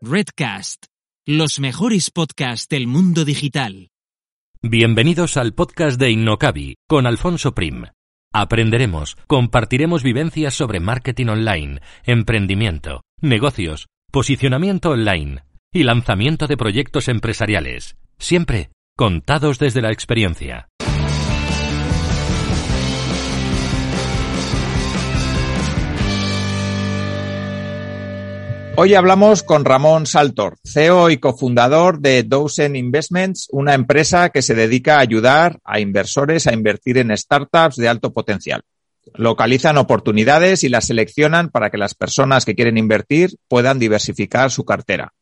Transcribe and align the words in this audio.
Redcast, 0.00 0.84
los 1.26 1.58
mejores 1.58 2.12
podcasts 2.12 2.68
del 2.68 2.86
mundo 2.86 3.24
digital. 3.24 3.88
Bienvenidos 4.62 5.36
al 5.36 5.54
podcast 5.54 5.98
de 5.98 6.12
Innocabi 6.12 6.76
con 6.86 7.04
Alfonso 7.04 7.52
Prim. 7.52 7.82
Aprenderemos, 8.32 9.16
compartiremos 9.26 10.04
vivencias 10.04 10.54
sobre 10.54 10.78
marketing 10.78 11.26
online, 11.26 11.80
emprendimiento, 12.04 13.02
negocios, 13.20 13.88
posicionamiento 14.12 14.90
online 14.90 15.42
y 15.72 15.82
lanzamiento 15.82 16.46
de 16.46 16.56
proyectos 16.56 17.08
empresariales, 17.08 17.96
siempre 18.18 18.70
contados 18.96 19.58
desde 19.58 19.82
la 19.82 19.90
experiencia. 19.90 20.68
Hoy 28.80 28.94
hablamos 28.94 29.42
con 29.42 29.64
Ramón 29.64 30.06
Saltor, 30.06 30.56
CEO 30.62 31.10
y 31.10 31.16
cofundador 31.16 31.98
de 31.98 32.22
Dozen 32.22 32.76
Investments, 32.76 33.48
una 33.50 33.74
empresa 33.74 34.28
que 34.28 34.40
se 34.40 34.54
dedica 34.54 34.98
a 34.98 35.00
ayudar 35.00 35.58
a 35.64 35.80
inversores 35.80 36.46
a 36.46 36.54
invertir 36.54 36.96
en 36.98 37.10
startups 37.16 37.74
de 37.74 37.88
alto 37.88 38.12
potencial. 38.12 38.62
Localizan 39.14 39.78
oportunidades 39.78 40.62
y 40.62 40.68
las 40.68 40.86
seleccionan 40.86 41.48
para 41.48 41.70
que 41.70 41.76
las 41.76 41.94
personas 41.96 42.44
que 42.44 42.54
quieren 42.54 42.78
invertir 42.78 43.30
puedan 43.48 43.80
diversificar 43.80 44.52
su 44.52 44.64
cartera. 44.64 45.12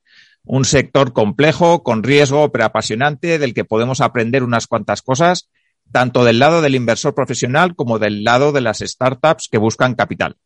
Un 0.44 0.66
sector 0.66 1.14
complejo, 1.14 1.82
con 1.82 2.02
riesgo, 2.02 2.52
pero 2.52 2.66
apasionante, 2.66 3.38
del 3.38 3.54
que 3.54 3.64
podemos 3.64 4.02
aprender 4.02 4.42
unas 4.42 4.66
cuantas 4.66 5.00
cosas, 5.00 5.48
tanto 5.92 6.26
del 6.26 6.40
lado 6.40 6.60
del 6.60 6.74
inversor 6.74 7.14
profesional 7.14 7.74
como 7.74 7.98
del 7.98 8.22
lado 8.22 8.52
de 8.52 8.60
las 8.60 8.80
startups 8.80 9.48
que 9.50 9.56
buscan 9.56 9.94
capital. 9.94 10.36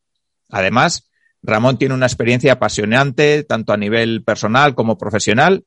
Además, 0.48 1.09
Ramón 1.42 1.78
tiene 1.78 1.94
una 1.94 2.06
experiencia 2.06 2.52
apasionante, 2.52 3.44
tanto 3.44 3.72
a 3.72 3.76
nivel 3.76 4.22
personal 4.22 4.74
como 4.74 4.98
profesional, 4.98 5.64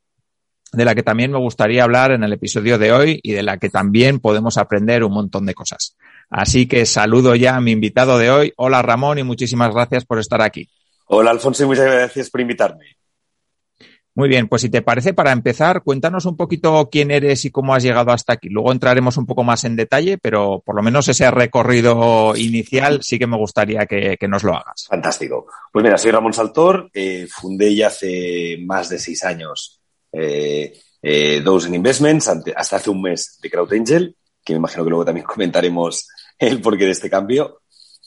de 0.71 0.85
la 0.85 0.95
que 0.95 1.03
también 1.03 1.31
me 1.31 1.38
gustaría 1.38 1.83
hablar 1.83 2.11
en 2.11 2.23
el 2.23 2.33
episodio 2.33 2.77
de 2.77 2.91
hoy 2.91 3.19
y 3.23 3.33
de 3.33 3.43
la 3.43 3.57
que 3.57 3.69
también 3.69 4.19
podemos 4.19 4.57
aprender 4.57 5.03
un 5.03 5.13
montón 5.13 5.45
de 5.45 5.53
cosas. 5.53 5.95
Así 6.30 6.67
que 6.67 6.85
saludo 6.85 7.35
ya 7.35 7.55
a 7.55 7.61
mi 7.61 7.71
invitado 7.71 8.17
de 8.17 8.31
hoy. 8.31 8.53
Hola 8.57 8.81
Ramón 8.81 9.19
y 9.19 9.23
muchísimas 9.23 9.73
gracias 9.73 10.05
por 10.05 10.19
estar 10.19 10.41
aquí. 10.41 10.67
Hola 11.05 11.31
Alfonso 11.31 11.63
y 11.63 11.67
muchas 11.67 11.85
gracias 11.85 12.30
por 12.30 12.41
invitarme. 12.41 12.97
Muy 14.16 14.30
bien, 14.30 14.47
pues 14.47 14.61
si 14.61 14.69
te 14.69 14.83
parece, 14.83 15.14
para 15.14 15.31
empezar, 15.31 15.81
cuéntanos 15.81 16.25
un 16.25 16.38
poquito 16.38 16.88
quién 16.92 17.09
eres 17.09 17.45
y 17.45 17.52
cómo 17.52 17.73
has 17.73 17.81
llegado 17.81 18.11
hasta 18.11 18.33
aquí. 18.33 18.47
Luego 18.47 18.72
entraremos 18.72 19.17
un 19.17 19.25
poco 19.25 19.44
más 19.44 19.64
en 19.64 19.75
detalle, 19.75 20.20
pero 20.20 20.61
por 20.64 20.75
lo 20.75 20.83
menos 20.83 21.08
ese 21.08 21.31
recorrido 21.31 22.36
inicial 22.36 23.02
sí 23.02 23.17
que 23.17 23.25
me 23.25 23.38
gustaría 23.38 23.88
que, 23.88 24.17
nos 24.28 24.44
lo 24.44 24.55
hagas. 24.55 24.86
Fantástico. 24.88 25.47
Pues 25.72 25.83
mira, 25.83 25.97
soy 25.97 26.11
Ramón 26.11 26.33
Saltor, 26.33 26.89
eh, 26.94 27.28
fundé 27.28 27.75
ya 27.75 27.88
hace 27.88 28.58
más 28.64 28.89
de 28.89 29.00
seis 29.00 29.23
años 29.23 29.81
eh, 30.11 30.73
eh, 31.02 31.42
Dozen 31.44 31.73
Investments, 31.73 32.30
hasta 32.55 32.75
hace 32.75 32.89
un 32.89 33.02
mes 33.02 33.39
de 33.42 33.50
Crowd 33.50 33.73
Angel, 33.73 34.16
que 34.45 34.54
me 34.54 34.58
imagino 34.58 34.83
que 34.83 34.89
luego 34.89 35.05
también 35.05 35.26
comentaremos 35.27 36.08
el 36.37 36.61
porqué 36.61 36.86
de 36.86 36.92
este 36.92 37.10
cambio. 37.10 37.62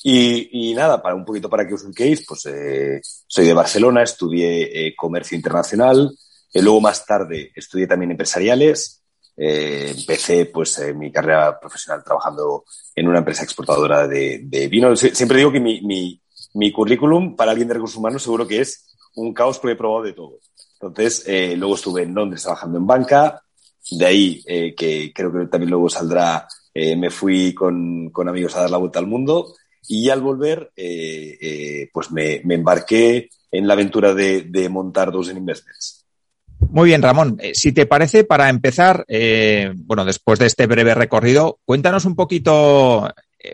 Y, 0.09 0.73
nada, 0.73 1.03
para 1.03 1.17
un 1.17 1.25
poquito 1.25 1.51
para 1.51 1.67
que 1.67 1.75
os 1.75 1.83
ubiquéis, 1.83 2.25
pues 2.25 2.47
eh, 2.47 3.01
soy 3.03 3.45
de 3.45 3.53
Barcelona, 3.53 4.05
estudié 4.05 4.87
eh, 4.87 4.95
comercio 4.95 5.35
internacional, 5.35 6.17
y 6.53 6.63
luego 6.63 6.81
más 6.81 7.05
tarde 7.05 7.51
estudié 7.57 7.89
también 7.89 8.13
empresariales, 8.13 9.03
eh, 9.37 9.93
empecé 9.99 10.47
pues 10.47 10.81
mi 10.95 11.11
carrera 11.11 11.59
profesional 11.59 12.05
trabajando 12.05 12.65
en 12.95 13.09
una 13.09 13.19
empresa 13.19 13.43
exportadora 13.43 14.07
de, 14.07 14.43
de 14.45 14.69
vino. 14.69 14.95
Siempre 14.95 15.39
digo 15.39 15.51
que 15.51 15.59
mi, 15.59 15.81
mi, 15.81 16.23
mi, 16.55 16.71
currículum 16.71 17.35
para 17.35 17.51
alguien 17.51 17.67
de 17.67 17.75
recursos 17.75 17.97
humanos 17.99 18.23
seguro 18.23 18.47
que 18.47 18.61
es 18.61 18.87
un 19.17 19.35
caos 19.35 19.59
porque 19.59 19.73
he 19.73 19.77
probado 19.77 20.05
de 20.05 20.13
todo. 20.13 20.39
Entonces, 20.75 21.25
luego 21.57 21.75
estuve 21.75 22.05
en 22.05 22.15
Londres 22.15 22.45
trabajando 22.45 22.79
en 22.79 22.87
banca, 22.87 23.43
de 23.91 24.07
ahí 24.07 24.43
que 24.77 25.11
creo 25.13 25.33
que 25.33 25.47
también 25.47 25.71
luego 25.71 25.91
saldrá, 25.91 26.47
me 26.73 27.11
fui 27.11 27.53
con, 27.53 28.11
con 28.11 28.29
amigos 28.29 28.55
a 28.55 28.61
dar 28.61 28.71
la 28.71 28.77
vuelta 28.77 29.01
al 29.01 29.09
mundo 29.09 29.53
y 29.89 30.11
al 30.11 30.21
volver, 30.21 30.73
eh, 30.77 31.39
eh, 31.41 31.91
pues 31.93 32.11
me, 32.11 32.37
embarqué 32.37 33.29
en 33.51 33.67
la 33.67 33.75
aventura 33.75 34.15
de, 34.15 34.69
montar 34.71 35.13
dos 35.13 35.31
Investments. 35.31 36.05
Muy 36.71 36.89
bien, 36.89 37.03
Ramón. 37.03 37.37
Eh, 37.41 37.53
si 37.55 37.73
te 37.73 37.87
parece, 37.87 38.25
para 38.25 38.49
empezar, 38.49 39.05
bueno, 39.77 40.05
después 40.05 40.39
de 40.39 40.47
este 40.47 40.67
breve 40.67 40.95
recorrido, 40.95 41.59
cuéntanos 41.65 42.05
un 42.05 42.17
poquito, 42.17 43.09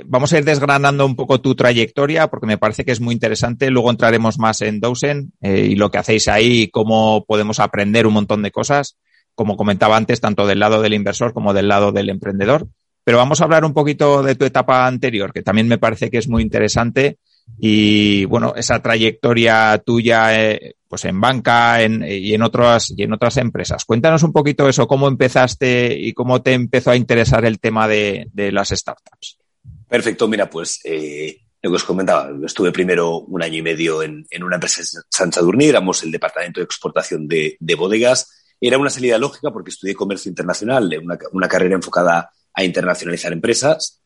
vamos 0.06 0.32
a 0.32 0.38
ir 0.38 0.44
desgranando 0.44 1.04
un 1.04 1.16
poco 1.16 1.40
tu 1.40 1.54
trayectoria, 1.54 2.28
porque 2.28 2.46
me 2.46 2.58
parece 2.58 2.84
que 2.84 2.92
es 2.92 3.00
muy 3.00 3.14
interesante. 3.14 3.70
Luego 3.70 3.90
entraremos 3.90 4.38
más 4.38 4.62
en 4.62 4.80
Dozen 4.80 5.32
y 5.42 5.74
lo 5.74 5.90
que 5.90 5.98
hacéis 5.98 6.28
ahí, 6.28 6.68
cómo 6.68 7.24
podemos 7.26 7.60
aprender 7.60 8.06
un 8.06 8.14
montón 8.14 8.42
de 8.42 8.52
cosas, 8.52 8.96
como 9.34 9.56
comentaba 9.56 9.96
antes, 9.96 10.20
tanto 10.20 10.46
del 10.46 10.60
lado 10.60 10.80
del 10.80 10.94
inversor 10.94 11.32
como 11.32 11.52
del 11.52 11.68
lado 11.68 11.92
del 11.92 12.08
emprendedor. 12.08 12.68
Pero 13.04 13.18
vamos 13.18 13.40
a 13.40 13.44
hablar 13.44 13.64
un 13.64 13.72
poquito 13.72 14.22
de 14.22 14.34
tu 14.34 14.44
etapa 14.44 14.86
anterior, 14.86 15.32
que 15.32 15.42
también 15.42 15.68
me 15.68 15.78
parece 15.78 16.10
que 16.10 16.18
es 16.18 16.28
muy 16.28 16.42
interesante. 16.42 17.18
Y 17.58 18.24
bueno, 18.26 18.54
esa 18.56 18.80
trayectoria 18.80 19.82
tuya 19.84 20.40
eh, 20.40 20.76
pues 20.88 21.04
en 21.06 21.20
banca 21.20 21.82
y, 21.82 22.34
en 22.34 22.42
otras, 22.42 22.92
y 22.96 23.02
en 23.02 23.12
otras 23.12 23.36
empresas. 23.38 23.84
Cuéntanos 23.84 24.22
un 24.22 24.32
poquito 24.32 24.68
eso, 24.68 24.86
cómo 24.86 25.08
empezaste 25.08 25.96
y 25.98 26.12
cómo 26.12 26.42
te 26.42 26.52
empezó 26.52 26.90
a 26.90 26.96
interesar 26.96 27.44
el 27.44 27.58
tema 27.58 27.88
de, 27.88 28.28
las 28.34 28.68
startups. 28.68 29.38
Perfecto, 29.88 30.28
mira, 30.28 30.48
pues 30.48 30.80
eh, 30.84 31.40
lo 31.62 31.70
que 31.70 31.76
os 31.76 31.84
comentaba, 31.84 32.30
estuve 32.44 32.72
primero 32.72 33.18
un 33.18 33.42
año 33.42 33.58
y 33.58 33.62
medio 33.62 34.02
en, 34.02 34.26
una 34.42 34.56
empresa 34.56 34.82
en 34.82 35.02
San 35.08 35.30
éramos 35.60 36.02
el 36.02 36.10
departamento 36.10 36.60
de 36.60 36.64
exportación 36.64 37.26
de, 37.26 37.56
bodegas. 37.76 38.30
Era 38.60 38.78
una 38.78 38.90
salida 38.90 39.18
lógica 39.18 39.50
porque 39.50 39.70
estudié 39.70 39.94
comercio 39.94 40.28
internacional, 40.28 40.88
una, 41.02 41.18
una 41.32 41.48
carrera 41.48 41.74
enfocada 41.74 42.30
a 42.54 42.64
internacionalizar 42.64 43.32
empresas. 43.32 44.02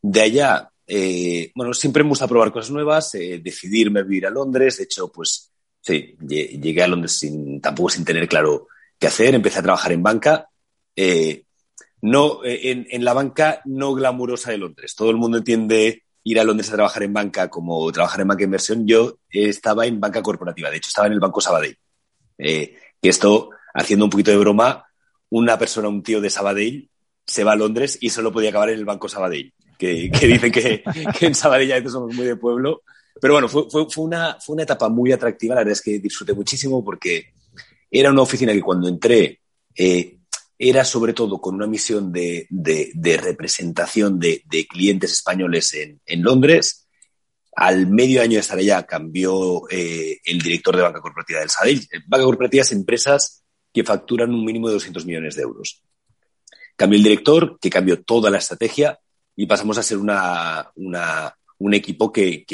De 0.00 0.20
allá, 0.20 0.72
eh, 0.86 1.52
bueno, 1.54 1.72
siempre 1.74 2.02
me 2.02 2.10
gusta 2.10 2.28
probar 2.28 2.52
cosas 2.52 2.70
nuevas, 2.70 3.14
eh, 3.14 3.40
decidirme 3.42 4.00
a 4.00 4.02
vivir 4.02 4.26
a 4.26 4.30
Londres. 4.30 4.78
De 4.78 4.84
hecho, 4.84 5.10
pues 5.10 5.52
sí, 5.80 6.16
llegué 6.20 6.82
a 6.82 6.88
Londres 6.88 7.12
sin, 7.12 7.60
tampoco 7.60 7.90
sin 7.90 8.04
tener 8.04 8.28
claro 8.28 8.68
qué 8.98 9.06
hacer. 9.06 9.34
Empecé 9.34 9.60
a 9.60 9.62
trabajar 9.62 9.92
en 9.92 10.02
banca. 10.02 10.48
Eh, 10.96 11.44
no, 12.02 12.40
en, 12.44 13.04
la 13.04 13.12
banca 13.12 13.62
no 13.64 13.94
glamurosa 13.94 14.50
de 14.50 14.58
Londres. 14.58 14.94
Todo 14.96 15.10
el 15.10 15.16
mundo 15.16 15.38
entiende 15.38 16.02
ir 16.24 16.40
a 16.40 16.44
Londres 16.44 16.70
a 16.70 16.74
trabajar 16.74 17.04
en 17.04 17.12
banca 17.12 17.48
como 17.48 17.90
trabajar 17.92 18.20
en 18.20 18.28
banca 18.28 18.40
de 18.40 18.46
inversión. 18.46 18.86
Yo 18.86 19.18
estaba 19.30 19.86
en 19.86 20.00
banca 20.00 20.20
corporativa. 20.20 20.68
De 20.68 20.78
hecho, 20.78 20.88
estaba 20.88 21.06
en 21.06 21.12
el 21.14 21.20
Banco 21.20 21.40
Sabadell. 21.40 21.78
que 22.36 22.76
esto, 23.02 23.50
haciendo 23.72 24.06
un 24.06 24.10
poquito 24.10 24.32
de 24.32 24.36
broma, 24.36 24.84
una 25.30 25.58
persona, 25.58 25.88
un 25.88 26.02
tío 26.02 26.20
de 26.20 26.28
Sabadell, 26.28 26.90
se 27.26 27.44
va 27.44 27.52
a 27.52 27.56
Londres 27.56 27.98
y 28.00 28.10
solo 28.10 28.32
podía 28.32 28.50
acabar 28.50 28.70
en 28.70 28.78
el 28.78 28.84
Banco 28.84 29.08
Sabadell, 29.08 29.52
que, 29.78 30.10
dicen 30.10 30.52
que, 30.52 30.82
en 31.20 31.34
Sabadell 31.34 31.68
ya 31.68 31.88
somos 31.88 32.14
muy 32.14 32.26
de 32.26 32.36
pueblo. 32.36 32.82
Pero 33.20 33.34
bueno, 33.34 33.48
fue, 33.48 33.64
una, 33.98 34.38
fue 34.40 34.54
una 34.54 34.62
etapa 34.62 34.88
muy 34.88 35.12
atractiva, 35.12 35.54
la 35.54 35.60
verdad 35.60 35.72
es 35.72 35.82
que 35.82 35.98
disfruté 35.98 36.32
muchísimo 36.32 36.84
porque 36.84 37.32
era 37.90 38.10
una 38.10 38.22
oficina 38.22 38.52
que 38.52 38.62
cuando 38.62 38.88
entré 38.88 39.40
eh, 39.76 40.18
era 40.58 40.84
sobre 40.84 41.12
todo 41.12 41.40
con 41.40 41.54
una 41.54 41.66
misión 41.66 42.12
de, 42.12 42.46
representación 43.20 44.18
de, 44.18 44.66
clientes 44.68 45.12
españoles 45.12 45.74
en, 45.74 46.22
Londres. 46.22 46.88
Al 47.54 47.86
medio 47.86 48.22
año 48.22 48.34
de 48.34 48.38
estar 48.38 48.58
allá 48.58 48.84
cambió 48.84 49.68
eh, 49.68 50.20
el 50.24 50.40
director 50.40 50.74
de 50.74 50.82
banca 50.82 51.00
corporativa 51.00 51.40
del 51.40 51.50
Sabadell. 51.50 51.86
Banca 52.06 52.24
corporativa 52.24 52.62
es 52.62 52.72
empresas 52.72 53.42
que 53.72 53.84
facturan 53.84 54.32
un 54.32 54.44
mínimo 54.44 54.68
de 54.68 54.74
200 54.74 55.04
millones 55.04 55.34
de 55.34 55.42
euros. 55.42 55.82
Cambió 56.76 56.96
el 56.96 57.02
director, 57.04 57.58
que 57.60 57.70
cambió 57.70 58.02
toda 58.02 58.30
la 58.30 58.38
estrategia 58.38 58.98
y 59.36 59.46
pasamos 59.46 59.78
a 59.78 59.82
ser 59.82 59.98
una, 59.98 60.70
un 60.74 61.74
equipo 61.74 62.12
que, 62.12 62.44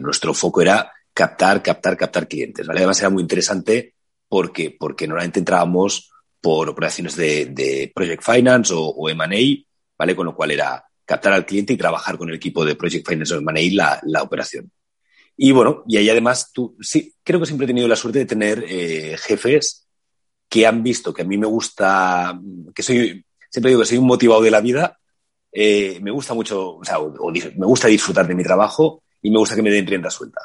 nuestro 0.00 0.34
foco 0.34 0.62
era 0.62 0.92
captar, 1.12 1.62
captar, 1.62 1.96
captar 1.96 2.28
clientes. 2.28 2.68
Además 2.68 2.98
era 3.00 3.10
muy 3.10 3.22
interesante 3.22 3.94
porque, 4.28 4.76
porque 4.78 5.06
normalmente 5.06 5.38
entrábamos 5.38 6.10
por 6.40 6.68
operaciones 6.68 7.16
de, 7.16 7.92
Project 7.94 8.22
Finance 8.22 8.72
o, 8.76 9.08
M&A, 9.08 9.64
¿vale? 9.98 10.16
Con 10.16 10.26
lo 10.26 10.34
cual 10.34 10.50
era 10.50 10.84
captar 11.04 11.32
al 11.32 11.46
cliente 11.46 11.72
y 11.72 11.76
trabajar 11.76 12.16
con 12.16 12.28
el 12.28 12.36
equipo 12.36 12.64
de 12.64 12.76
Project 12.76 13.08
Finance 13.08 13.34
o 13.34 13.38
M&A 13.38 13.74
la, 13.74 14.00
la 14.04 14.22
operación. 14.22 14.70
Y 15.36 15.52
bueno, 15.52 15.82
y 15.86 15.96
ahí 15.96 16.08
además 16.08 16.52
tú, 16.52 16.76
sí, 16.80 17.14
creo 17.22 17.40
que 17.40 17.46
siempre 17.46 17.64
he 17.64 17.68
tenido 17.68 17.88
la 17.88 17.96
suerte 17.96 18.20
de 18.20 18.26
tener 18.26 18.64
eh, 18.68 19.16
jefes 19.18 19.83
que 20.48 20.66
han 20.66 20.82
visto 20.82 21.12
que 21.12 21.22
a 21.22 21.24
mí 21.24 21.36
me 21.36 21.46
gusta, 21.46 22.38
que 22.74 22.82
soy, 22.82 23.24
siempre 23.50 23.70
digo 23.70 23.80
que 23.80 23.86
soy 23.86 23.98
un 23.98 24.06
motivado 24.06 24.42
de 24.42 24.50
la 24.50 24.60
vida, 24.60 24.98
eh, 25.56 26.00
me 26.02 26.10
gusta 26.10 26.34
mucho, 26.34 26.76
o 26.76 26.84
sea, 26.84 26.98
me 26.98 27.66
gusta 27.66 27.86
disfrutar 27.86 28.26
de 28.26 28.34
mi 28.34 28.42
trabajo 28.42 29.04
y 29.22 29.30
me 29.30 29.38
gusta 29.38 29.54
que 29.54 29.62
me 29.62 29.70
den 29.70 29.86
rienda 29.86 30.10
suelta. 30.10 30.40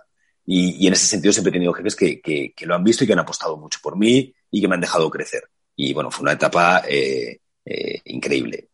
Y, 0.45 0.87
en 0.87 0.93
ese 0.93 1.05
sentido 1.05 1.31
siempre 1.31 1.49
he 1.49 1.53
tenido 1.53 1.73
jefes 1.73 1.95
que, 1.95 2.21
que, 2.21 2.65
lo 2.65 2.75
han 2.75 2.83
visto 2.83 3.03
y 3.03 3.07
que 3.07 3.13
han 3.13 3.19
apostado 3.19 3.57
mucho 3.57 3.79
por 3.81 3.97
mí 3.97 4.33
y 4.49 4.61
que 4.61 4.67
me 4.67 4.75
han 4.75 4.81
dejado 4.81 5.09
crecer. 5.09 5.43
Y 5.75 5.93
bueno, 5.93 6.11
fue 6.11 6.23
una 6.23 6.33
etapa 6.33 6.83
eh, 6.87 7.39
eh, 7.65 8.01
increíble. 8.05 8.69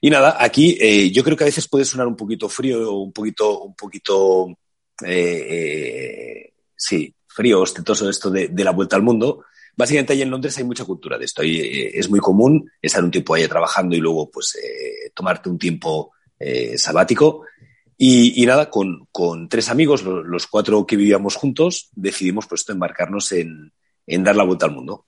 Y 0.00 0.10
nada, 0.10 0.36
aquí 0.38 1.10
yo 1.12 1.22
creo 1.22 1.36
que 1.36 1.44
a 1.44 1.46
veces 1.46 1.68
puede 1.68 1.84
sonar 1.84 2.08
un 2.08 2.16
poquito 2.16 2.48
frío, 2.48 2.92
un 2.94 3.12
poquito, 3.12 3.60
un 3.60 3.74
poquito, 3.76 4.48
sí, 6.76 7.14
frío, 7.32 7.60
ostentoso 7.60 8.08
esto 8.10 8.30
de, 8.30 8.50
la 8.56 8.72
vuelta 8.72 8.96
al 8.96 9.02
mundo. 9.02 9.44
Básicamente 9.76 10.12
ahí 10.12 10.22
en 10.22 10.30
Londres 10.30 10.56
hay 10.58 10.64
mucha 10.64 10.84
cultura 10.84 11.18
de 11.18 11.24
esto. 11.24 11.42
Y, 11.42 11.90
es 11.94 12.10
muy 12.10 12.20
común 12.20 12.70
estar 12.80 13.02
un 13.02 13.10
tiempo 13.10 13.34
allá 13.34 13.48
trabajando 13.48 13.96
y 13.96 14.00
luego 14.00 14.30
pues 14.30 14.56
tomarte 15.14 15.48
un 15.48 15.58
tiempo 15.58 16.12
sabático. 16.76 17.44
Y, 17.96 18.44
nada, 18.46 18.68
con, 18.68 19.06
con, 19.12 19.48
tres 19.48 19.68
amigos, 19.68 20.02
los, 20.02 20.46
cuatro 20.48 20.84
que 20.84 20.96
vivíamos 20.96 21.36
juntos, 21.36 21.88
decidimos 21.94 22.48
pues 22.48 22.68
embarcarnos 22.68 23.30
en, 23.30 23.72
en 24.06 24.24
dar 24.24 24.34
la 24.34 24.42
vuelta 24.44 24.66
al 24.66 24.72
mundo. 24.72 25.06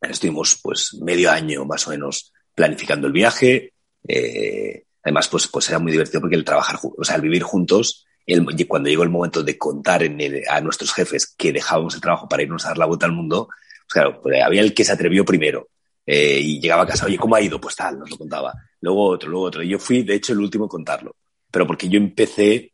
Estuvimos 0.00 0.58
pues 0.62 0.94
medio 1.00 1.30
año 1.30 1.64
más 1.64 1.86
o 1.86 1.90
menos 1.90 2.32
planificando 2.54 3.06
el 3.06 3.12
viaje. 3.12 3.72
Eh, 4.06 4.84
además, 5.02 5.28
pues, 5.28 5.48
pues 5.48 5.68
era 5.68 5.78
muy 5.78 5.92
divertido 5.92 6.20
porque 6.20 6.36
el 6.36 6.44
trabajar, 6.44 6.78
o 6.82 7.04
sea, 7.04 7.16
el 7.16 7.22
vivir 7.22 7.42
juntos, 7.42 8.06
el, 8.26 8.44
cuando 8.66 8.88
llegó 8.88 9.02
el 9.02 9.10
momento 9.10 9.42
de 9.42 9.56
contar 9.56 10.02
en 10.02 10.18
a 10.48 10.60
nuestros 10.60 10.92
jefes 10.92 11.34
que 11.36 11.52
dejábamos 11.52 11.94
el 11.94 12.00
trabajo 12.00 12.28
para 12.28 12.42
irnos 12.42 12.64
a 12.64 12.68
dar 12.68 12.78
la 12.78 12.86
vuelta 12.86 13.06
al 13.06 13.12
mundo, 13.12 13.48
claro, 13.88 14.20
pues 14.22 14.42
había 14.42 14.60
el 14.60 14.74
que 14.74 14.84
se 14.84 14.92
atrevió 14.92 15.24
primero. 15.24 15.68
Eh, 16.06 16.40
y 16.40 16.60
llegaba 16.60 16.84
a 16.84 16.86
casa, 16.86 17.06
oye, 17.06 17.18
¿cómo 17.18 17.34
ha 17.34 17.40
ido? 17.40 17.60
Pues 17.60 17.76
tal, 17.76 17.98
nos 17.98 18.10
lo 18.10 18.16
contaba. 18.16 18.54
Luego 18.80 19.08
otro, 19.08 19.28
luego 19.28 19.46
otro. 19.46 19.62
Y 19.62 19.68
yo 19.68 19.78
fui, 19.78 20.02
de 20.02 20.14
hecho, 20.14 20.32
el 20.32 20.38
último 20.38 20.64
a 20.64 20.68
contarlo 20.68 21.14
pero 21.50 21.66
porque 21.66 21.88
yo 21.88 21.98
empecé, 21.98 22.72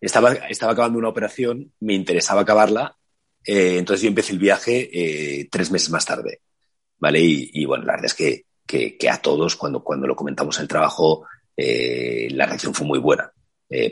estaba, 0.00 0.32
estaba 0.32 0.72
acabando 0.72 0.98
una 0.98 1.08
operación, 1.08 1.72
me 1.80 1.94
interesaba 1.94 2.42
acabarla, 2.42 2.96
eh, 3.44 3.76
entonces 3.78 4.02
yo 4.02 4.08
empecé 4.08 4.32
el 4.32 4.38
viaje 4.38 4.90
eh, 4.92 5.48
tres 5.50 5.70
meses 5.70 5.90
más 5.90 6.04
tarde, 6.04 6.40
¿vale? 6.98 7.20
Y, 7.22 7.64
bueno, 7.66 7.84
la 7.84 7.92
verdad 7.92 8.06
es 8.06 8.14
que, 8.14 8.46
que, 8.66 9.10
a 9.10 9.20
todos, 9.20 9.56
cuando, 9.56 9.84
cuando 9.84 10.06
lo 10.06 10.16
comentamos 10.16 10.56
en 10.56 10.62
el 10.62 10.68
trabajo, 10.68 11.26
la 11.56 12.46
reacción 12.46 12.74
fue 12.74 12.86
muy 12.86 12.98
buena 12.98 13.30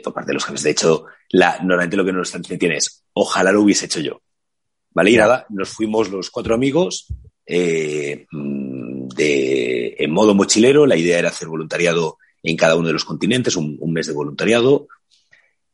por 0.03 0.13
parte 0.13 0.29
de 0.29 0.33
los 0.33 0.45
jefes. 0.45 0.63
De 0.63 0.71
hecho, 0.71 1.05
normalmente 1.31 1.95
lo 1.95 2.05
que 2.05 2.11
nos 2.11 2.33
entretiene 2.33 2.77
es, 2.77 3.03
ojalá 3.13 3.51
lo 3.51 3.61
hubiese 3.61 3.85
hecho 3.85 3.99
yo, 3.99 4.21
¿vale? 4.93 5.11
Y 5.11 5.17
nada, 5.17 5.45
nos 5.49 5.69
fuimos 5.69 6.09
los 6.09 6.29
cuatro 6.29 6.55
amigos 6.55 7.07
mm, 7.47 9.07
de, 9.07 9.95
en 9.97 10.11
modo 10.11 10.33
mochilero, 10.33 10.85
la 10.85 10.97
idea 10.97 11.19
era 11.19 11.29
hacer 11.29 11.47
voluntariado 11.47 12.17
en 12.43 12.57
cada 12.57 12.75
uno 12.75 12.87
de 12.87 12.93
los 12.93 13.05
continentes, 13.05 13.55
un, 13.55 13.79
mes 13.91 14.07
de 14.07 14.13
voluntariado. 14.13 14.87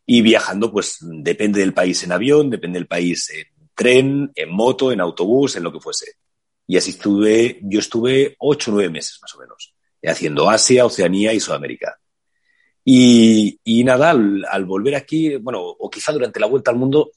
Y 0.06 0.22
viajando, 0.22 0.72
pues 0.72 0.98
depende 1.02 1.60
del 1.60 1.74
país 1.74 2.04
en 2.04 2.12
avión, 2.12 2.50
depende 2.50 2.80
del 2.80 2.88
país 2.88 3.30
en 3.32 3.46
tren, 3.76 4.32
en 4.36 4.52
moto, 4.52 4.92
en 4.92 5.02
autobús, 5.02 5.56
en 5.56 5.64
lo 5.64 5.72
que 5.72 5.80
fuese. 5.80 6.14
Y 6.68 6.78
así 6.78 6.92
estuve, 6.92 7.60
yo 7.64 7.80
estuve 7.80 8.36
ocho 8.40 8.72
o 8.72 8.74
nueve 8.76 8.90
meses 8.90 9.18
más 9.22 9.34
o 9.36 9.40
menos, 9.40 9.74
haciendo 10.04 10.50
Asia, 10.50 10.86
Oceanía 10.86 11.34
y 11.34 11.40
Sudamérica. 11.40 11.98
Y, 12.84 13.60
y 13.64 13.84
nada, 13.84 14.12
al, 14.12 14.66
volver 14.66 14.96
aquí, 14.96 15.36
bueno, 15.38 15.62
o 15.62 15.90
quizá 15.90 16.12
durante 16.12 16.40
la 16.40 16.48
vuelta 16.48 16.72
al 16.72 16.78
mundo, 16.78 17.12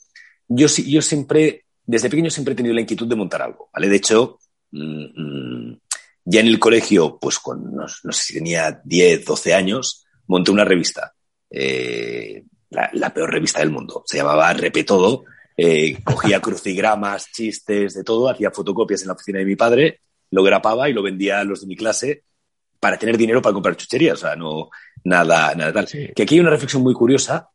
yo, 0.49 0.67
yo 0.67 1.03
siempre, 1.03 1.62
desde 1.85 2.11
pequeño 2.11 2.31
siempre 2.31 2.53
he 2.53 2.57
tenido 2.57 2.75
la 2.75 2.81
inquietud 2.81 3.09
de 3.09 3.17
montar 3.17 3.43
algo, 3.43 3.69
¿vale? 3.73 3.89
De 3.89 3.97
hecho, 3.97 4.39
mm, 4.71 5.05
mm, 5.17 5.81
ya 6.25 6.41
en 6.41 6.47
el 6.47 6.59
colegio, 6.59 7.19
pues 7.21 7.39
con, 7.39 7.75
no, 7.75 7.89
sé 7.89 8.13
si 8.13 8.35
tenía 8.35 8.81
10, 8.85 9.25
12 9.25 9.55
años, 9.55 10.05
monté 10.27 10.51
una 10.51 10.65
revista, 10.65 11.13
eh, 11.51 12.45
la, 12.71 13.13
peor 13.13 13.31
revista 13.31 13.61
del 13.61 13.71
mundo. 13.71 14.03
Se 14.07 14.19
llamaba 14.19 14.53
Repe 14.53 14.85
Todo. 14.85 15.25
Eh, 15.57 15.99
cogía 16.03 16.41
crucigramas, 16.41 17.31
chistes, 17.31 17.95
de 17.95 18.05
todo, 18.05 18.31
hacía 18.31 18.51
fotocopias 18.51 19.03
en 19.03 19.09
la 19.09 19.15
oficina 19.15 19.39
de 19.41 19.45
mi 19.45 19.57
padre, 19.57 20.01
lo 20.31 20.43
grapaba 20.43 20.89
y 20.89 20.95
lo 20.95 21.03
vendía 21.03 21.41
a 21.41 21.45
los 21.45 21.61
de 21.61 21.67
mi 21.67 21.77
clase 21.77 22.25
para 22.81 22.99
tener 22.99 23.19
dinero 23.19 23.43
para 23.43 23.53
comprar 23.53 23.77
chucherías. 23.77 24.15
O 24.15 24.21
sea, 24.27 24.35
no, 24.35 24.71
nada, 25.05 25.55
nada 25.55 25.73
tal. 25.73 25.87
Que 25.87 26.23
aquí 26.23 26.35
hay 26.35 26.41
una 26.41 26.51
reflexión 26.51 26.83
muy 26.83 26.95
curiosa, 26.95 27.51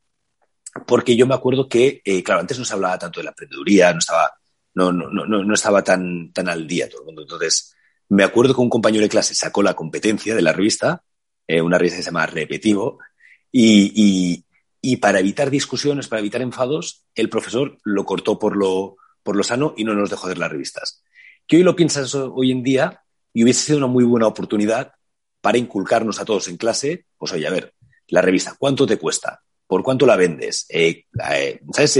porque 0.85 1.15
yo 1.15 1.25
me 1.25 1.35
acuerdo 1.35 1.67
que, 1.67 2.01
eh, 2.03 2.23
claro, 2.23 2.41
antes 2.41 2.59
no 2.59 2.65
se 2.65 2.73
hablaba 2.73 2.99
tanto 2.99 3.19
de 3.19 3.25
la 3.25 3.31
emprendeduría, 3.31 3.93
no 3.93 3.99
estaba, 3.99 4.31
no, 4.73 4.91
no, 4.91 5.09
no, 5.09 5.25
no 5.25 5.53
estaba 5.53 5.83
tan, 5.83 6.31
tan 6.33 6.49
al 6.49 6.67
día 6.67 6.89
todo 6.89 7.01
el 7.01 7.05
mundo. 7.05 7.21
Entonces, 7.23 7.75
me 8.09 8.23
acuerdo 8.23 8.53
que 8.53 8.61
un 8.61 8.69
compañero 8.69 9.03
de 9.03 9.09
clase 9.09 9.35
sacó 9.35 9.63
la 9.63 9.73
competencia 9.73 10.35
de 10.35 10.41
la 10.41 10.53
revista, 10.53 11.03
eh, 11.47 11.61
una 11.61 11.77
revista 11.77 11.97
que 11.97 12.03
se 12.03 12.09
llama 12.09 12.25
Repetivo, 12.25 12.99
y, 13.51 14.43
para 15.01 15.19
evitar 15.19 15.49
discusiones, 15.49 16.07
para 16.07 16.19
evitar 16.19 16.41
enfados, 16.41 17.05
el 17.15 17.29
profesor 17.29 17.77
lo 17.83 18.05
cortó 18.05 18.39
por 18.39 18.55
lo, 18.55 18.97
por 19.23 19.35
lo 19.35 19.43
sano 19.43 19.73
y 19.75 19.83
no 19.83 19.93
nos 19.93 20.09
dejó 20.09 20.27
ver 20.27 20.37
las 20.37 20.51
revistas. 20.51 21.03
Que 21.45 21.57
hoy 21.57 21.63
lo 21.63 21.75
piensas 21.75 22.13
hoy 22.15 22.51
en 22.51 22.63
día 22.63 23.03
y 23.33 23.43
hubiese 23.43 23.65
sido 23.65 23.77
una 23.79 23.87
muy 23.87 24.03
buena 24.03 24.27
oportunidad 24.27 24.93
para 25.41 25.57
inculcarnos 25.57 26.19
a 26.19 26.25
todos 26.25 26.47
en 26.47 26.57
clase, 26.57 27.05
pues 27.17 27.31
oye, 27.33 27.47
a 27.47 27.51
ver, 27.51 27.73
la 28.07 28.21
revista, 28.21 28.55
¿cuánto 28.57 28.85
te 28.85 28.97
cuesta? 28.97 29.43
¿Por 29.67 29.83
cuánto 29.83 30.05
la 30.05 30.15
vendes? 30.15 30.65
Eh, 30.69 31.03
eh, 31.29 31.59
¿Sabes? 31.71 31.99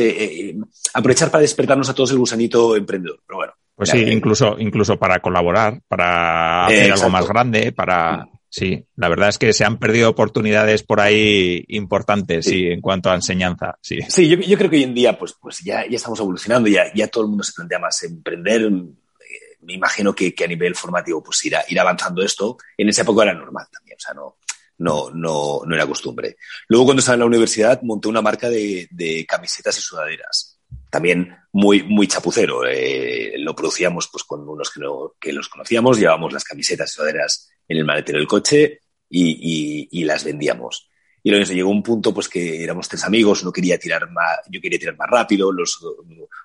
aprovechar 0.94 1.30
para 1.30 1.42
despertarnos 1.42 1.90
a 1.90 1.94
todos 1.94 2.12
el 2.12 2.18
gusanito 2.18 2.76
emprendedor. 2.76 3.20
Pero 3.28 3.38
bueno, 3.38 3.54
pues 3.78 3.92
sí, 3.92 4.00
incluso, 4.00 4.56
incluso 4.58 4.98
para 4.98 5.20
colaborar, 5.20 5.82
para 5.88 6.66
hacer 6.66 6.92
algo 6.92 7.10
más 7.12 7.28
grande, 7.28 7.72
para... 7.72 8.28
Sí, 8.50 8.84
la 8.96 9.08
verdad 9.08 9.30
es 9.30 9.38
que 9.38 9.54
se 9.54 9.66
han 9.66 9.78
perdido 9.78 10.10
oportunidades 10.10 10.82
por 10.82 11.00
ahí 11.00 11.64
importantes, 11.68 12.46
sí, 12.46 12.66
en 12.68 12.82
cuanto 12.82 13.12
a 13.12 13.16
enseñanza. 13.16 13.78
Sí, 13.82 14.00
sí 14.08 14.28
yo, 14.28 14.38
yo, 14.38 14.58
creo 14.58 14.70
que 14.70 14.78
hoy 14.78 14.84
en 14.84 14.96
día 14.96 15.20
pues, 15.20 15.36
pues 15.40 15.60
ya, 15.60 15.86
ya 15.88 15.98
estamos 15.98 16.20
evolucionando, 16.20 16.68
ya, 16.70 16.92
ya 16.96 17.08
todo 17.08 17.26
el 17.26 17.30
mundo 17.30 17.44
se 17.44 17.54
plantea 17.54 17.78
más 17.78 18.02
emprender. 18.04 18.62
Eh, 18.64 19.58
me 19.62 19.74
imagino 19.74 20.16
que, 20.16 20.34
que, 20.34 20.46
a 20.46 20.48
nivel 20.48 20.74
formativo 20.74 21.22
pues 21.22 21.46
irá, 21.46 21.64
ir 21.68 21.80
avanzando 21.80 22.24
esto. 22.24 22.58
En 22.78 22.90
esa 22.90 23.04
época 23.04 23.24
era 23.24 23.34
normal 23.34 23.68
también, 23.72 23.98
o 23.98 24.00
sea, 24.00 24.14
no, 24.16 24.38
no, 24.80 25.10
no, 25.12 25.62
no 25.66 25.76
era 25.76 25.88
costumbre. 25.88 26.38
Luego 26.68 26.86
cuando 26.86 27.00
estaba 27.00 27.16
en 27.16 27.22
la 27.22 27.26
universidad 27.26 27.82
monté 27.82 28.08
una 28.08 28.22
marca 28.22 28.50
de, 28.50 28.88
de 28.92 29.26
camisetas 29.26 29.78
y 29.78 29.82
sudaderas 29.82 30.58
también 30.90 31.36
muy, 31.52 31.84
muy 31.84 32.08
chapucero. 32.08 32.66
Eh, 32.66 33.34
lo 33.38 33.56
producíamos 33.56 34.10
pues, 34.12 34.24
con 34.24 34.48
unos 34.48 34.72
que, 35.20 35.34
los 35.34 35.50
conocíamos, 35.50 36.00
llevábamos 36.00 36.34
las 36.34 36.44
camisetas 36.44 36.92
y 36.92 36.94
sudaderas 36.94 37.50
en 37.68 37.78
el 37.78 37.86
maletero 37.86 38.20
del 38.20 38.28
coche 38.28 38.82
y, 39.10 39.88
y, 39.92 40.04
las 40.04 40.24
vendíamos. 40.24 40.90
Y 41.24 41.32
luego 41.32 41.46
llegó 41.46 41.70
un 41.70 41.84
punto 41.84 42.14
pues 42.14 42.30
que 42.30 42.64
éramos 42.64 42.88
tres 42.88 43.04
amigos, 43.04 43.42
uno 43.44 43.52
quería 43.52 43.78
tirar 43.78 44.10
más, 44.12 44.40
yo 44.50 44.62
quería 44.62 44.80
tirar 44.80 44.98
más 44.98 45.10
rápido, 45.10 45.52
los, 45.52 45.78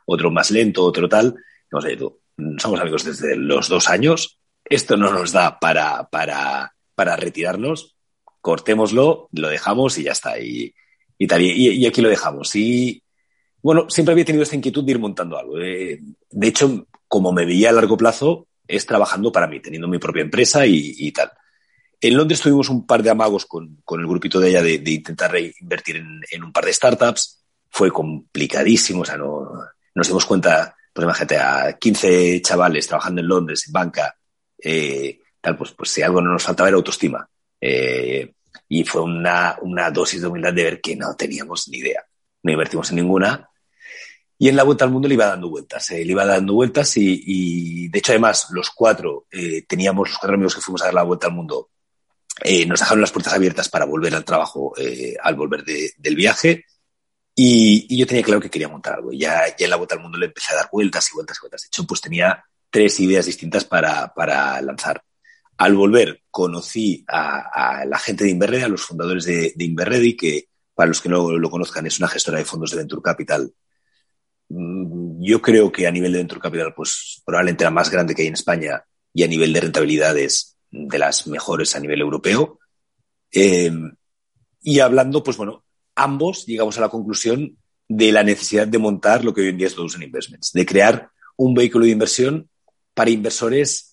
otro 0.07 0.30
más 0.30 0.50
lento, 0.50 0.85
otro 0.85 1.09
tal. 1.09 1.37
No 1.71 1.80
sé, 1.80 1.97
tú, 1.97 2.21
somos 2.59 2.80
amigos 2.80 3.04
desde 3.04 3.37
los 3.37 3.68
dos 3.68 3.88
años, 3.88 4.40
esto 4.64 4.97
no 4.97 5.12
nos 5.12 5.33
da 5.33 5.59
para, 5.61 6.09
para, 6.09 6.75
para 6.95 7.16
retirarnos, 7.16 7.97
cortémoslo, 8.42 9.30
lo 9.32 9.49
dejamos 9.49 9.96
y 9.96 10.02
ya 10.02 10.12
está. 10.12 10.38
Y, 10.38 10.75
y 11.16 11.26
tal, 11.26 11.40
y, 11.40 11.68
y 11.70 11.87
aquí 11.87 12.02
lo 12.02 12.11
dejamos. 12.11 12.54
Y, 12.54 13.02
bueno, 13.62 13.88
siempre 13.88 14.12
había 14.12 14.25
tenido 14.25 14.42
esta 14.42 14.56
inquietud 14.56 14.84
de 14.84 14.92
ir 14.92 14.99
montando 14.99 15.38
algo. 15.38 15.61
Eh, 15.61 16.00
de 16.30 16.46
hecho, 16.49 16.88
como 17.06 17.32
me 17.32 17.46
veía 17.46 17.70
a 17.70 17.72
largo 17.72 17.96
plazo, 17.96 18.49
es 18.66 18.84
trabajando 18.87 19.30
para 19.30 19.46
mí, 19.46 19.61
teniendo 19.61 19.87
mi 19.87 19.99
propia 19.99 20.22
empresa 20.22 20.66
y, 20.66 21.12
tal. 21.12 21.30
En 22.00 22.16
Londres 22.16 22.40
tuvimos 22.40 22.68
un 22.68 22.84
par 22.84 23.02
de 23.02 23.11
amagos 23.11 23.46
con, 23.46 23.82
el 23.88 24.06
grupito 24.06 24.40
de 24.40 24.50
ella 24.50 24.62
de, 24.62 24.82
intentar 24.90 25.32
invertir 25.61 25.96
en, 25.96 26.44
un 26.44 26.52
par 26.52 26.64
de 26.64 26.72
startups. 26.72 27.44
Fue 27.70 27.90
complicadísimo, 27.90 29.02
o 29.02 29.04
sea, 29.04 29.16
no, 29.16 29.49
nos 29.94 30.06
dimos 30.08 30.26
cuenta, 30.26 30.75
pues 30.92 31.04
imagínate, 31.04 31.38
a 31.38 31.78
15 31.78 32.42
chavales 32.42 32.88
trabajando 32.88 33.20
en 33.20 33.28
Londres, 33.28 33.64
en 33.66 33.72
banca, 33.72 34.16
eh, 34.58 35.20
tal, 35.40 35.56
pues, 35.56 35.72
pues 35.72 35.90
si 35.90 36.02
algo 36.02 36.20
no 36.20 36.32
nos 36.32 36.42
faltaba 36.42 36.68
era 36.68 36.76
autoestima. 36.76 37.28
Eh, 37.64 38.35
y 38.69 38.85
fue 38.85 39.02
una, 39.02 39.57
una 39.62 39.90
dosis 39.90 40.21
de 40.21 40.26
humildad 40.26 40.52
de 40.52 40.64
ver 40.64 40.81
que 40.81 40.97
no 40.97 41.14
teníamos 41.14 41.69
ni 41.69 41.78
idea. 41.78 42.04
No 42.42 42.52
invertimos 42.52 42.90
en 42.90 42.97
ninguna 42.97 43.49
y 44.42 44.49
en 44.49 44.57
la 44.57 44.64
vuelta 44.64 44.85
al 44.85 44.90
mundo 44.90 45.07
le 45.07 45.14
iba 45.14 45.26
dando 45.26 45.49
vueltas, 45.49 45.88
eh, 45.92 46.04
le 46.04 46.11
iba 46.11 46.25
dando 46.25 46.54
vueltas 46.54 46.97
y, 46.97 47.87
de 47.87 47.97
hecho 48.00 48.11
además 48.11 48.49
los 48.50 48.71
cuatro, 48.71 49.26
eh, 49.31 49.62
teníamos 49.69 50.09
los 50.09 50.19
cuatro 50.19 50.35
amigos 50.35 50.57
que 50.57 50.61
fuimos 50.61 50.83
a 50.83 50.87
dar 50.87 50.95
la 50.95 51.04
vuelta 51.04 51.28
al 51.28 51.35
mundo, 51.35 51.71
eh, 52.42 52.66
nos 52.66 52.81
dejaron 52.81 53.02
las 53.02 53.12
puertas 53.12 53.35
abiertas 53.35 53.69
para 53.69 53.85
volver 53.85 54.12
al 54.16 54.25
trabajo 54.25 54.75
al 55.23 55.35
volver 55.37 55.62
del 55.64 56.16
viaje 56.16 56.64
y, 57.37 57.97
yo 57.97 58.04
tenía 58.04 58.25
claro 58.25 58.40
que 58.40 58.50
quería 58.50 58.66
montar 58.66 58.95
algo. 58.95 59.12
Ya, 59.12 59.47
ya 59.57 59.64
en 59.64 59.71
la 59.71 59.76
vuelta 59.76 59.95
al 59.95 60.00
mundo 60.00 60.19
le 60.19 60.26
empecé 60.26 60.54
a 60.54 60.57
dar 60.57 60.69
vueltas 60.73 61.09
y 61.09 61.14
vueltas 61.14 61.37
y 61.38 61.40
vueltas. 61.42 61.62
De 61.62 61.66
hecho, 61.69 61.87
pues 61.87 62.00
tenía 62.00 62.45
tres 62.69 62.99
ideas 62.99 63.26
distintas 63.26 63.64
para, 63.64 64.12
para 64.12 64.61
lanzar. 64.61 65.04
Al 65.62 65.76
volver 65.76 66.23
conocí 66.28 67.04
a, 67.07 67.85
la 67.87 67.97
gente 67.97 68.25
de 68.25 68.31
Inverredi, 68.31 68.64
a 68.64 68.69
los 68.69 68.83
fundadores 68.83 69.25
de, 69.25 69.52
de 69.54 69.64
Inverredi, 69.64 70.16
que 70.16 70.49
para 70.75 70.88
los 70.88 71.00
que 71.00 71.09
no 71.09 71.31
lo 71.38 71.50
conozcan, 71.50 71.87
es 71.87 72.00
una 72.00 72.09
gestora 72.09 72.38
de 72.38 72.45
fondos 72.45 72.73
de 72.73 72.78
Venture 72.78 73.00
Capital. 73.00 73.54
Mm, 74.49 75.23
yo 75.23 75.40
creo 75.40 75.71
que 75.71 75.87
a 75.87 75.92
nivel 75.92 76.11
de 76.11 76.19
Venture 76.19 76.40
Capital, 76.40 76.75
pues 76.75 77.23
probablemente 77.25 77.62
la 77.62 77.71
más 77.71 77.90
grande 77.90 78.12
que 78.12 78.23
hay 78.23 78.28
en 78.28 78.35
España 78.35 78.83
y 79.14 79.23
a 79.23 79.28
nivel 79.28 79.52
de 79.52 79.61
rentabilidades 79.61 80.57
de 80.69 80.99
las 80.99 81.28
mejores 81.28 81.76
a 81.76 81.78
nivel 81.78 82.00
europeo. 82.00 82.59
Eh, 83.31 83.71
y 84.62 84.81
hablando, 84.81 85.23
pues 85.23 85.37
bueno, 85.37 85.64
ambos 85.95 86.45
llegamos 86.45 86.76
a 86.78 86.81
la 86.81 86.88
conclusión 86.88 87.57
de 87.88 88.11
la 88.11 88.25
necesidad 88.25 88.66
de 88.66 88.78
montar 88.78 89.25
lo 89.25 89.33
que 89.33 89.42
hoy 89.42 89.49
en 89.50 89.59
día 89.59 89.69
es 89.69 89.76
Dozen 89.76 90.02
Investments, 90.02 90.50
de 90.52 90.66
crear 90.66 91.09
un 91.37 91.54
vehículo 91.54 91.85
de 91.85 91.92
inversión 91.92 92.50
para 92.95 93.11
inversores 93.11 93.91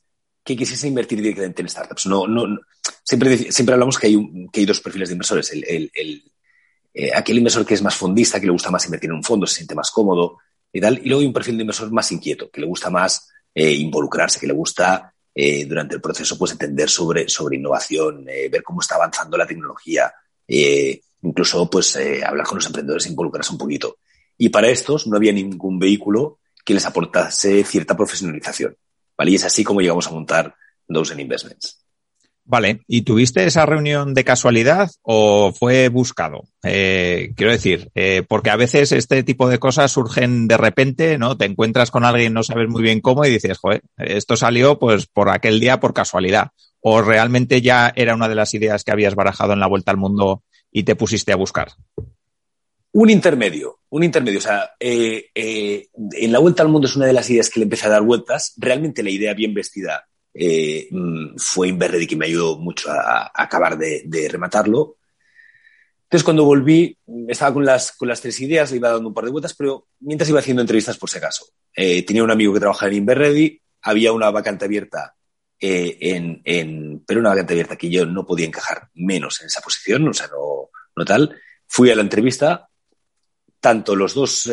que 0.50 0.58
quisiesen 0.58 0.90
invertir 0.90 1.22
directamente 1.22 1.62
en 1.62 1.70
startups. 1.70 2.08
No, 2.08 2.28
no, 2.28 2.60
siempre, 3.04 3.52
siempre 3.52 3.74
hablamos 3.74 4.00
que 4.00 4.08
hay, 4.08 4.18
que 4.52 4.62
hay 4.62 4.66
dos 4.66 4.82
perfiles 4.82 5.10
de 5.10 5.14
inversores. 5.14 5.52
El, 5.54 5.92
eh, 6.92 7.12
aquel 7.14 7.38
inversor 7.38 7.66
que 7.66 7.76
es 7.76 7.84
más 7.84 7.96
fondista, 7.96 8.40
que 8.40 8.48
le 8.48 8.52
gusta 8.52 8.72
más 8.72 8.84
invertir 8.86 9.12
en 9.12 9.18
un 9.18 9.24
fondo, 9.24 9.46
se 9.46 9.58
siente 9.58 9.76
más 9.76 9.92
cómodo 9.92 10.40
y 10.74 10.82
tal. 10.82 10.98
Y 10.98 11.08
luego 11.08 11.22
hay 11.22 11.28
un 11.28 11.34
perfil 11.34 11.58
de 11.58 11.62
inversor 11.62 11.92
más 11.92 12.12
inquieto, 12.12 12.50
que 12.50 12.62
le 12.62 12.68
gusta 12.68 12.90
más 12.90 13.30
eh, 13.54 13.72
involucrarse, 13.74 14.40
que 14.40 14.48
le 14.48 14.54
gusta 14.54 15.14
eh, 15.36 15.66
durante 15.66 15.96
el 15.96 16.02
proceso 16.02 16.36
pues 16.36 16.52
entender 16.52 16.90
sobre, 16.90 17.30
sobre 17.30 17.58
innovación, 17.58 18.26
ver 18.26 18.64
cómo 18.64 18.82
está 18.82 18.96
avanzando 18.96 19.38
la 19.38 19.46
tecnología, 19.46 20.12
incluso 21.22 21.70
pues 21.70 21.96
hablar 22.26 22.48
con 22.48 22.58
los 22.58 22.66
emprendedores 22.66 23.06
involucrarse 23.06 23.52
un 23.52 23.60
poquito. 23.60 23.98
Y 24.36 24.50
para 24.50 24.70
estos 24.70 25.06
no 25.06 25.16
había 25.16 25.32
ningún 25.32 25.78
vehículo 25.78 26.40
que 26.66 26.74
les 26.74 26.86
aportase 26.88 27.64
cierta 27.64 27.96
profesionalización. 27.96 28.76
¿Vale? 29.20 29.32
Y 29.32 29.36
es 29.36 29.44
así 29.44 29.66
como 29.66 29.82
llegamos 29.82 30.08
a 30.08 30.12
montar 30.12 30.56
Dozen 30.88 31.20
Investments. 31.20 31.84
Vale, 32.46 32.80
¿y 32.88 33.04
tuviste 33.04 33.46
esa 33.46 33.66
reunión 33.66 34.16
de 34.16 34.24
casualidad 34.24 34.90
o 35.04 35.52
fue 35.52 35.90
buscado? 35.90 36.46
Eh, 36.64 37.34
quiero 37.36 37.52
decir, 37.52 37.92
eh, 37.94 38.24
porque 38.28 38.50
a 38.50 38.56
veces 38.56 38.92
este 38.92 39.22
tipo 39.22 39.50
de 39.50 39.60
cosas 39.60 39.92
surgen 39.92 40.48
de 40.48 40.58
repente, 40.58 41.20
¿no? 41.20 41.38
Te 41.38 41.46
encuentras 41.46 41.92
con 41.92 42.06
alguien, 42.06 42.34
no 42.34 42.42
sabes 42.42 42.68
muy 42.70 42.82
bien 42.82 43.02
cómo 43.02 43.24
y 43.26 43.30
dices, 43.30 43.60
joder, 43.60 43.84
esto 43.98 44.36
salió 44.36 44.80
pues 44.80 45.06
por 45.06 45.30
aquel 45.30 45.60
día 45.60 45.80
por 45.80 45.94
casualidad. 45.94 46.52
O 46.82 47.02
realmente 47.02 47.62
ya 47.62 47.92
era 47.96 48.16
una 48.16 48.30
de 48.30 48.36
las 48.36 48.54
ideas 48.54 48.84
que 48.84 48.92
habías 48.92 49.16
barajado 49.16 49.54
en 49.54 49.60
la 49.60 49.68
vuelta 49.68 49.92
al 49.92 49.98
mundo 49.98 50.44
y 50.72 50.84
te 50.84 50.96
pusiste 50.96 51.34
a 51.34 51.36
buscar. 51.36 51.74
Un 52.92 53.10
intermedio, 53.10 53.80
un 53.90 54.04
intermedio. 54.04 54.40
O 54.40 54.42
sea, 54.42 54.72
eh, 54.80 55.30
en 55.34 56.32
la 56.32 56.40
vuelta 56.40 56.64
al 56.64 56.70
mundo 56.70 56.88
es 56.88 56.96
una 56.96 57.06
de 57.06 57.14
las 57.14 57.30
ideas 57.30 57.50
que 57.50 57.60
le 57.60 57.66
empecé 57.66 57.88
a 57.88 57.92
dar 57.92 58.02
vueltas. 58.02 58.54
Realmente 58.58 59.04
la 59.04 59.12
idea 59.12 59.34
bien 59.34 59.54
vestida 59.54 60.10
eh, 60.34 60.88
mm, 60.92 61.38
fue 61.38 61.68
Inverredi 61.68 62.08
que 62.08 62.16
me 62.16 62.26
ayudó 62.26 62.58
mucho 62.58 62.90
a, 62.90 63.32
acabar 63.34 63.78
de, 63.78 64.30
rematarlo. 64.32 64.98
Entonces, 66.04 66.24
cuando 66.24 66.44
volví, 66.44 66.98
estaba 67.28 67.54
con 67.54 67.66
las, 67.66 67.92
con 67.92 68.08
las 68.08 68.22
tres 68.22 68.40
ideas, 68.40 68.72
le 68.72 68.78
iba 68.78 68.90
dando 68.90 69.10
un 69.10 69.14
par 69.14 69.26
de 69.26 69.32
vueltas, 69.32 69.54
pero 69.54 69.88
mientras 70.00 70.30
iba 70.30 70.40
haciendo 70.40 70.62
entrevistas 70.62 70.98
por 70.98 71.10
si 71.10 71.18
acaso. 71.18 71.46
Eh, 71.76 72.04
tenía 72.04 72.24
un 72.24 72.32
amigo 72.32 72.54
que 72.54 72.60
trabajaba 72.60 72.92
en 72.92 72.98
Inverredi, 72.98 73.62
había 73.82 74.12
una 74.12 74.32
vacante 74.32 74.66
abierta 74.66 75.16
eh, 75.60 75.98
en, 76.02 76.42
en, 76.46 77.04
pero 77.06 77.20
una 77.20 77.30
vacante 77.30 77.54
abierta 77.54 77.76
que 77.76 77.90
yo 77.90 78.06
no 78.06 78.26
podía 78.26 78.48
encajar 78.48 78.90
menos 78.96 79.42
en 79.42 79.48
esa 79.48 79.62
posición, 79.62 80.08
o 80.08 80.14
sea, 80.14 80.28
no, 80.28 80.70
no 80.96 81.06
tal. 81.06 81.36
Fui 81.68 81.92
a 81.92 81.96
la 81.96 82.02
entrevista, 82.02 82.69
tanto 83.60 83.96
los 83.96 84.14
dos, 84.14 84.50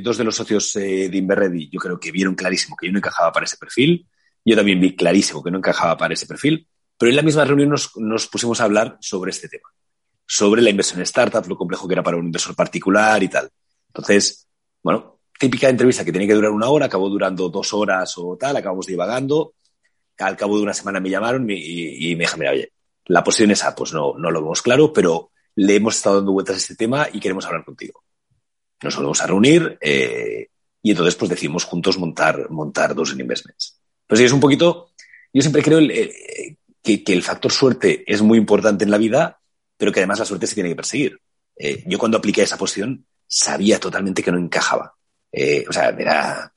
dos 0.00 0.16
de 0.16 0.24
los 0.24 0.36
socios 0.36 0.72
de 0.74 1.10
Inverredi, 1.12 1.68
yo 1.70 1.80
creo 1.80 1.98
que 1.98 2.12
vieron 2.12 2.34
clarísimo 2.34 2.76
que 2.76 2.86
yo 2.86 2.92
no 2.92 2.98
encajaba 2.98 3.32
para 3.32 3.44
ese 3.44 3.56
perfil. 3.56 4.06
Yo 4.44 4.54
también 4.54 4.80
vi 4.80 4.94
clarísimo 4.94 5.42
que 5.42 5.50
no 5.50 5.58
encajaba 5.58 5.96
para 5.96 6.14
ese 6.14 6.26
perfil, 6.26 6.68
pero 6.96 7.10
en 7.10 7.16
la 7.16 7.22
misma 7.22 7.44
reunión 7.44 7.68
nos, 7.68 8.26
pusimos 8.28 8.60
a 8.60 8.64
hablar 8.64 8.96
sobre 9.00 9.30
este 9.30 9.48
tema, 9.48 9.68
sobre 10.24 10.62
la 10.62 10.70
inversión 10.70 11.00
en 11.00 11.02
startup, 11.02 11.46
lo 11.48 11.56
complejo 11.56 11.88
que 11.88 11.94
era 11.94 12.02
para 12.02 12.16
un 12.16 12.26
inversor 12.26 12.54
particular 12.54 13.20
y 13.22 13.28
tal. 13.28 13.50
Entonces, 13.88 14.46
bueno, 14.82 15.18
típica 15.38 15.68
entrevista 15.68 16.04
que 16.04 16.12
tenía 16.12 16.28
que 16.28 16.34
durar 16.34 16.52
una 16.52 16.68
hora, 16.68 16.86
acabó 16.86 17.08
durando 17.08 17.48
dos 17.48 17.74
horas 17.74 18.14
o 18.18 18.36
tal, 18.36 18.56
acabamos 18.56 18.86
divagando. 18.86 19.54
Al 20.18 20.36
cabo 20.36 20.56
de 20.56 20.62
una 20.62 20.72
semana 20.72 21.00
me 21.00 21.10
llamaron 21.10 21.42
y, 21.50 22.14
me 22.14 22.20
dijeron, 22.20 22.38
mira, 22.38 22.52
oye, 22.52 22.72
la 23.06 23.24
posición 23.24 23.50
esa, 23.50 23.74
pues 23.74 23.92
no 23.92 24.14
lo 24.16 24.40
vemos 24.40 24.62
claro, 24.62 24.92
pero 24.92 25.32
le 25.56 25.74
hemos 25.74 25.96
estado 25.96 26.16
dando 26.16 26.32
vueltas 26.32 26.54
a 26.54 26.58
este 26.58 26.76
tema 26.76 27.08
y 27.12 27.18
queremos 27.18 27.44
hablar 27.46 27.64
contigo. 27.64 28.05
Nos 28.82 28.96
volvemos 28.96 29.20
a 29.22 29.26
reunir 29.26 29.78
eh, 29.80 30.48
y 30.82 30.90
entonces 30.90 31.14
pues 31.14 31.30
decidimos 31.30 31.64
juntos 31.64 31.98
montar, 31.98 32.50
montar 32.50 32.94
dos 32.94 33.12
investments. 33.18 33.80
Pues 34.06 34.18
sí, 34.18 34.24
es 34.24 34.32
un 34.32 34.40
poquito, 34.40 34.90
yo 35.32 35.42
siempre 35.42 35.62
creo 35.62 35.78
que, 35.80 36.58
el 37.06 37.22
factor 37.22 37.50
suerte 37.50 38.04
es 38.06 38.22
muy 38.22 38.38
importante 38.38 38.84
en 38.84 38.90
la 38.90 38.98
vida, 38.98 39.40
pero 39.76 39.90
que 39.90 40.00
además 40.00 40.20
la 40.20 40.24
suerte 40.24 40.46
se 40.46 40.54
tiene 40.54 40.68
que 40.68 40.76
perseguir. 40.76 41.18
Eh, 41.56 41.82
yo 41.86 41.98
cuando 41.98 42.18
apliqué 42.18 42.42
esa 42.42 42.58
posición 42.58 43.04
sabía 43.26 43.80
totalmente 43.80 44.22
que 44.22 44.30
no 44.30 44.38
encajaba. 44.38 44.94
Eh, 45.32 45.64
o 45.68 45.72
sea, 45.72 45.88
era 45.88 46.52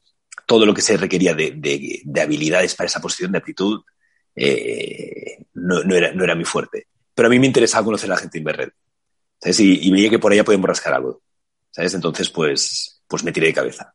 todo 0.46 0.66
lo 0.66 0.74
que 0.74 0.82
se 0.82 0.98
requería 0.98 1.34
de, 1.34 2.04
habilidades 2.22 2.76
para 2.76 2.88
esa 2.88 3.02
posición, 3.02 3.32
de 3.32 3.38
aptitud, 3.40 3.82
no, 5.54 5.96
era, 5.96 6.12
no 6.14 6.24
era 6.24 6.36
muy 6.36 6.46
fuerte. 6.46 6.88
Pero 7.16 7.28
a 7.28 7.30
mí 7.30 7.40
me 7.40 7.48
interesaba 7.48 7.86
conocer 7.86 8.12
a 8.12 8.16
la 8.16 8.20
gente 8.20 8.38
en. 8.38 8.74
¿sabes? 9.42 9.60
Y, 9.60 9.88
y 9.88 9.92
veía 9.92 10.10
que 10.10 10.20
por 10.20 10.32
allá 10.32 10.44
podemos 10.44 10.68
rascar 10.68 10.94
algo. 10.94 11.22
¿Sabes? 11.72 11.94
Entonces, 11.94 12.30
pues, 12.30 13.02
pues 13.08 13.24
me 13.24 13.32
tiré 13.32 13.48
de 13.48 13.54
cabeza. 13.54 13.94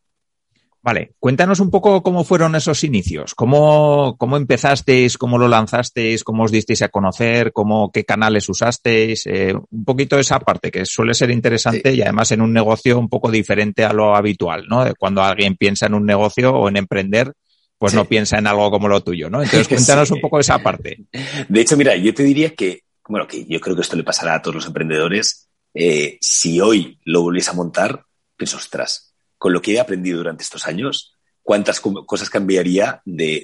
Vale, 0.85 1.15
cuéntanos 1.19 1.61
un 1.61 1.71
poco 1.71 2.03
cómo 2.03 2.25
fueron 2.25 2.55
esos 2.57 2.85
inicios, 2.85 3.35
cómo, 3.35 4.17
cómo 4.19 4.37
empezasteis, 4.37 5.17
cómo 5.17 5.39
lo 5.39 5.49
lanzasteis, 5.49 6.23
cómo 6.23 6.43
os 6.43 6.53
disteis 6.53 6.83
a 6.83 6.91
conocer, 6.91 7.53
cómo, 7.55 7.91
qué 7.91 8.05
canales 8.05 8.47
usasteis, 8.51 9.25
eh, 9.25 9.55
un 9.55 9.85
poquito 9.87 10.19
esa 10.19 10.39
parte 10.41 10.71
que 10.71 10.85
suele 10.85 11.15
ser 11.15 11.31
interesante 11.31 11.95
y 11.95 12.03
además 12.03 12.33
en 12.33 12.43
un 12.43 12.53
negocio 12.53 12.99
un 12.99 13.09
poco 13.09 13.31
diferente 13.31 13.83
a 13.83 13.95
lo 13.95 14.15
habitual, 14.15 14.67
¿no? 14.69 14.85
Cuando 14.99 15.23
alguien 15.23 15.57
piensa 15.57 15.87
en 15.87 15.95
un 15.95 16.05
negocio 16.05 16.53
o 16.53 16.69
en 16.69 16.77
emprender, 16.77 17.33
pues 17.79 17.95
no 17.95 18.05
piensa 18.05 18.37
en 18.37 18.47
algo 18.47 18.71
como 18.71 18.87
lo 18.87 19.03
tuyo, 19.03 19.31
¿no? 19.31 19.43
Entonces 19.43 19.69
cuéntanos 19.69 20.11
un 20.11 20.21
poco 20.23 20.39
esa 20.39 20.59
parte. 20.59 21.07
De 21.49 21.61
hecho, 21.63 21.79
mira, 21.79 21.97
yo 21.97 22.13
te 22.13 22.25
diría 22.25 22.55
que, 22.55 22.83
bueno, 23.09 23.27
que 23.27 23.47
yo 23.47 23.59
creo 23.59 23.75
que 23.75 23.83
esto 23.83 23.97
le 23.97 24.05
pasará 24.05 24.35
a 24.35 24.43
todos 24.43 24.57
los 24.57 24.67
emprendedores. 24.67 25.49
Eh, 25.75 26.19
si 26.21 26.61
hoy 26.61 26.99
lo 27.05 27.23
volvéis 27.23 27.49
a 27.49 27.53
montar, 27.53 28.07
pues 28.39 28.55
ostras, 28.55 29.15
con 29.37 29.53
lo 29.53 29.61
que 29.61 29.75
he 29.75 29.81
aprendido 29.81 30.19
durante 30.19 30.45
estos 30.45 30.67
años, 30.67 31.15
cuántas 31.43 31.81
cosas 31.81 32.31
cambiaría 32.31 33.03
de, 33.05 33.43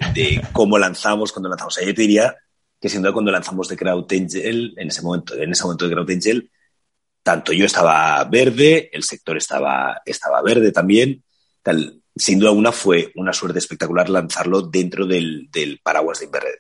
cómo 0.53 0.79
lanzamos, 0.79 1.33
cuando 1.33 1.49
lanzamos. 1.49 1.77
Yo 1.77 1.95
te 1.95 2.03
diría 2.03 2.37
que 2.81 2.89
sin 2.89 3.03
duda 3.03 3.13
cuando 3.13 3.31
lanzamos 3.31 3.69
de 3.69 3.77
Crowd 3.77 4.11
Angel, 4.11 4.75
en 4.77 4.89
ese 4.89 5.03
momento, 5.03 5.35
en 5.35 5.53
ese 5.53 5.65
momento 5.65 5.87
de 5.87 5.95
Crowd 5.95 6.11
Angel, 6.11 6.51
tanto 7.23 7.53
yo 7.53 7.67
estaba 7.67 8.25
verde, 8.25 8.89
el 8.93 9.03
sector 9.03 9.37
estaba, 9.37 10.01
estaba 10.05 10.41
verde 10.43 10.73
también. 10.73 11.23
Sin 12.17 12.39
duda 12.39 12.51
una 12.51 12.73
fue 12.73 13.13
una 13.17 13.33
suerte 13.33 13.59
espectacular 13.59 14.09
lanzarlo 14.09 14.63
dentro 14.63 15.07
del, 15.07 15.49
paraguas 15.83 16.21
de 16.21 16.27
Inverred. 16.27 16.59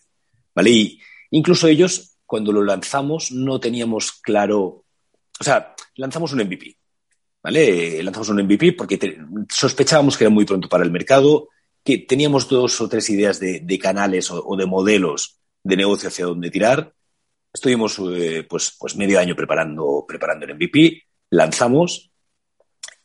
¿Vale? 0.54 0.70
Y 0.70 1.00
incluso 1.30 1.66
ellos, 1.66 2.18
cuando 2.26 2.52
lo 2.52 2.62
lanzamos, 2.62 3.32
no 3.32 3.58
teníamos 3.60 4.12
claro, 4.12 4.84
o 5.40 5.44
sea, 5.44 5.74
lanzamos 5.96 6.32
un 6.32 6.44
MVP. 6.44 6.76
¿vale? 7.42 8.02
Lanzamos 8.02 8.28
un 8.28 8.42
MVP 8.42 8.74
porque 8.74 9.18
sospechábamos 9.48 10.16
que 10.16 10.24
era 10.24 10.30
muy 10.30 10.44
pronto 10.44 10.68
para 10.68 10.84
el 10.84 10.90
mercado, 10.90 11.48
que 11.82 11.98
teníamos 11.98 12.48
dos 12.48 12.80
o 12.80 12.88
tres 12.88 13.08
ideas 13.10 13.40
de, 13.40 13.78
canales 13.78 14.30
o, 14.30 14.56
de 14.56 14.66
modelos 14.66 15.38
de 15.64 15.76
negocio 15.76 16.08
hacia 16.08 16.26
dónde 16.26 16.50
tirar. 16.50 16.92
Estuvimos 17.52 17.98
eh, 18.14 18.46
pues, 18.48 18.76
pues 18.78 18.96
medio 18.96 19.18
año 19.18 19.34
preparando, 19.34 20.04
preparando 20.06 20.46
el 20.46 20.54
MVP, 20.54 21.02
lanzamos 21.30 22.10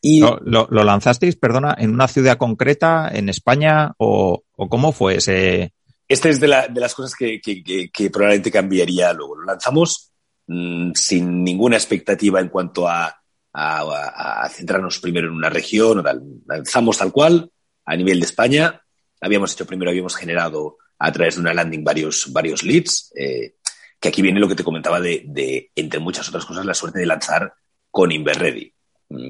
y... 0.00 0.20
¿Lo, 0.20 0.68
lanzasteis, 0.70 1.36
perdona, 1.36 1.74
en 1.76 1.90
una 1.90 2.06
ciudad 2.06 2.36
concreta, 2.36 3.10
en 3.12 3.28
España 3.28 3.92
o, 3.98 4.44
cómo 4.54 4.92
fue 4.92 5.16
ese...? 5.16 5.72
Esta 6.08 6.28
es 6.28 6.38
de, 6.38 6.46
las 6.46 6.94
cosas 6.94 7.14
que, 7.18 7.40
probablemente 8.12 8.52
cambiaría 8.52 9.12
luego. 9.12 9.36
Lo 9.36 9.44
lanzamos 9.46 10.12
mm, 10.46 10.92
sin 10.94 11.44
ninguna 11.44 11.76
expectativa 11.76 12.40
en 12.40 12.48
cuanto 12.48 12.88
a 12.88 13.16
a, 13.56 14.48
centrarnos 14.50 14.98
primero 14.98 15.28
en 15.28 15.34
una 15.34 15.50
región. 15.50 16.04
Lanzamos 16.46 16.98
tal 16.98 17.12
cual 17.12 17.50
a 17.84 17.96
nivel 17.96 18.20
de 18.20 18.26
España. 18.26 18.82
Habíamos 19.20 19.52
hecho 19.52 19.66
primero, 19.66 19.90
habíamos 19.90 20.14
generado 20.14 20.76
a 20.98 21.12
través 21.12 21.36
de 21.36 21.40
una 21.40 21.54
landing 21.54 21.84
varios, 21.84 22.32
varios 22.32 22.62
leads, 22.62 23.12
eh, 23.16 23.54
que 23.98 24.08
aquí 24.08 24.22
viene 24.22 24.40
lo 24.40 24.48
que 24.48 24.54
te 24.54 24.64
comentaba 24.64 25.00
de, 25.00 25.70
entre 25.74 26.00
muchas 26.00 26.28
otras 26.28 26.44
cosas, 26.44 26.66
la 26.66 26.74
suerte 26.74 26.98
de 26.98 27.06
lanzar 27.06 27.54
con 27.90 28.12
Inverready. 28.12 28.72
Mm, 29.08 29.28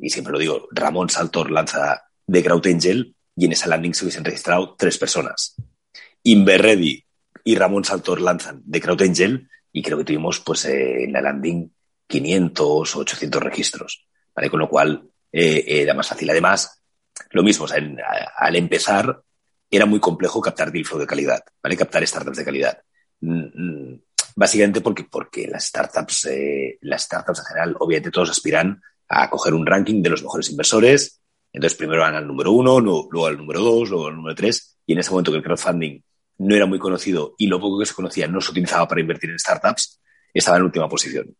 y 0.00 0.10
siempre 0.10 0.32
lo 0.32 0.38
digo, 0.38 0.68
Ramón 0.70 1.10
Saltor 1.10 1.50
lanza 1.50 2.02
de 2.26 2.42
Crowd 2.44 2.66
Angel 2.66 3.16
y 3.34 3.46
en 3.46 3.52
esa 3.52 3.68
landing 3.68 3.94
se 3.94 4.04
hubiesen 4.04 4.24
registrado 4.24 4.76
tres 4.78 4.98
personas. 4.98 5.56
Inverready 6.22 7.04
y 7.44 7.56
Ramón 7.56 7.84
Saltor 7.84 8.20
lanzan 8.20 8.62
de 8.64 8.80
Crowd 8.80 9.02
Angel 9.02 9.48
y 9.72 9.82
creo 9.82 9.98
que 9.98 10.04
tuvimos 10.04 10.40
pues 10.40 10.64
eh, 10.66 11.04
en 11.04 11.12
la 11.12 11.20
landing 11.20 11.70
500 12.06 12.96
o 12.96 12.98
800 13.00 13.42
registros, 13.42 14.06
¿vale? 14.34 14.50
Con 14.50 14.60
lo 14.60 14.68
cual 14.68 15.02
eh, 15.32 15.64
era 15.66 15.94
más 15.94 16.08
fácil. 16.08 16.28
Además, 16.30 16.82
lo 17.30 17.42
mismo, 17.42 17.66
al 18.36 18.56
empezar 18.56 19.22
era 19.70 19.86
muy 19.86 20.00
complejo 20.00 20.40
captar 20.40 20.70
deal 20.70 20.84
flow 20.84 21.00
de 21.00 21.06
calidad, 21.06 21.42
¿vale? 21.62 21.76
Captar 21.76 22.06
startups 22.06 22.36
de 22.36 22.44
calidad. 22.44 22.78
Mm, 23.20 23.44
mm, 23.54 24.02
básicamente 24.36 24.82
porque, 24.82 25.04
porque 25.04 25.46
las 25.48 25.66
startups, 25.66 26.26
eh, 26.26 26.78
las 26.82 27.02
startups 27.04 27.38
en 27.38 27.44
general, 27.46 27.76
obviamente 27.78 28.10
todos 28.10 28.30
aspiran 28.30 28.80
a 29.08 29.30
coger 29.30 29.54
un 29.54 29.64
ranking 29.64 30.02
de 30.02 30.10
los 30.10 30.22
mejores 30.22 30.50
inversores. 30.50 31.20
Entonces 31.50 31.78
primero 31.78 32.02
van 32.02 32.14
al 32.14 32.26
número 32.26 32.52
uno, 32.52 32.80
luego 32.80 33.26
al 33.26 33.38
número 33.38 33.60
dos, 33.60 33.88
luego 33.88 34.08
al 34.08 34.16
número 34.16 34.34
tres. 34.34 34.76
Y 34.86 34.92
en 34.92 34.98
ese 34.98 35.10
momento 35.10 35.30
que 35.30 35.38
el 35.38 35.44
crowdfunding 35.44 36.00
no 36.42 36.54
era 36.54 36.66
muy 36.66 36.78
conocido 36.78 37.34
y 37.38 37.46
lo 37.46 37.60
poco 37.60 37.78
que 37.78 37.86
se 37.86 37.94
conocía 37.94 38.26
no 38.26 38.40
se 38.40 38.50
utilizaba 38.50 38.88
para 38.88 39.00
invertir 39.00 39.30
en 39.30 39.38
startups, 39.38 40.00
estaba 40.34 40.56
en 40.56 40.64
última 40.64 40.88
posición. 40.88 41.34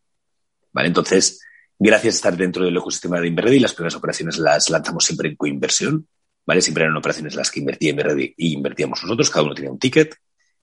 ¿Vale? 0.72 0.88
Entonces, 0.88 1.40
gracias 1.78 2.14
a 2.14 2.16
estar 2.16 2.36
dentro 2.36 2.64
del 2.64 2.76
ecosistema 2.76 3.20
de 3.20 3.28
Inverready, 3.28 3.58
las 3.58 3.74
primeras 3.74 3.96
operaciones 3.96 4.38
las 4.38 4.70
lanzamos 4.70 5.04
siempre 5.04 5.28
en 5.28 5.36
coinversión. 5.36 6.06
¿Vale? 6.44 6.60
Siempre 6.60 6.84
eran 6.84 6.96
operaciones 6.96 7.34
las 7.36 7.50
que 7.50 7.60
invertía 7.60 7.90
Inverready 7.90 8.34
y 8.36 8.54
invertíamos 8.54 9.02
nosotros, 9.02 9.30
cada 9.30 9.44
uno 9.44 9.54
tenía 9.54 9.70
un 9.70 9.78
ticket. 9.78 10.14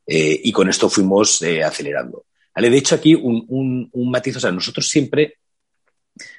Eh, 0.05 0.41
y 0.43 0.51
con 0.51 0.67
esto 0.69 0.89
fuimos 0.89 1.41
eh, 1.41 1.63
acelerando. 1.63 2.25
¿Vale? 2.55 2.69
De 2.69 2.77
hecho, 2.77 2.95
aquí 2.95 3.15
un, 3.15 3.45
un, 3.47 3.89
un 3.91 4.11
matiz, 4.11 4.37
o 4.37 4.39
sea, 4.39 4.51
nosotros 4.51 4.87
siempre 4.87 5.35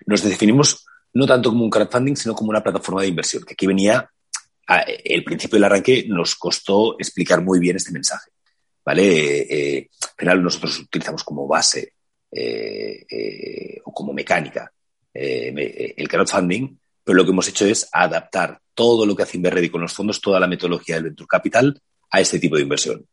nos 0.06 0.22
definimos 0.22 0.84
no 1.12 1.26
tanto 1.26 1.50
como 1.50 1.64
un 1.64 1.70
crowdfunding, 1.70 2.14
sino 2.14 2.34
como 2.34 2.50
una 2.50 2.62
plataforma 2.62 3.02
de 3.02 3.08
inversión, 3.08 3.42
que 3.44 3.54
aquí 3.54 3.66
venía, 3.66 4.10
el 4.78 5.24
principio 5.24 5.56
del 5.56 5.64
arranque 5.64 6.04
nos 6.08 6.36
costó 6.36 6.96
explicar 6.98 7.42
muy 7.42 7.58
bien 7.58 7.76
este 7.76 7.92
mensaje. 7.92 8.30
¿Vale? 8.84 9.76
Eh, 9.76 9.90
al 10.02 10.16
final 10.16 10.42
nosotros 10.42 10.78
utilizamos 10.78 11.22
como 11.22 11.46
base 11.46 11.94
eh, 12.30 13.04
eh, 13.10 13.80
o 13.84 13.92
como 13.92 14.12
mecánica 14.12 14.72
el 15.12 16.08
crowdfunding, 16.08 16.78
pero 17.02 17.16
lo 17.16 17.24
que 17.24 17.30
hemos 17.30 17.48
hecho 17.48 17.66
es 17.66 17.88
adaptar 17.92 18.60
todo 18.74 19.04
lo 19.04 19.16
que 19.16 19.24
hace 19.24 19.36
Inverready 19.36 19.68
con 19.68 19.80
los 19.80 19.92
fondos, 19.92 20.20
toda 20.20 20.38
la 20.38 20.46
metodología 20.46 20.94
del 20.94 21.04
Venture 21.04 21.26
Capital 21.26 21.82
a 22.10 22.20
este 22.20 22.38
tipo 22.38 22.56
de 22.56 22.62
inversión. 22.62 23.06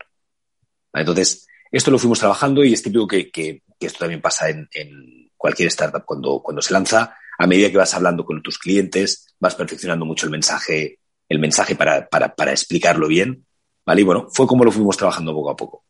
Entonces, 0.93 1.47
esto 1.71 1.91
lo 1.91 1.97
fuimos 1.97 2.19
trabajando 2.19 2.63
y 2.63 2.73
es 2.73 2.83
típico 2.83 3.07
que, 3.07 3.61
esto 3.79 3.99
también 3.99 4.21
pasa 4.21 4.49
en 4.49 5.31
cualquier 5.35 5.67
startup 5.69 6.05
cuando 6.05 6.61
se 6.61 6.73
lanza, 6.73 7.17
a 7.37 7.47
medida 7.47 7.69
que 7.69 7.77
vas 7.77 7.93
hablando 7.93 8.25
con 8.25 8.41
tus 8.41 8.57
clientes, 8.57 9.35
vas 9.39 9.55
perfeccionando 9.55 10.05
mucho 10.05 10.25
el 10.25 10.31
mensaje, 10.31 10.99
el 11.29 11.39
mensaje 11.39 11.75
para, 11.75 12.07
para, 12.07 12.35
para 12.35 12.51
explicarlo 12.51 13.07
bien. 13.07 13.45
¿Vale? 13.85 14.01
Y 14.01 14.03
bueno, 14.03 14.27
fue 14.31 14.47
como 14.47 14.65
lo 14.65 14.71
fuimos 14.71 14.97
trabajando 14.97 15.33
poco 15.33 15.49
a 15.49 15.55
poco. 15.55 15.83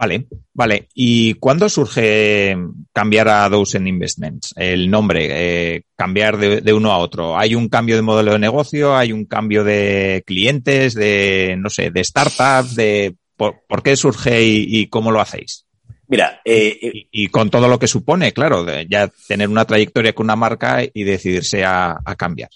Vale, 0.00 0.28
vale. 0.54 0.88
¿Y 0.94 1.34
cuándo 1.34 1.68
surge 1.68 2.56
cambiar 2.90 3.28
a 3.28 3.48
Dozen 3.50 3.86
Investments? 3.86 4.54
El 4.56 4.90
nombre, 4.90 5.28
eh, 5.74 5.82
cambiar 5.94 6.38
de, 6.38 6.62
de, 6.62 6.72
uno 6.72 6.90
a 6.90 6.96
otro. 6.96 7.36
¿Hay 7.36 7.54
un 7.54 7.68
cambio 7.68 7.96
de 7.96 8.02
modelo 8.02 8.32
de 8.32 8.38
negocio? 8.38 8.96
¿Hay 8.96 9.12
un 9.12 9.26
cambio 9.26 9.62
de 9.62 10.22
clientes? 10.26 10.94
¿De, 10.94 11.54
no 11.58 11.68
sé, 11.68 11.90
de 11.90 12.02
startups? 12.02 12.76
De, 12.76 13.14
¿por, 13.36 13.62
¿por 13.68 13.82
qué 13.82 13.94
surge 13.94 14.42
y, 14.42 14.80
y, 14.80 14.86
cómo 14.86 15.10
lo 15.10 15.20
hacéis? 15.20 15.66
Mira, 16.08 16.40
eh, 16.46 16.78
y, 16.80 17.24
y, 17.24 17.28
con 17.28 17.50
todo 17.50 17.68
lo 17.68 17.78
que 17.78 17.86
supone, 17.86 18.32
claro, 18.32 18.64
de 18.64 18.86
ya 18.88 19.10
tener 19.28 19.50
una 19.50 19.66
trayectoria 19.66 20.14
con 20.14 20.24
una 20.26 20.36
marca 20.36 20.82
y 20.82 21.04
decidirse 21.04 21.62
a, 21.62 21.98
a, 22.04 22.14
cambiar. 22.16 22.48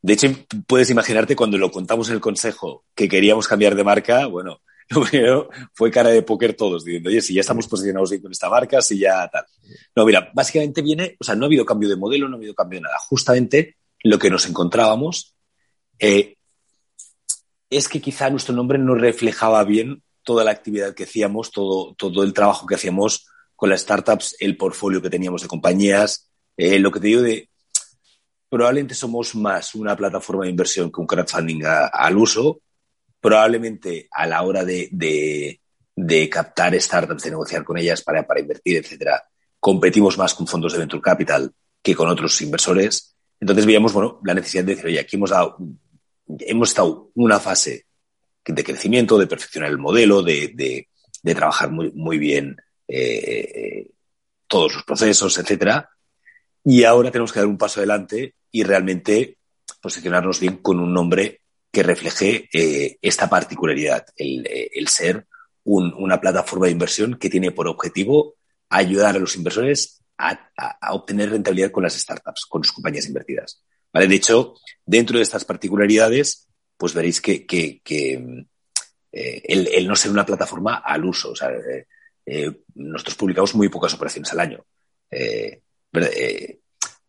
De 0.00 0.12
hecho, 0.12 0.28
puedes 0.66 0.90
imaginarte 0.90 1.36
cuando 1.36 1.58
lo 1.58 1.70
contamos 1.70 2.08
en 2.08 2.14
el 2.14 2.20
consejo 2.20 2.84
que 2.94 3.08
queríamos 3.08 3.48
cambiar 3.48 3.74
de 3.74 3.84
marca, 3.84 4.26
bueno, 4.26 4.60
lo 4.90 5.04
primero 5.04 5.50
fue 5.74 5.90
cara 5.90 6.10
de 6.10 6.22
póker 6.22 6.54
todos, 6.54 6.84
diciendo, 6.84 7.10
oye, 7.10 7.20
si 7.20 7.34
ya 7.34 7.40
estamos 7.40 7.66
posicionados 7.66 8.12
con 8.22 8.32
esta 8.32 8.48
marca, 8.48 8.80
si 8.80 8.98
ya 8.98 9.28
tal. 9.28 9.44
No, 9.94 10.06
mira, 10.06 10.30
básicamente 10.34 10.82
viene, 10.82 11.16
o 11.18 11.24
sea, 11.24 11.34
no 11.34 11.44
ha 11.44 11.46
habido 11.46 11.64
cambio 11.64 11.88
de 11.88 11.96
modelo, 11.96 12.28
no 12.28 12.36
ha 12.36 12.38
habido 12.38 12.54
cambio 12.54 12.78
de 12.78 12.84
nada. 12.84 12.96
Justamente 13.08 13.76
lo 14.02 14.18
que 14.18 14.30
nos 14.30 14.48
encontrábamos 14.48 15.34
eh, 15.98 16.36
es 17.70 17.88
que 17.88 18.00
quizá 18.00 18.30
nuestro 18.30 18.54
nombre 18.54 18.78
no 18.78 18.94
reflejaba 18.94 19.62
bien 19.64 20.02
toda 20.22 20.44
la 20.44 20.52
actividad 20.52 20.94
que 20.94 21.04
hacíamos, 21.04 21.50
todo, 21.50 21.94
todo 21.94 22.22
el 22.22 22.32
trabajo 22.32 22.66
que 22.66 22.76
hacíamos 22.76 23.26
con 23.56 23.70
las 23.70 23.80
startups, 23.80 24.36
el 24.40 24.56
portfolio 24.56 25.02
que 25.02 25.10
teníamos 25.10 25.42
de 25.42 25.48
compañías, 25.48 26.30
eh, 26.56 26.78
lo 26.78 26.90
que 26.92 27.00
te 27.00 27.08
digo 27.08 27.22
de, 27.22 27.50
probablemente 28.48 28.94
somos 28.94 29.34
más 29.34 29.74
una 29.74 29.96
plataforma 29.96 30.44
de 30.44 30.50
inversión 30.50 30.90
que 30.90 31.00
un 31.00 31.06
crowdfunding 31.06 31.62
al 31.64 32.16
uso, 32.16 32.60
probablemente 33.20 34.08
a 34.10 34.26
la 34.26 34.42
hora 34.42 34.64
de, 34.64 35.60
captar 36.30 36.80
startups, 36.80 37.24
de 37.24 37.30
negociar 37.30 37.64
con 37.64 37.78
ellas 37.78 38.02
para, 38.02 38.24
invertir, 38.38 38.78
etcétera, 38.78 39.24
competimos 39.60 40.16
más 40.16 40.34
con 40.34 40.46
fondos 40.46 40.72
de 40.72 40.78
venture 40.78 41.02
capital 41.02 41.52
que 41.82 41.94
con 41.94 42.08
otros 42.08 42.40
inversores. 42.40 43.14
Entonces 43.40 43.66
veíamos, 43.66 43.92
bueno, 43.92 44.20
la 44.24 44.34
necesidad 44.34 44.64
de 44.64 44.74
decir, 44.74 44.86
oye, 44.86 45.00
aquí 45.00 45.16
hemos 45.16 45.30
dado, 45.30 45.58
hemos 46.40 46.70
estado 46.70 47.10
una 47.14 47.38
fase 47.38 47.86
de 48.44 48.64
crecimiento, 48.64 49.18
de 49.18 49.26
perfeccionar 49.26 49.70
el 49.70 49.78
modelo, 49.78 50.22
de, 50.22 50.52
de, 50.54 50.88
de 51.22 51.34
trabajar 51.34 51.70
muy, 51.70 51.92
muy 51.92 52.18
bien 52.18 52.56
eh, 52.86 53.90
todos 54.46 54.74
los 54.74 54.84
procesos, 54.84 55.36
etcétera. 55.38 55.90
Y 56.64 56.84
ahora 56.84 57.10
tenemos 57.10 57.32
que 57.32 57.40
dar 57.40 57.48
un 57.48 57.58
paso 57.58 57.80
adelante 57.80 58.34
y 58.50 58.62
realmente 58.62 59.38
posicionarnos 59.80 60.40
bien 60.40 60.58
con 60.58 60.80
un 60.80 60.92
nombre 60.92 61.42
que 61.70 61.82
refleje 61.82 62.48
eh, 62.52 62.98
esta 63.02 63.28
particularidad, 63.28 64.06
el, 64.16 64.46
el 64.48 64.88
ser 64.88 65.26
un, 65.64 65.92
una 65.94 66.20
plataforma 66.20 66.66
de 66.66 66.72
inversión 66.72 67.18
que 67.18 67.30
tiene 67.30 67.52
por 67.52 67.68
objetivo 67.68 68.34
ayudar 68.70 69.16
a 69.16 69.18
los 69.18 69.36
inversores 69.36 70.02
a, 70.18 70.92
obtener 70.92 71.30
rentabilidad 71.30 71.70
con 71.70 71.84
las 71.84 71.94
startups, 71.94 72.46
con 72.46 72.64
sus 72.64 72.72
compañías 72.72 73.06
invertidas. 73.06 73.62
¿Vale? 73.92 74.08
De 74.08 74.16
hecho, 74.16 74.54
dentro 74.84 75.16
de 75.18 75.22
estas 75.22 75.44
particularidades, 75.44 76.48
pues 76.76 76.92
veréis 76.92 77.20
que, 77.20 77.46
eh, 79.12 79.42
el, 79.44 79.86
no 79.86 79.96
ser 79.96 80.10
una 80.10 80.26
plataforma 80.26 80.76
al 80.84 81.04
uso. 81.04 81.32
Eh, 81.34 81.86
eh, 82.26 82.52
nosotros 82.74 83.16
publicamos 83.16 83.54
muy 83.54 83.68
pocas 83.68 83.94
operaciones 83.94 84.32
al 84.32 84.40
año. 84.40 84.64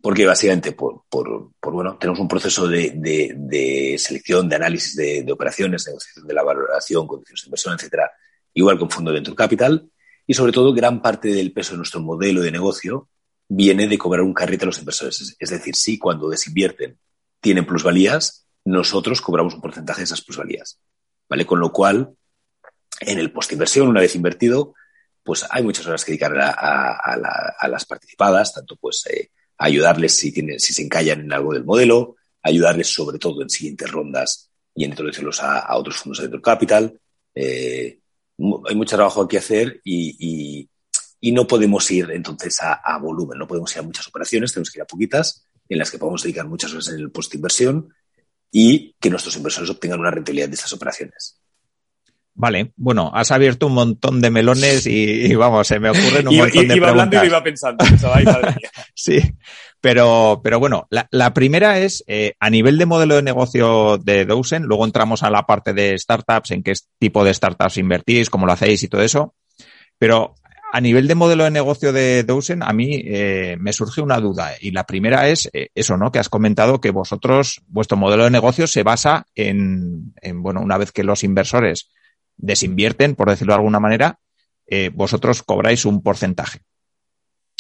Porque 0.01 0.25
básicamente 0.25 0.71
por, 0.71 1.03
por, 1.09 1.51
bueno, 1.62 1.97
tenemos 1.97 2.19
un 2.19 2.27
proceso 2.27 2.67
de, 2.67 2.93
de, 2.95 3.97
selección, 3.97 4.47
de 4.47 4.55
análisis 4.55 4.95
de, 4.95 5.23
de, 5.23 5.31
operaciones, 5.31 5.85
negociación 5.85 6.25
de 6.25 6.33
la 6.33 6.43
valoración, 6.43 7.05
condiciones 7.05 7.43
de 7.43 7.47
inversión, 7.47 7.75
etcétera, 7.75 8.12
igual 8.53 8.79
con 8.79 8.89
fondo 8.89 9.12
venture 9.12 9.35
capital. 9.35 9.89
Y 10.25 10.33
sobre 10.33 10.51
todo, 10.51 10.73
gran 10.73 11.01
parte 11.01 11.29
del 11.29 11.51
peso 11.51 11.71
de 11.71 11.77
nuestro 11.77 11.99
modelo 11.99 12.41
de 12.41 12.51
negocio 12.51 13.09
viene 13.49 13.88
de 13.88 13.97
cobrar 13.97 14.23
un 14.23 14.33
carrito 14.33 14.65
a 14.65 14.67
los 14.67 14.79
inversores. 14.79 15.35
Es 15.38 15.49
decir, 15.49 15.75
sí, 15.75 15.97
cuando 15.97 16.29
desinvierten 16.29 16.97
tienen 17.41 17.65
plusvalías, 17.65 18.47
nosotros 18.63 19.21
cobramos 19.21 19.55
un 19.55 19.62
porcentaje 19.62 20.01
de 20.01 20.05
esas 20.05 20.21
plusvalías. 20.21 20.79
¿Vale? 21.27 21.45
Con 21.45 21.59
lo 21.59 21.71
cual, 21.71 22.15
en 23.01 23.19
el 23.19 23.31
post-inversión, 23.31 23.88
una 23.88 24.01
vez 24.01 24.15
invertido, 24.15 24.75
pues 25.23 25.45
hay 25.49 25.63
muchas 25.63 25.85
horas 25.88 26.05
que 26.05 26.12
dedicar 26.12 26.38
a, 26.39 26.93
a 27.59 27.67
las 27.67 27.85
participadas, 27.85 28.53
tanto 28.53 28.77
pues 28.77 29.05
eh, 29.07 29.31
ayudarles 29.60 30.15
si, 30.15 30.32
tienen, 30.32 30.60
si 30.60 30.74
se 30.74 30.82
encallan 30.82 31.22
en 31.22 31.34
algo 31.34 31.54
del 31.54 31.65
modelo, 31.65 32.15
ayudarles 32.41 32.88
sobre 32.88 33.19
todo 33.19 33.41
en 33.41 33.50
siguientes 33.50 33.91
rondas 33.91 34.50
y 34.74 34.86
en 34.86 34.91
introducirlos 34.91 35.41
a, 35.43 35.76
otros 35.76 35.98
fondos 35.98 36.19
de 36.19 36.24
venture 36.24 36.41
capital. 36.41 37.00
Eh, 37.36 38.00
hay 38.67 38.76
mucho 38.76 38.95
trabajo 38.95 39.28
que 39.28 39.38
hacer 39.38 39.82
y, 39.84 40.67
y, 41.22 41.32
no 41.34 41.45
podemos 41.45 41.91
ir 41.91 42.10
entonces 42.12 42.62
a, 42.62 42.74
a, 42.76 42.98
volumen, 42.98 43.38
no 43.38 43.48
podemos 43.48 43.72
ir 43.74 43.80
a 43.80 43.84
muchas 43.84 44.08
operaciones, 44.08 44.54
tenemos 44.54 44.72
que 44.72 44.80
ir 44.80 44.84
a 44.84 44.88
poquitas 44.88 45.45
en 45.67 45.78
las 45.78 45.91
que 45.91 46.00
podemos 46.00 46.24
dedicar 46.24 46.48
muchas 46.48 46.72
horas 46.72 46.88
en 46.88 46.95
el 46.95 47.12
post-inversión 47.12 47.93
y 48.52 48.95
que 49.00 49.10
nuestros 49.10 49.36
inversores 49.36 49.69
obtengan 49.69 50.00
una 50.00 50.12
rentabilidad 50.12 50.48
de 50.48 50.56
estas 50.56 50.74
operaciones. 50.74 51.38
Vale, 52.41 52.71
bueno, 52.78 53.12
has 53.13 53.32
abierto 53.32 53.67
un 53.67 53.73
montón 53.73 54.21
de 54.21 54.30
melones 54.30 54.88
y, 54.88 55.25
y 55.25 55.36
vamos, 55.36 55.67
se 55.67 55.78
me 55.78 55.89
ocurren 55.89 56.25
un 56.25 56.38
montón 56.38 56.63
y, 56.63 56.67
de 56.67 56.78
iba 56.78 56.88
preguntas. 56.88 56.89
hablando 56.89 57.23
y 57.25 57.28
iba 57.28 57.43
pensando. 57.43 57.86
Ay, 58.13 58.23
madre 58.23 58.56
mía. 58.56 58.69
sí, 58.95 59.19
pero, 59.82 60.39
pero 60.41 60.58
bueno, 60.58 60.88
la, 60.89 61.06
la 61.12 61.34
primera 61.34 61.80
es 61.80 62.02
eh, 62.08 62.36
a 62.39 62.49
nivel 62.49 62.78
de 62.78 62.86
modelo 62.86 63.17
de 63.17 63.23
negocio 63.23 63.97
de 63.97 64.23
Dozen, 64.23 64.63
luego 64.63 64.86
entramos 64.86 65.21
a 65.23 65.30
la 65.30 65.45
parte 65.45 65.73
de 65.73 65.97
startups, 65.97 66.52
en 66.52 66.63
qué 66.63 66.71
tipo 66.97 67.25
de 67.25 67.34
startups 67.34 67.75
invertís, 67.75 68.30
cómo 68.30 68.45
lo 68.45 68.54
hacéis 68.54 68.84
y 68.84 68.88
todo 68.88 69.02
eso, 69.02 69.36
pero 69.97 70.36
a 70.71 70.80
nivel 70.80 71.10
de 71.10 71.15
modelo 71.15 71.43
de 71.43 71.52
negocio 71.52 71.91
de 71.91 72.23
Dozen, 72.23 72.63
a 72.63 72.71
mí 72.71 73.02
eh, 73.04 73.58
me 73.60 73.73
surge 73.73 73.99
una 73.99 74.21
duda. 74.21 74.54
Y 74.62 74.71
la 74.71 74.86
primera 74.86 75.28
es 75.28 75.49
eh, 75.52 75.71
eso, 75.75 75.97
¿no? 75.97 76.10
Que 76.13 76.19
has 76.19 76.30
comentado 76.30 76.80
que 76.80 76.91
vosotros, 76.91 77.62
vuestro 77.67 77.97
modelo 77.97 78.23
de 78.23 78.30
negocio 78.30 78.65
se 78.65 78.84
basa 78.84 79.25
en, 79.36 80.13
en 80.21 80.41
bueno, 80.41 80.62
una 80.62 80.78
vez 80.78 80.93
que 80.93 81.04
los 81.04 81.25
inversores 81.25 81.89
desinvierten, 82.39 83.15
por 83.15 83.30
decirlo 83.30 83.54
de 83.54 83.58
alguna 83.58 83.80
manera, 83.80 84.19
eh, 84.65 84.89
vosotros 84.93 85.43
cobráis 85.43 85.86
un 85.86 86.02
porcentaje. 86.02 86.62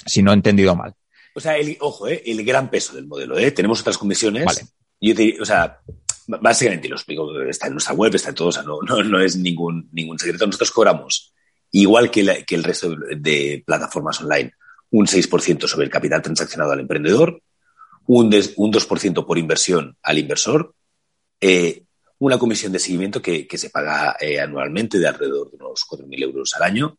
Si 0.05 0.23
no 0.23 0.31
he 0.31 0.33
entendido 0.33 0.75
mal. 0.75 0.95
O 1.35 1.39
sea, 1.39 1.57
el, 1.57 1.77
ojo, 1.81 2.07
eh, 2.07 2.23
el 2.25 2.43
gran 2.43 2.69
peso 2.69 2.95
del 2.95 3.07
modelo, 3.07 3.37
¿eh? 3.37 3.51
Tenemos 3.51 3.81
otras 3.81 3.97
comisiones. 3.97 4.45
Vale. 4.45 4.61
Yo 5.01 5.15
te, 5.15 5.39
o 5.39 5.45
sea, 5.45 5.79
básicamente 6.27 6.89
lo 6.89 6.95
explico, 6.95 7.41
está 7.43 7.67
en 7.67 7.73
nuestra 7.73 7.93
web, 7.93 8.13
está 8.13 8.29
en 8.29 8.35
todo, 8.35 8.47
o 8.49 8.51
sea, 8.51 8.63
no, 8.63 8.79
no, 8.81 9.03
no 9.03 9.19
es 9.19 9.35
ningún, 9.35 9.89
ningún 9.91 10.17
secreto. 10.19 10.45
Nosotros 10.45 10.71
cobramos 10.71 11.33
igual 11.71 12.09
que, 12.09 12.23
la, 12.23 12.43
que 12.43 12.55
el 12.55 12.63
resto 12.63 12.95
de, 12.95 13.15
de, 13.15 13.63
plataformas 13.65 14.21
online, 14.21 14.53
un 14.91 15.05
6% 15.05 15.67
sobre 15.67 15.85
el 15.85 15.91
capital 15.91 16.21
transaccionado 16.21 16.71
al 16.71 16.79
emprendedor, 16.79 17.41
un, 18.07 18.29
des, 18.29 18.53
un 18.57 18.73
2% 18.73 19.25
por 19.25 19.37
inversión 19.37 19.97
al 20.01 20.17
inversor, 20.17 20.73
eh, 21.39 21.83
una 22.19 22.37
comisión 22.37 22.71
de 22.71 22.79
seguimiento 22.79 23.21
que, 23.21 23.47
que 23.47 23.57
se 23.57 23.69
paga 23.69 24.15
eh, 24.19 24.39
anualmente 24.39 24.99
de 24.99 25.07
alrededor 25.07 25.49
de 25.49 25.57
unos 25.57 25.85
4.000 25.89 26.23
euros 26.23 26.53
al 26.55 26.63
año 26.63 26.97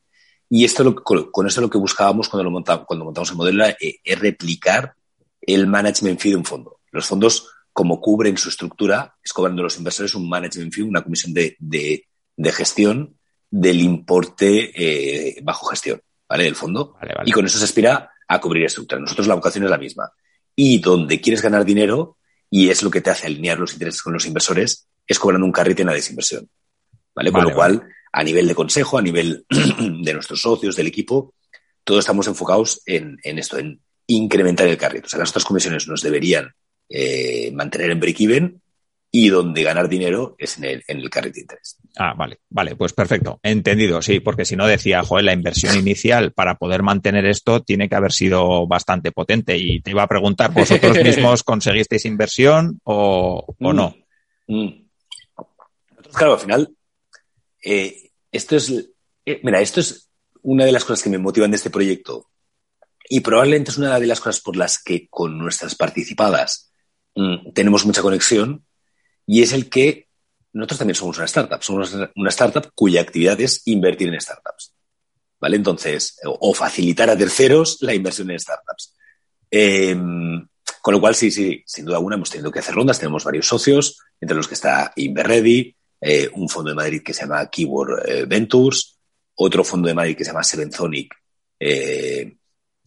Y 0.49 0.65
esto 0.65 0.95
con, 0.95 1.47
esto 1.47 1.61
lo 1.61 1.71
que 1.71 1.79
buscábamos 1.79 2.29
cuando, 2.29 2.45
lo 2.45 2.51
montamos, 2.51 2.87
cuando 2.87 3.05
montamos 3.05 3.31
el 3.31 3.37
modelo 3.37 3.67
eh, 3.67 4.01
es 4.03 4.19
replicar 4.19 4.95
el 5.41 5.67
management 5.67 6.21
fee 6.21 6.31
de 6.31 6.37
un 6.37 6.45
fondo. 6.45 6.81
Los 6.91 7.07
fondos, 7.07 7.49
como 7.73 8.01
cubren 8.01 8.37
su 8.37 8.49
estructura, 8.49 9.17
es 9.23 9.33
cobrando 9.33 9.63
a 9.63 9.65
los 9.65 9.79
inversores 9.79 10.15
un 10.15 10.29
management 10.29 10.73
fee, 10.73 10.83
una 10.83 11.03
comisión 11.03 11.33
de, 11.33 11.57
de, 11.59 12.07
de 12.37 12.53
gestión 12.53 13.17
del 13.51 13.81
importe 13.81 14.73
eh, 14.75 15.41
bajo 15.43 15.67
gestión, 15.67 16.01
¿vale? 16.29 16.45
Del 16.45 16.57
fondo. 16.57 16.97
Y 17.25 17.33
con 17.33 17.45
eso 17.47 17.59
se 17.59 17.65
aspira 17.65 18.11
a 18.27 18.41
cubrir 18.41 18.65
estructura. 18.65 19.01
Nosotros 19.01 19.27
la 19.27 19.35
vocación 19.35 19.65
es 19.65 19.71
la 19.71 19.79
misma. 19.79 20.11
Y 20.55 20.79
donde 20.79 21.21
quieres 21.21 21.43
ganar 21.43 21.65
dinero, 21.65 22.17
y 22.49 22.71
es 22.71 22.83
lo 22.83 22.91
que 22.91 23.01
te 23.01 23.11
hace 23.11 23.27
alinear 23.27 23.59
los 23.59 23.73
intereses 23.73 24.03
con 24.03 24.13
los 24.13 24.27
inversores, 24.27 24.89
es 25.11 25.19
cobrando 25.19 25.45
un 25.45 25.53
carrete 25.53 25.83
en 25.83 25.89
la 25.89 25.95
desinversión. 25.95 26.49
¿Vale? 27.13 27.33
Con 27.33 27.43
lo 27.43 27.53
cual, 27.53 27.83
a 28.13 28.23
nivel 28.23 28.47
de 28.47 28.55
consejo, 28.55 28.97
a 28.97 29.03
nivel 29.03 29.45
de 29.51 30.15
nuestros 30.15 30.41
socios, 30.41 30.77
del 30.77 30.87
equipo, 30.87 31.35
todos 31.83 32.01
estamos 32.01 32.29
enfocados 32.29 32.81
en, 32.87 33.19
esto, 33.25 33.59
en 33.59 33.81
incrementar 34.07 34.69
el 34.69 34.79
carrete. 34.79 35.07
O 35.07 35.09
sea, 35.09 35.19
las 35.19 35.31
otras 35.31 35.45
comisiones 35.45 35.89
nos 35.89 36.03
deberían 36.03 36.55
eh, 36.89 37.51
mantener 37.53 37.91
en 37.91 37.99
break-even 37.99 38.63
y 39.11 39.31
donde 39.31 39.65
ganar 39.65 39.89
dinero 39.89 40.37
es 40.39 40.59
en 40.59 40.65
el, 40.65 40.85
en 40.87 40.99
el 40.99 41.11
carrete 41.11 41.35
de 41.35 41.41
interés. 41.41 41.77
Ah, 41.97 42.15
vale, 42.17 42.39
vale, 42.49 42.77
pues 42.77 42.93
perfecto. 42.93 43.41
Entendido, 43.43 44.01
sí, 44.03 44.21
porque 44.21 44.45
si 44.45 44.55
no 44.55 44.69
decía, 44.69 45.03
joder, 45.03 45.25
la 45.25 45.33
inversión 45.33 45.77
inicial 45.77 46.33
para 46.33 46.55
poder 46.55 46.85
mantener 46.85 47.27
esto 47.27 47.65
tiene 47.65 47.89
que 47.89 47.97
haber 47.97 48.13
sido 48.13 48.69
bastante 48.69 49.11
potente. 49.11 49.59
Y 49.59 49.81
te 49.81 49.91
iba 49.91 50.05
a 50.05 50.09
preguntar, 50.09 50.53
¿vosotros 50.55 51.03
mismos 51.03 51.43
conseguisteis 51.43 52.05
inversión 52.05 52.81
o, 52.85 53.57
o 53.59 53.73
no? 53.73 53.97
Mm, 54.47 54.63
mm. 54.63 54.80
Claro, 56.13 56.35
al 56.35 56.41
final, 56.41 56.75
eh, 57.63 58.11
esto 58.33 58.57
es, 58.57 58.71
eh, 59.25 59.41
mira, 59.43 59.61
esto 59.61 59.81
es 59.81 60.11
una 60.43 60.65
de 60.65 60.73
las 60.73 60.85
cosas 60.85 61.03
que 61.03 61.11
me 61.11 61.19
motivan 61.19 61.51
de 61.51 61.57
este 61.57 61.71
proyecto 61.71 62.31
y 63.09 63.21
probablemente 63.21 63.71
es 63.71 63.79
una 63.79 63.99
de 63.99 64.07
las 64.07 64.21
cosas 64.21 64.41
por 64.41 64.57
las 64.57 64.83
que 64.83 65.09
con 65.09 65.39
nuestras 65.39 65.75
participadas 65.75 66.73
mm, 67.15 67.53
tenemos 67.53 67.85
mucha 67.85 68.03
conexión 68.03 68.65
y 69.27 69.43
es 69.43 69.53
el 69.53 69.69
que 69.69 70.09
nosotros 70.53 70.79
también 70.79 70.95
somos 70.97 71.17
una 71.17 71.27
startup, 71.27 71.63
somos 71.63 71.95
una 72.17 72.31
startup 72.31 72.73
cuya 72.75 73.01
actividad 73.01 73.41
es 73.41 73.63
invertir 73.67 74.09
en 74.09 74.21
startups. 74.21 74.75
¿Vale? 75.41 75.57
Entonces, 75.57 76.19
o, 76.25 76.53
facilitar 76.53 77.09
a 77.09 77.17
terceros 77.17 77.79
la 77.81 77.95
inversión 77.95 78.31
en 78.31 78.39
startups. 78.39 78.95
Em, 79.51 80.47
con 80.83 80.95
lo 80.95 81.01
cual, 81.01 81.15
sí, 81.15 81.31
sí, 81.31 81.63
sin 81.67 81.87
duda 81.87 81.97
alguna 81.97 82.17
hemos 82.17 82.29
tenido 82.29 82.51
que 82.51 82.59
hacer 82.59 82.75
rondas, 82.75 82.99
tenemos 82.99 83.25
varios 83.25 83.47
socios, 83.47 84.01
entre 84.21 84.37
los 84.37 84.49
que 84.49 84.55
está 84.55 84.93
Inverready, 84.97 85.75
eh, 86.01 86.31
un 86.35 86.49
fondo 86.49 86.71
de 86.71 86.77
Madrid 86.77 87.03
que 87.05 87.13
se 87.13 87.23
llama 87.23 87.49
Keyword 87.51 88.09
eh, 88.09 88.25
Ventures, 88.25 88.99
otro 89.35 89.63
fondo 89.63 89.89
de 89.89 89.95
Madrid 89.95 90.17
que 90.17 90.25
se 90.25 90.31
llama 90.31 90.43
Sevenzonic, 90.43 91.15
eh, 91.59 92.37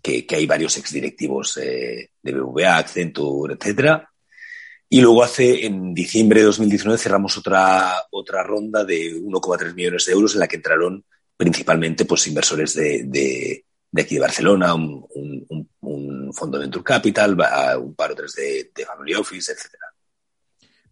que, 0.01 0.25
hay 0.29 0.45
varios 0.45 0.75
exdirectivos 0.77 1.55
de 1.55 2.09
BBVA, 2.21 2.77
Accenture, 2.77 3.53
etcétera. 3.53 4.09
Y 4.89 5.01
luego 5.01 5.23
hace, 5.23 5.65
en 5.65 5.93
diciembre 5.93 6.41
de 6.41 6.47
2019, 6.47 6.97
cerramos 6.97 7.37
otra, 7.37 7.93
otra 8.11 8.43
ronda 8.43 8.83
de 8.83 9.15
1,3 9.15 9.73
millones 9.73 10.05
de 10.05 10.11
euros 10.11 10.33
en 10.33 10.39
la 10.39 10.47
que 10.47 10.57
entraron 10.57 11.03
principalmente 11.37 12.05
pues, 12.05 12.27
inversores 12.27 12.75
de, 12.75 13.03
de, 13.05 13.65
aquí 14.01 14.15
de 14.15 14.21
Barcelona, 14.21 14.73
un, 14.75 15.07
fondo 16.35 16.57
de 16.57 16.65
Venture 16.65 16.83
Capital, 16.83 17.37
un 17.79 17.93
par 17.93 18.11
o 18.11 18.15
tres 18.15 18.33
de, 18.33 18.71
de 18.75 18.85
Family 18.85 19.13
Office, 19.13 19.51
etcétera. 19.51 19.85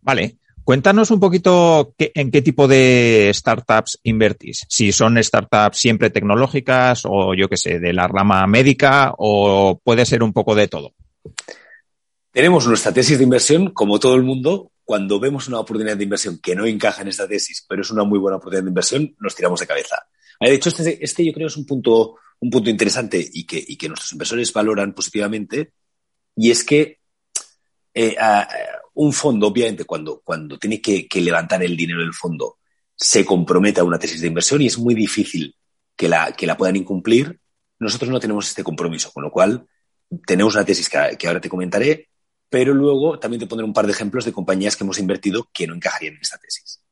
Vale. 0.01 0.37
Cuéntanos 0.63 1.11
un 1.11 1.19
poquito 1.19 1.93
en 1.97 2.31
qué 2.31 2.41
tipo 2.41 2.67
de 2.67 3.31
startups 3.33 3.99
invertís. 4.03 4.65
Si 4.69 4.91
son 4.91 5.21
startups 5.21 5.77
siempre 5.77 6.09
tecnológicas 6.09 7.01
o 7.05 7.33
yo 7.33 7.49
qué 7.49 7.57
sé, 7.57 7.79
de 7.79 7.93
la 7.93 8.07
rama 8.07 8.45
médica 8.47 9.13
o 9.17 9.79
puede 9.83 10.05
ser 10.05 10.23
un 10.23 10.33
poco 10.33 10.55
de 10.55 10.67
todo. 10.67 10.93
Tenemos 12.31 12.67
nuestra 12.67 12.93
tesis 12.93 13.17
de 13.17 13.23
inversión, 13.23 13.71
como 13.71 13.99
todo 13.99 14.15
el 14.15 14.23
mundo, 14.23 14.71
cuando 14.85 15.19
vemos 15.19 15.47
una 15.47 15.59
oportunidad 15.59 15.97
de 15.97 16.03
inversión 16.03 16.39
que 16.41 16.55
no 16.55 16.65
encaja 16.65 17.01
en 17.01 17.09
esta 17.09 17.27
tesis, 17.27 17.65
pero 17.67 17.81
es 17.81 17.91
una 17.91 18.03
muy 18.03 18.19
buena 18.19 18.37
oportunidad 18.37 18.63
de 18.63 18.69
inversión, 18.69 19.15
nos 19.19 19.35
tiramos 19.35 19.59
de 19.59 19.67
cabeza. 19.67 20.03
De 20.39 20.53
hecho, 20.53 20.69
este, 20.69 21.03
este 21.03 21.25
yo 21.25 21.33
creo 21.33 21.47
es 21.47 21.57
un 21.57 21.65
punto, 21.65 22.15
un 22.39 22.49
punto 22.49 22.69
interesante 22.69 23.25
y 23.33 23.45
que, 23.45 23.63
y 23.65 23.77
que 23.77 23.87
nuestros 23.89 24.11
inversores 24.13 24.53
valoran 24.53 24.93
positivamente, 24.93 25.73
y 26.35 26.51
es 26.51 26.63
que 26.63 26.99
eh, 27.93 28.15
un 29.01 29.13
fondo, 29.13 29.47
obviamente, 29.47 29.85
cuando, 29.85 30.21
cuando 30.23 30.59
tiene 30.59 30.79
que, 30.79 31.07
levantar 31.21 31.63
el 31.63 31.75
dinero 31.75 32.01
del 32.01 32.13
fondo, 32.13 32.59
se 32.95 33.25
compromete 33.25 33.79
a 33.79 33.83
una 33.83 33.97
tesis 33.97 34.21
de 34.21 34.27
inversión 34.27 34.61
y 34.61 34.67
es 34.67 34.77
muy 34.77 34.93
difícil 34.93 35.55
que 35.95 36.07
la, 36.07 36.33
que 36.33 36.45
la 36.45 36.55
puedan 36.55 36.75
incumplir. 36.75 37.39
Nosotros 37.79 38.11
no 38.11 38.19
tenemos 38.19 38.47
este 38.47 38.63
compromiso, 38.63 39.11
con 39.11 39.23
lo 39.23 39.31
cual 39.31 39.65
tenemos 40.27 40.53
una 40.53 40.65
tesis 40.65 40.87
que, 40.87 41.27
ahora 41.27 41.41
te 41.41 41.49
comentaré, 41.49 42.09
pero 42.47 42.75
luego 42.75 43.17
también 43.17 43.39
te 43.39 43.47
pondré 43.47 43.65
un 43.65 43.73
par 43.73 43.87
de 43.87 43.93
ejemplos 43.93 44.23
de 44.23 44.33
compañías 44.33 44.75
que 44.75 44.83
hemos 44.83 44.99
invertido 44.99 45.49
que 45.51 45.65
no 45.65 45.73
encajarían 45.73 46.13
en 46.13 46.21
esta 46.21 46.37
tesis. 46.37 46.83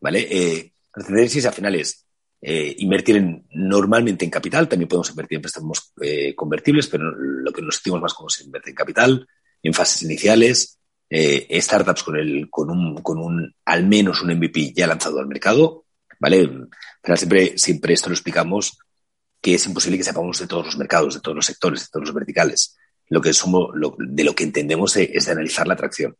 ¿Vale? 0.00 0.28
Eh, 0.30 0.72
la 0.94 1.06
tesis 1.06 1.46
al 1.46 1.54
final 1.54 1.76
es 1.76 2.04
eh, 2.42 2.76
invertir 2.78 3.16
en, 3.16 3.46
normalmente 3.52 4.22
en 4.26 4.30
capital, 4.30 4.68
también 4.68 4.88
podemos 4.88 5.08
invertir 5.08 5.36
en 5.36 5.42
préstamos 5.42 5.94
eh, 6.02 6.34
convertibles, 6.34 6.88
pero 6.88 7.10
lo 7.10 7.50
que 7.52 7.62
nos 7.62 7.76
sentimos 7.76 8.02
más 8.02 8.12
como 8.12 8.28
se 8.28 8.44
invierte 8.44 8.68
en 8.68 8.76
capital, 8.76 9.26
en 9.62 9.72
fases 9.72 10.02
iniciales, 10.02 10.78
eh, 11.16 11.60
startups 11.60 12.02
con, 12.02 12.16
el, 12.16 12.48
con, 12.50 12.70
un, 12.70 12.96
con 13.02 13.18
un, 13.18 13.54
al 13.64 13.86
menos 13.86 14.22
un 14.22 14.34
MVP 14.34 14.72
ya 14.74 14.86
lanzado 14.86 15.20
al 15.20 15.28
mercado, 15.28 15.84
¿vale? 16.18 16.50
Pero 17.00 17.16
siempre, 17.16 17.58
siempre 17.58 17.94
esto 17.94 18.08
lo 18.08 18.14
explicamos 18.14 18.78
que 19.40 19.54
es 19.54 19.66
imposible 19.66 19.98
que 19.98 20.04
sepamos 20.04 20.38
de 20.38 20.46
todos 20.46 20.64
los 20.64 20.76
mercados, 20.78 21.14
de 21.14 21.20
todos 21.20 21.36
los 21.36 21.46
sectores, 21.46 21.82
de 21.82 21.86
todos 21.92 22.06
los 22.06 22.14
verticales 22.14 22.76
lo 23.08 23.20
que 23.20 23.32
somos, 23.32 23.70
de 23.98 24.24
lo 24.24 24.34
que 24.34 24.44
entendemos 24.44 24.96
es 24.96 25.26
de 25.26 25.32
analizar 25.32 25.66
la 25.66 25.74
atracción, 25.74 26.16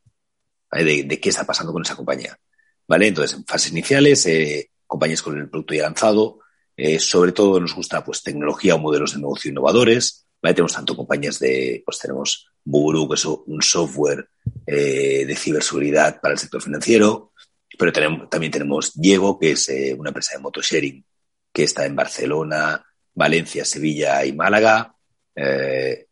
de, 0.70 1.04
de, 1.04 1.20
qué 1.20 1.28
está 1.28 1.44
pasando 1.44 1.72
con 1.72 1.82
esa 1.82 1.96
compañía. 1.96 2.38
¿Vale? 2.86 3.08
Entonces, 3.08 3.36
en 3.36 3.44
fases 3.46 3.72
iniciales, 3.72 4.26
eh, 4.26 4.70
compañías 4.86 5.22
con 5.22 5.38
el 5.38 5.48
producto 5.48 5.74
ya 5.74 5.84
lanzado, 5.84 6.40
eh, 6.76 6.98
sobre 6.98 7.32
todo 7.32 7.58
nos 7.58 7.74
gusta 7.74 8.04
pues 8.04 8.22
tecnología 8.22 8.74
o 8.74 8.78
modelos 8.78 9.14
de 9.14 9.20
negocio 9.20 9.50
innovadores, 9.50 10.26
¿vale? 10.42 10.54
Tenemos 10.54 10.74
tanto 10.74 10.96
compañías 10.96 11.38
de, 11.38 11.82
pues 11.84 11.98
tenemos 11.98 12.50
Buru, 12.64 13.08
que 13.08 13.14
es 13.14 13.24
un 13.24 13.62
software 13.62 14.28
eh, 14.66 15.24
de 15.26 15.36
ciberseguridad 15.36 16.20
para 16.20 16.32
el 16.32 16.38
sector 16.38 16.62
financiero, 16.62 17.32
pero 17.78 17.92
también 17.92 18.52
tenemos 18.52 18.92
Diego, 18.94 19.38
que 19.38 19.52
es 19.52 19.68
eh, 19.68 19.94
una 19.98 20.10
empresa 20.10 20.36
de 20.36 20.42
motosharing 20.42 21.04
que 21.52 21.64
está 21.64 21.86
en 21.86 21.96
Barcelona, 21.96 22.84
Valencia, 23.14 23.64
Sevilla 23.64 24.24
y 24.24 24.32
Málaga. 24.32 24.94
Eh, 25.34 26.06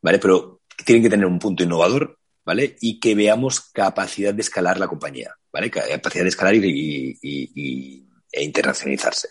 ¿vale? 0.00 0.18
Pero 0.18 0.62
tienen 0.84 1.02
que 1.02 1.10
tener 1.10 1.26
un 1.26 1.38
punto 1.38 1.62
innovador, 1.62 2.18
¿vale? 2.44 2.76
Y 2.80 3.00
que 3.00 3.14
veamos 3.14 3.60
capacidad 3.60 4.34
de 4.34 4.42
escalar 4.42 4.78
la 4.78 4.88
compañía, 4.88 5.34
¿vale? 5.52 5.70
Capacidad 5.70 6.24
de 6.24 6.28
escalar 6.28 6.54
y, 6.54 7.18
e 8.30 8.44
internacionalizarse. 8.44 9.28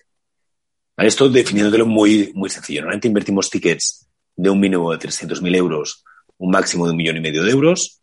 Esto 0.97 1.29
definiéndolo 1.29 1.85
muy, 1.85 2.31
muy 2.33 2.49
sencillo. 2.49 2.81
Normalmente 2.81 3.07
invertimos 3.07 3.49
tickets 3.49 4.07
de 4.35 4.49
un 4.49 4.59
mínimo 4.59 4.91
de 4.91 4.99
300.000 5.07 5.55
euros, 5.55 6.03
un 6.37 6.51
máximo 6.51 6.85
de 6.85 6.91
un 6.91 6.97
millón 6.97 7.17
y 7.17 7.21
medio 7.21 7.43
de 7.43 7.51
euros. 7.51 8.01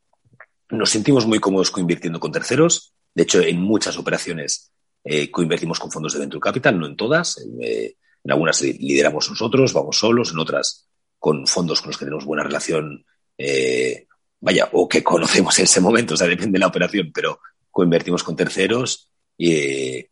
Nos 0.71 0.91
sentimos 0.91 1.27
muy 1.27 1.39
cómodos 1.39 1.71
coinvirtiendo 1.71 2.21
con 2.21 2.33
terceros. 2.33 2.95
De 3.15 3.23
hecho, 3.23 3.41
en 3.41 3.61
muchas 3.61 3.97
operaciones 3.97 4.73
eh, 5.05 5.31
coinvertimos 5.31 5.79
con 5.79 5.91
fondos 5.91 6.15
de 6.15 6.21
Venture 6.21 6.41
Capital, 6.41 6.79
no 6.79 6.87
en 6.87 6.97
todas. 6.97 7.39
Eh, 7.61 7.97
en 8.25 8.33
algunas 8.33 8.61
lideramos 8.63 9.29
nosotros, 9.29 9.73
vamos 9.73 9.99
solos, 9.99 10.33
en 10.33 10.39
otras 10.39 10.89
con 11.19 11.47
fondos 11.47 11.81
con 11.81 11.89
los 11.89 11.97
que 11.97 12.05
tenemos 12.05 12.27
buena 12.27 12.43
relación, 12.43 13.05
eh, 13.39 14.07
vaya, 14.41 14.69
o 14.73 14.87
que 14.87 15.03
conocemos 15.03 15.59
en 15.59 15.65
ese 15.65 15.81
momento, 15.81 16.15
o 16.15 16.17
sea, 16.19 16.27
depende 16.27 16.57
de 16.57 16.59
la 16.59 16.67
operación, 16.67 17.11
pero 17.15 17.41
coinvertimos 17.71 18.23
con 18.23 18.37
terceros 18.37 19.11
y, 19.39 20.07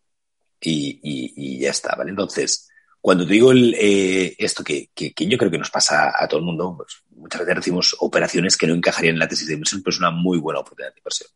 y, 0.58 1.58
ya 1.58 1.70
está, 1.70 1.94
¿vale? 1.96 2.11
Entonces, 2.11 2.70
cuando 3.02 3.26
te 3.26 3.32
digo 3.32 3.52
eh, 3.52 4.36
esto 4.38 4.62
que, 4.62 4.90
que, 4.94 5.12
yo 5.26 5.36
creo 5.36 5.50
que 5.50 5.58
nos 5.58 5.70
pasa 5.70 6.12
a 6.16 6.28
todo 6.28 6.38
el 6.38 6.46
mundo, 6.46 6.76
pues 6.76 7.02
muchas 7.10 7.40
veces 7.40 7.56
recibimos 7.56 7.96
operaciones 7.98 8.56
que 8.56 8.68
no 8.68 8.74
encajarían 8.74 9.14
en 9.14 9.18
la 9.18 9.26
tesis 9.26 9.48
de 9.48 9.54
inversión, 9.54 9.82
pero 9.82 9.92
es 9.92 9.98
una 9.98 10.12
muy 10.12 10.38
buena 10.38 10.60
oportunidad 10.60 10.94
de 10.94 11.00
inversión. 11.00 11.28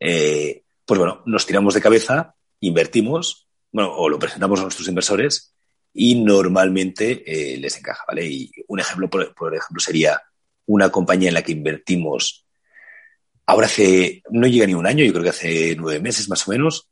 Eh, 0.00 0.64
pues 0.84 0.98
bueno, 0.98 1.22
nos 1.24 1.46
tiramos 1.46 1.74
de 1.74 1.80
cabeza, 1.80 2.34
invertimos, 2.58 3.48
bueno, 3.70 3.94
o 3.94 4.08
lo 4.08 4.18
presentamos 4.18 4.58
a 4.58 4.64
nuestros 4.64 4.88
inversores 4.88 5.54
y 5.94 6.16
normalmente 6.16 7.22
eh, 7.24 7.58
les 7.58 7.76
encaja, 7.78 8.04
¿vale? 8.08 8.26
Y 8.26 8.50
un 8.66 8.80
ejemplo, 8.80 9.08
por, 9.08 9.54
ejemplo, 9.54 9.80
sería 9.80 10.20
una 10.66 10.90
compañía 10.90 11.28
en 11.28 11.34
la 11.34 11.42
que 11.42 11.52
invertimos 11.52 12.44
ahora 13.46 13.66
hace, 13.66 14.22
no 14.30 14.48
llega 14.48 14.66
ni 14.66 14.74
un 14.74 14.86
año, 14.86 15.04
yo 15.04 15.12
creo 15.12 15.22
que 15.22 15.30
hace 15.30 15.76
nueve 15.76 16.00
meses 16.00 16.28
más 16.28 16.46
o 16.48 16.50
menos, 16.50 16.88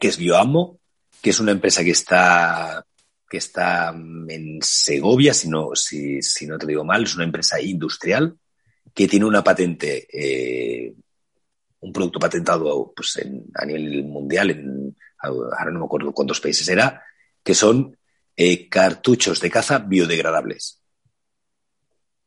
que 0.00 0.08
es 0.08 0.18
Bioamo, 0.18 0.80
que 1.22 1.30
es 1.30 1.38
una 1.38 1.52
empresa 1.52 1.84
que 1.84 1.92
está, 1.92 2.84
que 3.32 3.38
está 3.38 3.94
en 4.28 4.58
Segovia, 4.60 5.32
si 5.32 5.48
no, 5.48 5.74
si, 5.74 6.20
si 6.20 6.46
no 6.46 6.58
te 6.58 6.66
digo 6.66 6.84
mal, 6.84 7.04
es 7.04 7.14
una 7.14 7.24
empresa 7.24 7.58
industrial 7.58 8.36
que 8.92 9.08
tiene 9.08 9.24
una 9.24 9.42
patente, 9.42 10.06
eh, 10.12 10.92
un 11.80 11.92
producto 11.94 12.18
patentado 12.18 12.92
pues, 12.94 13.16
en, 13.16 13.46
a 13.54 13.64
nivel 13.64 14.04
mundial, 14.04 14.94
ahora 15.18 15.70
no 15.70 15.78
me 15.78 15.86
acuerdo 15.86 16.12
cuántos 16.12 16.42
países 16.42 16.68
era, 16.68 17.02
que 17.42 17.54
son 17.54 17.96
eh, 18.36 18.68
cartuchos 18.68 19.40
de 19.40 19.50
caza 19.50 19.78
biodegradables. 19.78 20.82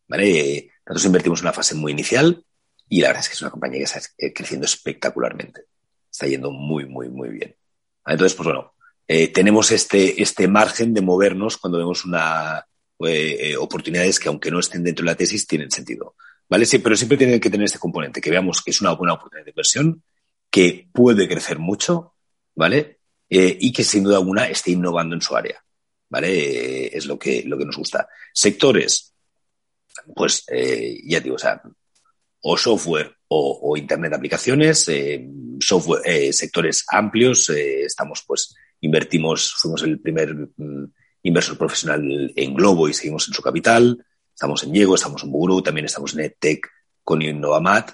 ¿Vale? 0.08 0.72
Nosotros 0.88 1.06
invertimos 1.06 1.40
en 1.42 1.46
una 1.46 1.54
fase 1.54 1.76
muy 1.76 1.92
inicial 1.92 2.44
y 2.90 3.02
la 3.02 3.10
verdad 3.10 3.22
es 3.22 3.30
que 3.30 3.36
es 3.36 3.42
una 3.44 3.52
compañía 3.52 3.78
que 3.78 3.84
está 3.84 4.00
creciendo 4.34 4.66
espectacularmente. 4.66 5.66
Está 6.10 6.26
yendo 6.26 6.50
muy, 6.50 6.88
muy, 6.88 7.10
muy 7.10 7.30
bien. 7.30 7.56
Entonces, 8.08 8.34
pues 8.34 8.46
bueno, 8.46 8.74
eh, 9.08 9.28
tenemos 9.28 9.72
este, 9.72 10.22
este 10.22 10.48
margen 10.48 10.94
de 10.94 11.02
movernos 11.02 11.58
cuando 11.58 11.78
vemos 11.78 12.06
una, 12.06 12.66
eh, 13.06 13.56
oportunidades 13.58 14.20
que, 14.20 14.30
aunque 14.30 14.50
no 14.50 14.60
estén 14.60 14.84
dentro 14.84 15.04
de 15.04 15.12
la 15.12 15.18
tesis, 15.18 15.46
tienen 15.46 15.72
sentido. 15.72 16.16
¿Vale? 16.50 16.66
Sí, 16.66 16.80
pero 16.80 16.96
siempre 16.96 17.18
tiene 17.18 17.40
que 17.40 17.50
tener 17.50 17.66
este 17.66 17.80
componente, 17.80 18.22
que 18.22 18.30
veamos 18.30 18.62
que 18.62 18.72
es 18.72 18.82
una 18.82 18.94
buena 18.94 19.14
oportunidad 19.14 19.46
de 19.46 19.52
inversión, 19.52 20.04
que 20.50 20.88
puede 20.92 21.28
crecer 21.28 21.58
mucho, 21.58 22.14
¿vale? 22.54 23.00
Eh, 23.30 23.58
y 23.60 23.74
que 23.74 23.84
sin 23.84 24.04
duda 24.04 24.18
alguna 24.18 24.48
esté 24.48 24.72
innovando 24.72 25.16
en 25.16 25.22
su 25.22 25.36
área, 25.36 25.64
¿vale? 26.10 26.96
es 26.96 27.08
lo 27.08 27.18
que, 27.18 27.44
lo 27.46 27.58
que 27.58 27.66
nos 27.66 27.78
gusta. 27.78 28.08
Sectores, 28.32 29.16
pues 30.16 30.46
ya 30.48 31.20
digo, 31.20 31.36
o 31.36 31.40
sea, 31.40 31.64
o 32.42 32.58
software 32.58 33.16
o, 33.28 33.76
Internet 33.76 34.12
de 34.12 34.18
aplicaciones, 34.18 34.88
software, 35.60 36.32
sectores 36.32 36.86
amplios, 36.92 37.50
estamos 37.50 38.24
pues 38.28 38.56
invertimos, 38.82 39.54
fuimos 39.54 39.84
el 39.84 40.00
primer 40.00 40.34
mm, 40.34 40.92
inversor 41.24 41.58
profesional 41.58 42.34
en 42.36 42.54
Globo 42.54 42.88
y 42.88 42.94
seguimos 42.94 43.28
en 43.28 43.34
su 43.34 43.42
capital. 43.42 44.06
Estamos 44.34 44.64
en 44.64 44.72
Diego, 44.72 44.96
estamos 44.96 45.24
en 45.24 45.32
Buguru, 45.32 45.62
también 45.62 45.86
estamos 45.86 46.14
en 46.14 46.22
EdTech 46.22 46.68
con 47.04 47.22
Innovamat. 47.22 47.92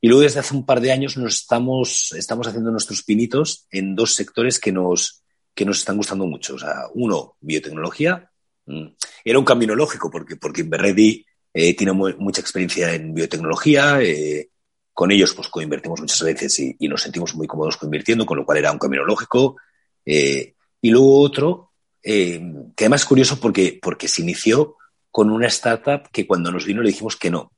Y 0.00 0.08
luego 0.08 0.22
desde 0.22 0.40
hace 0.40 0.54
un 0.54 0.64
par 0.64 0.80
de 0.80 0.92
años 0.92 1.16
nos 1.16 1.34
estamos, 1.34 2.12
estamos 2.12 2.46
haciendo 2.46 2.70
nuestros 2.70 3.02
pinitos 3.02 3.66
en 3.70 3.96
dos 3.96 4.14
sectores 4.14 4.60
que 4.60 4.70
nos, 4.70 5.24
que 5.54 5.64
nos 5.64 5.78
están 5.78 5.96
gustando 5.96 6.26
mucho. 6.26 6.54
O 6.54 6.58
sea, 6.58 6.84
uno, 6.94 7.36
biotecnología. 7.40 8.30
Mm, 8.66 8.86
era 9.24 9.38
un 9.38 9.44
camino 9.44 9.74
lógico 9.74 10.10
porque, 10.10 10.36
porque 10.36 10.60
Inverready 10.60 11.24
eh, 11.52 11.74
tiene 11.74 11.92
mucha 11.92 12.40
experiencia 12.40 12.94
en 12.94 13.12
biotecnología. 13.12 14.00
Eh, 14.02 14.50
con 14.92 15.10
ellos 15.10 15.32
pues 15.34 15.48
coinvertimos 15.48 16.00
muchas 16.00 16.22
veces 16.22 16.58
y, 16.58 16.76
y, 16.78 16.88
nos 16.88 17.02
sentimos 17.02 17.34
muy 17.34 17.46
cómodos 17.46 17.76
coinvirtiendo, 17.76 18.26
con 18.26 18.36
lo 18.36 18.44
cual 18.44 18.58
era 18.58 18.72
un 18.72 18.78
camino 18.78 19.04
lógico. 19.04 19.56
Eh, 20.10 20.54
y 20.80 20.90
luego 20.90 21.20
otro, 21.20 21.72
eh, 22.02 22.40
que 22.74 22.84
además 22.84 23.02
es 23.02 23.06
curioso 23.06 23.38
porque, 23.38 23.78
porque 23.80 24.08
se 24.08 24.22
inició 24.22 24.76
con 25.10 25.28
una 25.28 25.48
startup 25.48 26.08
que 26.10 26.26
cuando 26.26 26.50
nos 26.50 26.64
vino 26.64 26.80
le 26.80 26.88
dijimos 26.88 27.16
que 27.16 27.30
no. 27.30 27.52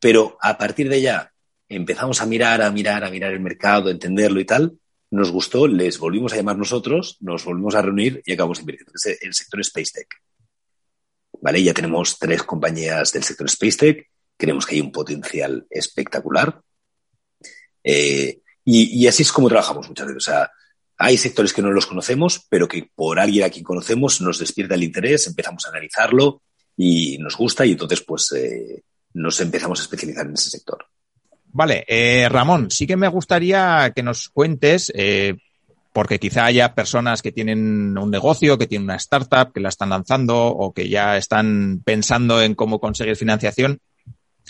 Pero 0.00 0.38
a 0.40 0.56
partir 0.56 0.88
de 0.88 1.02
ya 1.02 1.32
empezamos 1.68 2.22
a 2.22 2.26
mirar, 2.26 2.62
a 2.62 2.70
mirar, 2.70 3.04
a 3.04 3.10
mirar 3.10 3.32
el 3.32 3.40
mercado, 3.40 3.88
a 3.88 3.92
entenderlo 3.92 4.40
y 4.40 4.46
tal. 4.46 4.78
Nos 5.10 5.30
gustó, 5.30 5.68
les 5.68 5.98
volvimos 5.98 6.32
a 6.32 6.36
llamar 6.36 6.56
nosotros, 6.56 7.18
nos 7.20 7.44
volvimos 7.44 7.74
a 7.74 7.82
reunir 7.82 8.22
y 8.24 8.32
acabamos 8.32 8.60
invirtiendo 8.60 8.92
en 9.04 9.28
el 9.28 9.34
sector 9.34 9.60
Space 9.60 9.92
Tech. 9.92 10.08
¿Vale? 11.42 11.62
Ya 11.62 11.74
tenemos 11.74 12.18
tres 12.18 12.42
compañías 12.42 13.12
del 13.12 13.22
sector 13.22 13.46
Space 13.48 13.76
Tech. 13.76 14.10
Creemos 14.38 14.64
que 14.64 14.76
hay 14.76 14.80
un 14.80 14.92
potencial 14.92 15.66
espectacular. 15.68 16.58
Eh, 17.84 18.40
y, 18.64 19.02
y, 19.02 19.06
así 19.06 19.22
es 19.22 19.30
como 19.30 19.48
trabajamos 19.48 19.88
muchas 19.88 20.06
veces. 20.06 20.26
O 20.26 20.30
sea, 20.30 20.50
hay 20.98 21.18
sectores 21.18 21.52
que 21.52 21.62
no 21.62 21.70
los 21.70 21.86
conocemos, 21.86 22.46
pero 22.48 22.68
que 22.68 22.88
por 22.94 23.18
alguien 23.18 23.44
a 23.44 23.50
quien 23.50 23.64
conocemos 23.64 24.20
nos 24.20 24.38
despierta 24.38 24.74
el 24.74 24.84
interés, 24.84 25.26
empezamos 25.26 25.66
a 25.66 25.70
analizarlo 25.70 26.42
y 26.76 27.18
nos 27.18 27.36
gusta 27.36 27.66
y 27.66 27.72
entonces 27.72 28.02
pues 28.02 28.32
eh, 28.32 28.82
nos 29.14 29.40
empezamos 29.40 29.80
a 29.80 29.82
especializar 29.82 30.26
en 30.26 30.34
ese 30.34 30.50
sector. 30.50 30.86
Vale, 31.52 31.84
eh, 31.86 32.28
Ramón, 32.28 32.70
sí 32.70 32.86
que 32.86 32.96
me 32.96 33.08
gustaría 33.08 33.92
que 33.94 34.02
nos 34.02 34.28
cuentes, 34.28 34.92
eh, 34.94 35.36
porque 35.92 36.18
quizá 36.18 36.44
haya 36.44 36.74
personas 36.74 37.22
que 37.22 37.32
tienen 37.32 37.96
un 37.96 38.10
negocio, 38.10 38.58
que 38.58 38.66
tienen 38.66 38.84
una 38.84 38.96
startup, 38.96 39.52
que 39.52 39.60
la 39.60 39.70
están 39.70 39.90
lanzando 39.90 40.46
o 40.46 40.72
que 40.72 40.88
ya 40.88 41.16
están 41.16 41.80
pensando 41.84 42.42
en 42.42 42.54
cómo 42.54 42.78
conseguir 42.78 43.16
financiación. 43.16 43.80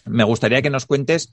Me 0.05 0.25
gustaría 0.25 0.63
que 0.63 0.71
nos 0.71 0.87
cuentes 0.87 1.33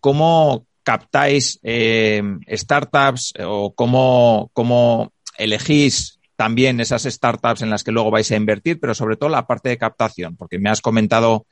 cómo, 0.00 0.66
captáis 0.82 1.60
eh, 1.62 2.22
startups 2.48 3.34
o 3.44 3.74
cómo, 3.74 4.50
cómo 4.52 5.12
elegís 5.38 6.20
también 6.36 6.80
esas 6.80 7.04
startups 7.04 7.62
en 7.62 7.70
las 7.70 7.84
que 7.84 7.92
luego 7.92 8.10
vais 8.10 8.30
a 8.32 8.36
invertir, 8.36 8.80
pero 8.80 8.94
sobre 8.94 9.16
todo 9.16 9.28
la 9.28 9.46
parte 9.46 9.68
de 9.68 9.78
captación, 9.78 10.36
porque 10.36 10.58
me 10.58 10.70
has 10.70 10.80
comentado 10.80 11.46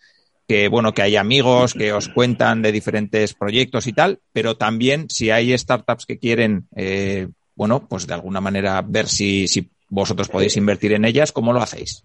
que 0.48 0.68
bueno, 0.68 0.94
que 0.94 1.02
hay 1.02 1.16
amigos 1.16 1.74
que 1.74 1.92
os 1.92 2.08
cuentan 2.08 2.62
de 2.62 2.72
diferentes 2.72 3.34
proyectos 3.34 3.86
y 3.86 3.92
tal, 3.92 4.20
pero 4.32 4.56
también 4.56 5.10
si 5.10 5.30
hay 5.30 5.56
startups 5.56 6.06
que 6.06 6.18
quieren, 6.18 6.64
eh, 6.74 7.28
bueno, 7.54 7.86
pues 7.86 8.06
de 8.06 8.14
alguna 8.14 8.40
manera 8.40 8.82
ver 8.82 9.08
si, 9.08 9.46
si 9.46 9.68
vosotros 9.90 10.30
podéis 10.30 10.56
invertir 10.56 10.94
en 10.94 11.04
ellas, 11.04 11.32
¿cómo 11.32 11.52
lo 11.52 11.60
hacéis? 11.60 12.02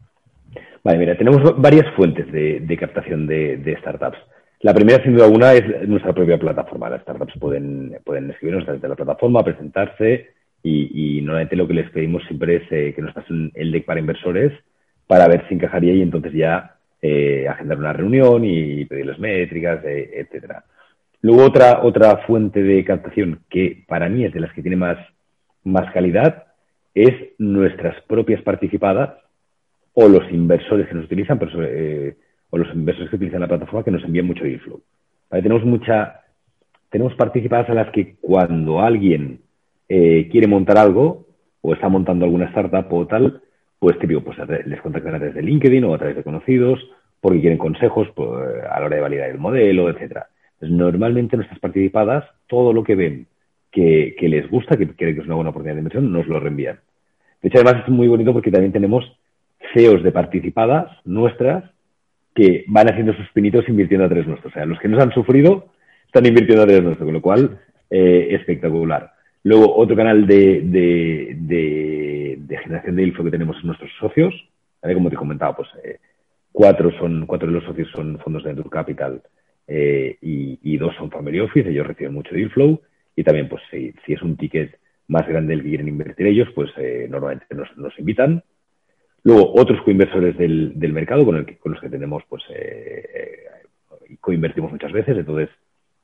Vale, 0.84 0.98
mira, 0.98 1.18
tenemos 1.18 1.42
varias 1.58 1.86
fuentes 1.96 2.30
de, 2.32 2.78
captación 2.78 3.26
de, 3.26 3.78
startups. 3.80 4.18
La 4.64 4.74
primera, 4.74 5.04
sin 5.04 5.14
duda 5.14 5.26
alguna, 5.26 5.54
es 5.54 5.90
nuestra 5.90 6.14
propia 6.14 6.38
plataforma. 6.38 6.90
Las 6.90 7.02
startups 7.02 7.38
pueden, 7.38 7.98
pueden 8.06 8.32
escribirnos 8.32 8.66
desde 8.66 8.88
la 8.88 8.96
plataforma, 8.96 9.44
presentarse 9.44 10.30
y, 10.64 11.20
normalmente 11.22 11.58
lo 11.58 11.68
que 11.68 11.74
les 11.74 11.92
pedimos 11.92 12.24
siempre 12.24 12.56
es 12.56 12.72
eh, 12.72 12.94
que 12.96 13.02
nos 13.02 13.14
pasen 13.14 13.52
el 13.56 13.74
deck 13.74 13.84
para 13.84 14.00
inversores 14.00 14.54
para 15.06 15.28
ver 15.28 15.46
si 15.50 15.56
encajaría 15.56 15.94
y 15.94 16.02
entonces 16.02 16.32
ya 16.32 16.78
eh, 17.02 17.46
agendar 17.46 17.78
una 17.78 17.92
reunión 17.92 18.46
y 18.46 18.86
pedirles 18.86 19.20
métricas, 19.20 19.84
eh, 19.84 20.10
etcétera. 20.14 20.64
Luego 21.22 21.44
otra, 21.44 21.84
otra 21.84 22.18
fuente 22.26 22.64
de 22.64 22.86
captación 22.86 23.42
que 23.50 23.84
para 23.86 24.08
mí 24.08 24.24
es 24.24 24.34
de 24.34 24.40
las 24.40 24.54
que 24.54 24.62
tiene 24.62 24.78
más, 24.78 24.98
más 25.66 25.92
calidad 25.92 26.46
es 26.96 27.14
nuestras 27.38 28.02
propias 28.04 28.42
participadas 28.42 29.16
o 29.94 30.08
los 30.08 30.24
inversores 30.32 30.88
que 30.88 30.96
nos 30.96 31.06
utilizan, 31.06 31.38
pero 31.38 31.52
sobre, 31.52 32.16
o 32.54 32.58
los 32.60 32.72
inversores 32.76 33.10
que 33.10 33.16
utilizan 33.16 33.42
la 33.42 33.48
plataforma 33.48 33.84
que 33.84 33.90
nos 33.90 34.04
envían 34.04 34.28
mucho 34.28 34.46
inflow. 34.46 34.80
Tenemos 35.32 35.66
mucha, 35.66 36.22
tenemos 36.92 37.16
participadas 37.16 37.68
a 37.72 37.74
las 37.74 37.90
que 37.90 38.14
cuando 38.22 38.80
alguien 38.80 39.40
eh, 39.90 40.30
quiere 40.30 40.46
montar 40.46 40.78
algo 40.78 41.26
o 41.62 41.74
está 41.74 41.90
montando 41.90 42.26
alguna 42.26 42.46
startup 42.50 42.94
o 42.94 43.08
tal, 43.08 43.42
pues 43.80 43.98
típico, 43.98 44.22
pues 44.22 44.38
les 44.68 44.80
contactan 44.82 45.16
a 45.16 45.18
través 45.18 45.34
de 45.34 45.42
LinkedIn 45.42 45.84
o 45.84 45.96
a 45.96 45.98
través 45.98 46.16
de 46.16 46.24
conocidos 46.24 46.80
porque 47.20 47.42
quieren 47.42 47.58
consejos 47.58 48.08
pues, 48.14 48.30
a 48.70 48.80
la 48.80 48.86
hora 48.86 48.98
de 48.98 49.02
validar 49.02 49.32
el 49.32 49.40
modelo, 49.40 49.90
etcétera. 49.90 50.28
normalmente 50.62 51.36
nuestras 51.36 51.60
participadas, 51.60 52.24
todo 52.46 52.72
lo 52.72 52.84
que 52.84 52.94
ven 52.94 53.26
que, 53.72 54.16
que 54.16 54.30
les 54.30 54.48
gusta, 54.48 54.78
que 54.78 54.88
creen 54.90 55.16
que 55.16 55.22
es 55.22 55.26
una 55.26 55.36
buena 55.36 55.50
oportunidad 55.50 55.78
de 55.78 55.80
inversión, 55.80 56.12
nos 56.12 56.28
lo 56.28 56.40
reenvían. 56.40 56.78
De 57.42 57.50
hecho, 57.50 57.58
además 57.58 57.84
es 57.84 57.90
muy 57.90 58.08
bonito 58.08 58.32
porque 58.32 58.52
también 58.52 58.74
tenemos 58.74 59.12
CEOs 59.74 60.04
de 60.04 60.12
participadas 60.12 60.92
nuestras 61.04 61.73
que 62.34 62.66
van 62.68 62.90
haciendo 62.90 63.14
sus 63.14 63.30
pinitos 63.30 63.68
invirtiendo 63.70 64.06
a 64.06 64.10
tres 64.10 64.28
nuestros. 64.28 64.52
O 64.52 64.54
sea, 64.54 64.66
los 64.66 64.80
que 64.80 64.88
nos 64.88 65.02
han 65.02 65.12
sufrido 65.12 65.72
están 66.06 66.26
invirtiendo 66.26 66.64
a 66.64 66.68
tres 66.68 66.84
nuestros, 66.84 67.06
con 67.06 67.14
lo 67.14 67.22
cual, 67.22 67.60
eh, 67.90 68.30
espectacular. 68.32 69.12
Luego, 69.44 69.76
otro 69.76 69.96
canal 69.96 70.26
de, 70.26 70.62
de, 70.64 72.58
generación 72.64 72.96
de 72.96 73.04
info 73.04 73.24
que 73.24 73.32
tenemos 73.32 73.58
son 73.58 73.68
nuestros 73.68 73.92
socios. 74.00 74.34
Como 74.82 75.10
te 75.10 75.16
comentaba, 75.16 75.56
pues 75.56 75.70
eh, 75.84 75.98
cuatro, 76.52 76.92
son, 76.98 77.26
cuatro 77.26 77.48
de 77.48 77.56
los 77.56 77.64
socios 77.64 77.90
son 77.92 78.20
fondos 78.20 78.44
de 78.44 78.50
Venture 78.50 78.70
Capital 78.70 79.22
eh, 79.68 80.18
y, 80.22 80.78
dos 80.78 80.96
son 80.96 81.12
Family 81.12 81.40
Office. 81.40 81.70
Ellos 81.70 81.88
reciben 81.88 82.14
mucho 82.14 82.34
deal 82.34 82.52
flow. 82.52 82.82
Y 83.16 83.24
también, 83.24 83.50
pues 83.50 83.62
si, 83.70 83.94
si 84.06 84.14
es 84.14 84.22
un 84.22 84.38
ticket 84.38 84.78
más 85.08 85.28
grande 85.28 85.54
el 85.54 85.62
que 85.62 85.70
quieren 85.70 85.88
invertir 85.88 86.28
ellos, 86.28 86.48
pues 86.56 86.72
normalmente 87.10 87.54
nos, 87.54 87.76
nos 87.78 87.98
invitan. 88.00 88.44
Luego, 89.24 89.54
otros 89.56 89.82
coinversores 89.84 90.38
del, 90.38 90.78
del 90.78 90.92
mercado 90.92 91.26
con, 91.26 91.38
el 91.38 91.58
con 91.58 91.72
los 91.72 91.82
que 91.82 91.90
tenemos, 91.90 92.24
pues, 92.28 92.44
eh, 92.50 93.04
eh, 93.16 94.16
coinvertimos 94.20 94.72
muchas 94.72 94.92
veces. 94.92 95.18
Entonces, 95.18 95.50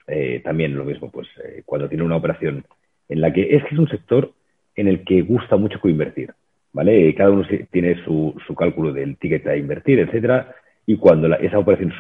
eh, 0.08 0.42
también 0.44 0.76
lo 0.76 0.86
mismo, 0.86 1.12
pues, 1.12 1.28
cuando 1.66 1.90
tiene 1.90 2.04
una 2.04 2.16
operación 2.16 2.64
en 3.10 3.22
la 3.22 3.34
que 3.34 3.56
es 3.56 3.64
que 3.64 3.76
es 3.76 3.80
un 3.80 3.90
sector 3.90 4.32
en 4.76 4.88
el 4.88 5.04
que 5.04 5.22
gusta 5.22 5.58
mucho 5.58 5.82
coinvertir, 5.82 6.32
¿vale? 6.72 7.14
Cada 7.14 7.32
uno 7.32 7.46
tiene 7.72 8.02
su, 8.06 8.34
su 8.48 8.56
cálculo 8.56 8.94
del 8.94 9.18
ticket 9.18 9.46
a 9.48 9.58
invertir, 9.58 10.00
etcétera, 10.00 10.56
y 10.86 10.96
cuando 10.96 11.28
esa 11.36 11.60
operación 11.60 11.94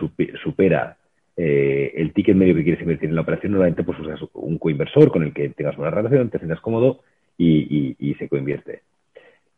supera 0.43 0.95
el 1.36 2.12
ticket 2.13 2.36
medio 2.36 2.53
que 2.53 2.63
quieres 2.63 2.82
invertir 2.82 3.10
en 3.10 3.15
la 3.15 3.21
operación, 3.21 3.53
normalmente 3.53 3.84
pues 3.84 3.99
usas 3.99 4.19
un 4.34 4.58
coinversor 4.58 5.12
con 5.12 5.23
el 5.23 5.34
que 5.34 5.49
tengas 5.49 5.77
una 5.77 5.89
relación, 5.89 6.29
te 6.29 6.38
sientas 6.38 6.62
cómodo 6.62 7.01
y, 7.38 7.95
y 7.99 8.13
se 8.15 8.29
coinvierte. 8.29 8.82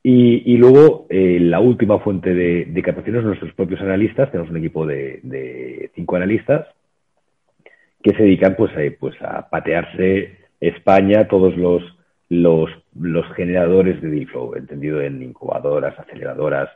Y, 0.04 0.58
luego, 0.58 1.06
eh, 1.10 1.38
la 1.40 1.60
última 1.60 2.00
fuente 2.00 2.34
de, 2.34 2.66
de 2.66 2.82
captación 2.82 3.18
es 3.18 3.24
nuestros 3.24 3.54
propios 3.54 3.82
analistas. 3.82 4.32
Tenemos 4.32 4.50
un 4.50 4.58
equipo 4.58 4.86
de, 4.86 5.92
cinco 5.96 6.16
analistas 6.16 6.68
que 8.02 8.16
se 8.16 8.24
dedican 8.24 8.56
pues, 8.56 8.72
a, 8.72 8.82
pues, 9.00 9.16
a 9.22 9.48
patearse 9.48 10.40
España, 10.60 11.28
todos 11.28 11.56
los, 11.56 11.84
los, 12.30 12.72
los 13.00 13.32
generadores 13.36 14.02
de 14.02 14.10
deal 14.10 14.28
entendido 14.56 15.02
en 15.02 15.22
incubadoras, 15.22 15.98
aceleradoras, 16.00 16.70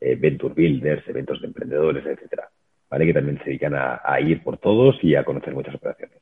eh, 0.00 0.14
venture 0.14 0.54
builders, 0.54 1.06
eventos 1.06 1.40
de 1.42 1.48
emprendedores, 1.48 2.06
etcétera. 2.06 2.48
¿Vale? 2.88 3.06
Que 3.06 3.14
también 3.14 3.38
se 3.38 3.44
dedican 3.44 3.74
a, 3.74 4.20
ir 4.20 4.42
por 4.42 4.56
todos 4.56 4.96
y 5.02 5.14
a 5.14 5.24
conocer 5.24 5.54
muchas 5.54 5.74
operaciones. 5.74 6.16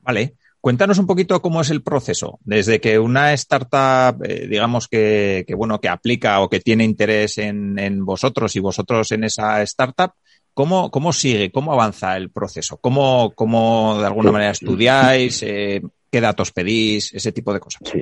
Vale. 0.00 0.32
Cuéntanos 0.62 1.00
un 1.00 1.08
poquito 1.08 1.42
cómo 1.42 1.60
es 1.60 1.70
el 1.70 1.82
proceso, 1.82 2.38
desde 2.44 2.80
que 2.80 2.96
una 2.96 3.32
startup, 3.32 4.22
eh, 4.24 4.46
digamos 4.48 4.86
que, 4.86 5.44
bueno, 5.56 5.80
que 5.80 5.88
aplica 5.88 6.40
o 6.40 6.48
que 6.48 6.60
tiene 6.60 6.84
interés 6.84 7.38
en, 7.38 8.04
vosotros 8.04 8.54
y 8.54 8.60
vosotros 8.60 9.10
en 9.10 9.24
esa 9.24 9.60
startup, 9.62 10.12
¿cómo, 10.54 10.88
cómo 10.92 11.12
sigue, 11.12 11.50
cómo 11.50 11.72
avanza 11.72 12.16
el 12.16 12.30
proceso? 12.30 12.78
¿Cómo, 12.80 13.32
cómo 13.34 13.96
de 13.98 14.06
alguna 14.06 14.30
manera 14.30 14.52
estudiáis? 14.52 15.42
Eh, 15.42 15.82
¿Qué 16.08 16.20
datos 16.20 16.52
pedís? 16.52 17.12
Ese 17.12 17.32
tipo 17.32 17.52
de 17.52 17.58
cosas. 17.58 17.82
Sí. 17.90 18.00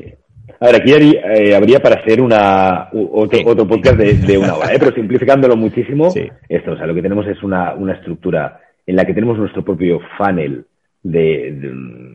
A 0.61 0.66
ver, 0.66 0.83
aquí 0.83 0.92
eh, 0.92 1.57
habría 1.57 1.81
para 1.81 2.03
hacer 2.03 2.20
una, 2.20 2.90
otro, 2.92 3.66
podcast 3.66 3.96
de, 3.96 4.37
una 4.37 4.57
hora, 4.57 4.68
pero 4.79 4.94
simplificándolo 4.94 5.57
muchísimo, 5.57 6.12
esto, 6.46 6.73
o 6.73 6.77
sea, 6.77 6.87
lo 6.87 6.94
que 6.94 7.01
tenemos 7.01 7.27
es 7.27 7.42
una, 7.42 7.73
una 7.73 7.94
estructura 7.94 8.61
en 8.87 8.96
la 8.96 9.07
que 9.07 9.14
tenemos 9.14 9.38
nuestro 9.38 9.64
propio 9.64 9.99
funnel 10.18 10.66
de, 11.03 11.53
de, 11.53 12.10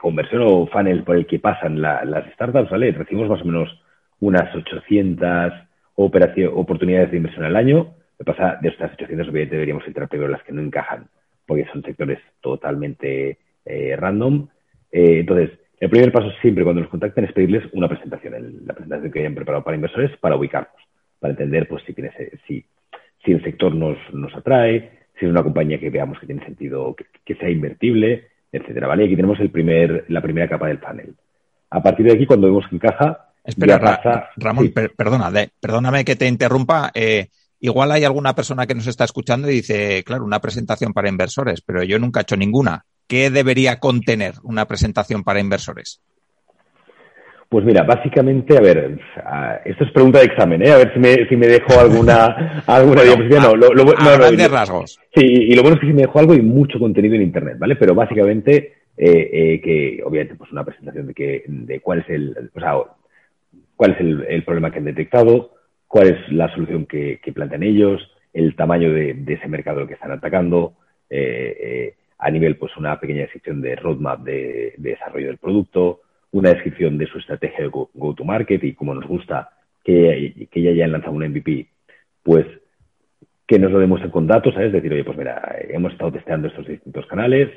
conversión 0.00 0.42
o 0.44 0.66
funnel 0.66 1.04
por 1.04 1.16
el 1.16 1.26
que 1.26 1.38
pasan 1.38 1.80
las 1.80 2.32
startups, 2.34 2.70
¿vale? 2.70 2.92
Recibimos 2.92 3.28
más 3.28 3.42
o 3.42 3.44
menos 3.44 3.82
unas 4.20 4.54
800 4.54 5.52
oportunidades 5.94 7.10
de 7.10 7.16
inversión 7.16 7.44
al 7.44 7.56
año. 7.56 7.94
Lo 8.18 8.24
que 8.24 8.32
pasa, 8.32 8.58
de 8.60 8.68
estas 8.68 8.92
800, 8.92 9.28
obviamente 9.28 9.56
deberíamos 9.56 9.86
entrar 9.86 10.08
primero 10.08 10.30
las 10.30 10.42
que 10.42 10.52
no 10.52 10.62
encajan, 10.62 11.06
porque 11.46 11.66
son 11.72 11.82
sectores 11.82 12.18
totalmente 12.40 13.38
eh, 13.64 13.96
random. 13.96 14.48
Eh, 14.90 15.20
entonces, 15.20 15.50
el 15.80 15.90
primer 15.90 16.10
paso 16.10 16.30
siempre 16.40 16.64
cuando 16.64 16.82
nos 16.82 16.90
contacten 16.90 17.24
es 17.24 17.32
pedirles 17.32 17.64
una 17.72 17.88
presentación, 17.88 18.66
la 18.66 18.74
presentación 18.74 19.12
que 19.12 19.20
hayan 19.20 19.34
preparado 19.34 19.62
para 19.62 19.76
inversores, 19.76 20.16
para 20.18 20.36
ubicarnos, 20.36 20.74
para 21.20 21.32
entender 21.32 21.68
pues 21.68 21.84
si, 21.84 21.94
si, 22.46 22.64
si 23.24 23.32
el 23.32 23.42
sector 23.44 23.74
nos, 23.74 23.96
nos 24.12 24.34
atrae, 24.34 24.98
si 25.18 25.26
es 25.26 25.30
una 25.30 25.42
compañía 25.42 25.78
que 25.78 25.90
veamos 25.90 26.18
que 26.18 26.26
tiene 26.26 26.44
sentido, 26.44 26.96
que, 27.24 27.34
sea 27.34 27.50
invertible, 27.50 28.28
etcétera, 28.52 28.86
¿vale? 28.86 29.04
Aquí 29.04 29.16
tenemos 29.16 29.38
el 29.40 29.50
primer, 29.50 30.04
la 30.08 30.20
primera 30.20 30.48
capa 30.48 30.68
del 30.68 30.78
panel. 30.78 31.14
A 31.70 31.82
partir 31.82 32.06
de 32.06 32.12
aquí, 32.12 32.26
cuando 32.26 32.46
vemos 32.46 32.64
que 32.68 32.76
encaja... 32.76 33.24
Espera, 33.44 33.78
Ramón, 34.36 34.72
perdona, 34.94 35.30
perdóname 35.58 36.04
que 36.04 36.16
te 36.16 36.26
interrumpa. 36.26 36.90
Eh, 36.92 37.28
igual 37.60 37.92
hay 37.92 38.04
alguna 38.04 38.34
persona 38.34 38.66
que 38.66 38.74
nos 38.74 38.86
está 38.86 39.04
escuchando 39.04 39.48
y 39.50 39.54
dice, 39.54 40.02
claro, 40.04 40.24
una 40.24 40.40
presentación 40.40 40.92
para 40.92 41.08
inversores, 41.08 41.62
pero 41.62 41.82
yo 41.82 41.98
nunca 41.98 42.20
he 42.20 42.22
hecho 42.22 42.36
ninguna. 42.36 42.84
¿Qué 43.06 43.30
debería 43.30 43.80
contener 43.80 44.34
una 44.42 44.66
presentación 44.66 45.24
para 45.24 45.40
inversores? 45.40 46.02
Pues 47.48 47.64
mira, 47.64 47.82
básicamente, 47.82 48.58
a 48.58 48.60
ver, 48.60 48.98
esto 49.64 49.84
es 49.84 49.90
pregunta 49.92 50.18
de 50.18 50.26
examen, 50.26 50.62
¿eh? 50.62 50.70
A 50.70 50.76
ver 50.76 50.92
si 50.92 50.98
me, 50.98 51.26
si 51.28 51.34
me 51.34 51.46
dejo 51.46 51.80
alguna, 51.80 52.62
alguna 52.66 53.02
diapositiva. 53.02 53.40
No, 53.40 53.56
lo, 53.56 53.72
lo, 53.72 53.84
no, 53.84 54.48
rasgos. 54.48 55.00
Sí, 55.14 55.24
y 55.24 55.54
lo 55.54 55.62
bueno 55.62 55.76
es 55.76 55.80
que 55.80 55.86
si 55.86 55.94
me 55.94 56.02
dejo 56.02 56.18
algo 56.18 56.34
y 56.34 56.42
mucho 56.42 56.78
contenido 56.78 57.14
en 57.14 57.22
Internet, 57.22 57.56
¿vale? 57.58 57.76
Pero 57.76 57.94
básicamente, 57.94 58.74
eh, 58.98 59.30
eh, 59.32 59.60
que 59.62 60.02
obviamente, 60.04 60.34
pues 60.34 60.52
una 60.52 60.64
presentación 60.64 61.06
de 61.06 61.14
que, 61.14 61.44
de 61.46 61.80
cuál 61.80 62.00
es 62.00 62.10
el, 62.10 62.50
o 62.54 62.60
sea, 62.60 62.74
cuál 63.76 63.92
es 63.92 64.00
el, 64.00 64.26
el 64.28 64.44
problema 64.44 64.70
que 64.70 64.78
han 64.78 64.84
detectado, 64.84 65.52
cuál 65.86 66.08
es 66.08 66.32
la 66.32 66.52
solución 66.52 66.84
que, 66.84 67.18
que 67.22 67.32
plantean 67.32 67.62
ellos, 67.62 68.10
el 68.34 68.56
tamaño 68.56 68.92
de, 68.92 69.14
de, 69.14 69.32
ese 69.32 69.48
mercado 69.48 69.86
que 69.86 69.94
están 69.94 70.12
atacando, 70.12 70.74
eh, 71.08 71.56
eh, 71.60 71.94
a 72.18 72.30
nivel, 72.30 72.56
pues 72.56 72.76
una 72.76 73.00
pequeña 73.00 73.22
descripción 73.22 73.62
de 73.62 73.74
roadmap 73.76 74.20
de, 74.20 74.74
de 74.76 74.90
desarrollo 74.90 75.28
del 75.28 75.38
producto, 75.38 76.02
una 76.32 76.50
descripción 76.50 76.98
de 76.98 77.06
su 77.06 77.18
estrategia 77.18 77.64
de 77.64 77.70
go-to-market 77.70 78.62
y 78.64 78.74
como 78.74 78.94
nos 78.94 79.06
gusta 79.06 79.50
que, 79.84 80.48
que 80.50 80.62
ya 80.62 80.70
haya 80.70 80.86
lanzado 80.86 81.14
un 81.14 81.26
MVP, 81.26 81.68
pues 82.22 82.46
que 83.46 83.58
nos 83.58 83.72
lo 83.72 83.78
demuestre 83.78 84.10
con 84.10 84.26
datos, 84.26 84.52
¿sabes? 84.52 84.72
Decir, 84.72 84.92
oye, 84.92 85.04
pues 85.04 85.16
mira, 85.16 85.56
hemos 85.70 85.92
estado 85.92 86.12
testeando 86.12 86.48
estos 86.48 86.66
distintos 86.66 87.06
canales, 87.06 87.48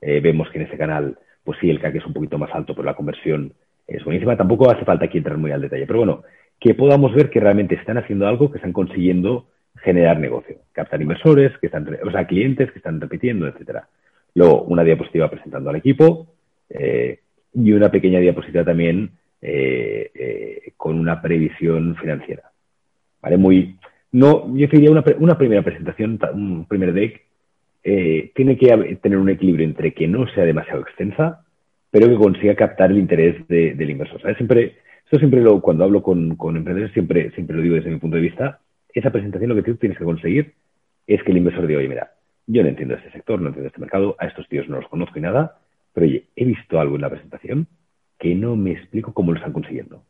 eh, 0.00 0.20
vemos 0.20 0.48
que 0.50 0.58
en 0.60 0.66
ese 0.66 0.78
canal, 0.78 1.18
pues 1.42 1.58
sí, 1.60 1.68
el 1.68 1.80
CAC 1.80 1.96
es 1.96 2.06
un 2.06 2.12
poquito 2.12 2.38
más 2.38 2.54
alto, 2.54 2.74
pero 2.74 2.86
la 2.86 2.94
conversión 2.94 3.52
es 3.88 4.04
buenísima. 4.04 4.36
Tampoco 4.36 4.70
hace 4.70 4.84
falta 4.84 5.06
aquí 5.06 5.18
entrar 5.18 5.36
muy 5.36 5.50
al 5.50 5.60
detalle, 5.60 5.86
pero 5.86 5.98
bueno, 5.98 6.22
que 6.60 6.74
podamos 6.74 7.12
ver 7.14 7.30
que 7.30 7.40
realmente 7.40 7.74
están 7.74 7.98
haciendo 7.98 8.28
algo, 8.28 8.50
que 8.50 8.58
están 8.58 8.72
consiguiendo 8.72 9.48
generar 9.82 10.20
negocio, 10.20 10.58
captar 10.72 11.02
inversores, 11.02 11.56
que 11.58 11.66
están, 11.66 11.88
o 12.04 12.10
sea, 12.12 12.26
clientes 12.26 12.70
que 12.70 12.78
están 12.78 13.00
repitiendo, 13.00 13.48
etcétera. 13.48 13.88
Luego, 14.34 14.62
una 14.62 14.84
diapositiva 14.84 15.28
presentando 15.28 15.70
al 15.70 15.76
equipo, 15.76 16.28
eh, 16.68 17.18
y 17.54 17.72
una 17.72 17.90
pequeña 17.90 18.20
diapositiva 18.20 18.64
también 18.64 19.10
eh, 19.42 20.10
eh, 20.14 20.72
con 20.76 20.98
una 20.98 21.20
previsión 21.20 21.96
financiera. 21.96 22.50
¿Vale? 23.22 23.36
Muy, 23.36 23.76
no, 24.12 24.46
yo 24.56 24.66
diría 24.66 24.90
una, 24.90 25.04
una 25.18 25.38
primera 25.38 25.62
presentación, 25.62 26.18
un 26.34 26.66
primer 26.66 26.92
deck, 26.92 27.22
eh, 27.82 28.32
tiene 28.34 28.56
que 28.56 28.98
tener 29.02 29.18
un 29.18 29.30
equilibrio 29.30 29.66
entre 29.66 29.94
que 29.94 30.06
no 30.06 30.26
sea 30.28 30.44
demasiado 30.44 30.82
extensa, 30.82 31.44
pero 31.90 32.08
que 32.08 32.16
consiga 32.16 32.54
captar 32.54 32.90
el 32.90 32.98
interés 32.98 33.46
del 33.48 33.90
inversor. 33.90 34.20
Siempre, 34.36 34.76
esto 35.04 35.18
siempre 35.18 35.40
lo, 35.40 35.60
cuando 35.60 35.84
hablo 35.84 36.02
con, 36.02 36.36
con, 36.36 36.56
emprendedores, 36.56 36.92
siempre, 36.92 37.30
siempre 37.32 37.56
lo 37.56 37.62
digo 37.62 37.74
desde 37.74 37.90
mi 37.90 37.98
punto 37.98 38.16
de 38.16 38.22
vista, 38.22 38.60
esa 38.92 39.10
presentación 39.10 39.48
lo 39.48 39.56
que 39.56 39.62
tú 39.62 39.76
tienes 39.76 39.98
que 39.98 40.04
conseguir 40.04 40.52
es 41.06 41.22
que 41.22 41.32
el 41.32 41.38
inversor 41.38 41.66
diga, 41.66 41.80
oye, 41.80 41.88
mira, 41.88 42.12
yo 42.46 42.62
no 42.62 42.68
entiendo 42.68 42.94
este 42.94 43.10
sector, 43.10 43.40
no 43.40 43.48
entiendo 43.48 43.68
este 43.68 43.80
mercado, 43.80 44.16
a 44.18 44.26
estos 44.26 44.48
tíos 44.48 44.68
no 44.68 44.76
los 44.76 44.88
conozco 44.88 45.18
y 45.18 45.22
nada, 45.22 45.58
pero 45.92 46.06
oye, 46.06 46.24
he 46.36 46.44
visto 46.44 46.80
algo 46.80 46.96
en 46.96 47.02
la 47.02 47.10
presentación 47.10 47.66
que 48.18 48.34
no 48.34 48.54
me 48.54 48.72
explico 48.72 49.12
cómo 49.14 49.32
lo 49.32 49.38
están 49.38 49.52
consiguiendo. 49.52 50.04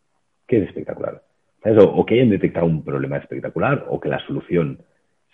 ¿Qué 0.47 0.59
es 0.59 0.69
espectacular? 0.69 1.23
O, 1.65 2.05
que 2.05 2.15
hayan 2.15 2.31
detectado 2.31 2.67
un 2.67 2.85
problema 2.85 3.19
espectacular, 3.19 3.87
o 3.89 4.01
que 4.01 4.09
la 4.09 4.19
solución 4.27 4.81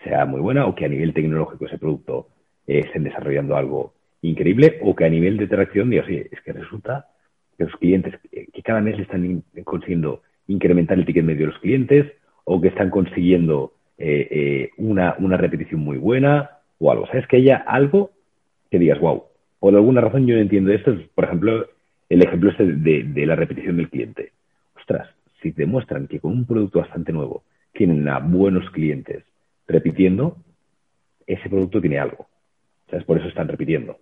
sea 0.04 0.26
muy 0.26 0.40
buena, 0.40 0.66
o 0.66 0.74
que 0.74 0.84
a 0.84 0.88
nivel 0.88 1.14
tecnológico 1.14 1.66
ese 1.66 1.78
producto 1.78 2.28
eh, 2.66 2.80
estén 2.80 3.04
desarrollando 3.04 3.56
algo 3.56 3.94
increíble, 4.22 4.78
o 4.82 4.94
que 4.94 5.04
a 5.04 5.08
nivel 5.08 5.36
de 5.36 5.44
interacción 5.44 5.88
digas, 5.88 6.06
oye, 6.06 6.28
es 6.30 6.40
que 6.42 6.52
resulta 6.52 7.06
que 7.56 7.64
los 7.64 7.76
clientes, 7.76 8.14
que 8.30 8.62
cada 8.62 8.80
mes 8.80 8.98
están 8.98 9.42
consiguiendo 9.64 10.22
incrementar 10.48 10.98
el 10.98 11.06
ticket 11.06 11.24
medio 11.24 11.46
de 11.46 11.52
los 11.52 11.60
clientes, 11.60 12.12
o 12.44 12.60
que 12.60 12.68
están 12.68 12.90
consiguiendo 12.90 13.72
eh, 13.96 14.28
eh, 14.30 14.70
una, 14.76 15.16
una 15.18 15.36
repetición 15.36 15.80
muy 15.80 15.96
buena, 15.96 16.50
o 16.78 16.90
algo. 16.90 17.06
¿Sabes? 17.06 17.26
Que 17.26 17.36
haya 17.36 17.56
algo 17.56 18.10
que 18.70 18.78
digas, 18.78 19.00
wow, 19.00 19.24
por 19.66 19.74
alguna 19.74 20.00
razón 20.00 20.28
yo 20.28 20.36
no 20.36 20.42
entiendo 20.42 20.70
esto, 20.70 20.96
por 21.12 21.24
ejemplo, 21.24 21.66
el 22.08 22.22
ejemplo 22.22 22.52
este 22.52 22.66
de, 22.66 23.26
la 23.26 23.34
repetición 23.34 23.78
del 23.78 23.90
cliente. 23.90 24.30
Ostras, 24.76 25.08
si 25.42 25.50
demuestran 25.50 26.06
que 26.06 26.20
con 26.20 26.30
un 26.30 26.46
producto 26.46 26.78
bastante 26.78 27.12
nuevo 27.12 27.42
tienen 27.72 28.06
a 28.06 28.20
buenos 28.20 28.70
clientes 28.70 29.24
repitiendo, 29.66 30.36
ese 31.26 31.48
producto 31.48 31.80
tiene 31.80 31.98
algo. 31.98 32.28
¿Sabes? 32.88 33.04
Por 33.06 33.18
eso 33.18 33.26
están 33.26 33.48
repitiendo. 33.48 33.98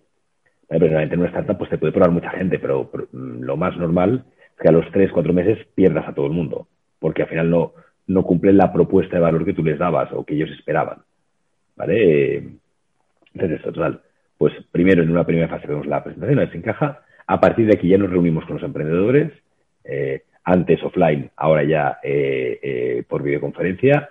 Pero 0.68 0.87
realmente 0.87 1.14
en 1.14 1.20
una 1.20 1.31
startup 1.31 1.57
pues 1.57 1.70
te 1.70 1.79
puede 1.79 1.94
probar 1.94 2.11
mucha 2.11 2.29
gente, 2.33 2.59
pero, 2.59 2.90
mm, 3.12 3.40
lo 3.44 3.57
más 3.57 3.74
normal 3.79 4.27
es 4.50 4.61
que 4.61 4.68
a 4.68 4.72
los 4.72 4.85
tres, 4.92 5.11
cuatro 5.12 5.33
meses 5.33 5.66
pierdas 5.74 6.07
a 6.07 6.12
todo 6.12 6.27
el 6.27 6.33
mundo, 6.33 6.68
porque 6.98 7.22
al 7.22 7.29
final 7.29 7.48
no, 7.48 7.72
no 8.07 8.22
cumplen 8.24 8.59
la 8.59 8.70
propuesta 8.70 9.16
de 9.16 9.22
valor 9.22 9.46
que 9.46 9.55
tú 9.55 9.64
les 9.64 9.79
dabas 9.79 10.12
o 10.12 10.27
que 10.27 10.35
ellos 10.35 10.50
esperaban. 10.50 10.98
¿Vale? 11.74 12.50
Entonces, 13.33 13.62
total 13.62 14.03
pues 14.38 14.53
primero 14.70 15.03
en 15.03 15.11
una 15.11 15.25
primera 15.25 15.49
fase 15.49 15.66
vemos 15.66 15.87
la 15.87 16.03
presentación, 16.03 16.38
a 16.38 16.42
ver 16.42 16.53
si 16.53 16.59
encaja. 16.59 17.03
A 17.27 17.40
partir 17.40 17.66
de 17.66 17.75
aquí 17.75 17.88
ya 17.88 17.99
nos 17.99 18.11
reunimos 18.11 18.44
con 18.44 18.57
los 18.57 18.64
emprendedores, 18.64 19.33
eh, 19.85 20.23
antes 20.44 20.83
offline, 20.83 21.31
ahora 21.37 21.62
ya 21.64 21.99
eh, 22.03 22.59
eh, 22.62 23.05
por 23.09 23.23
videoconferencia. 23.23 24.11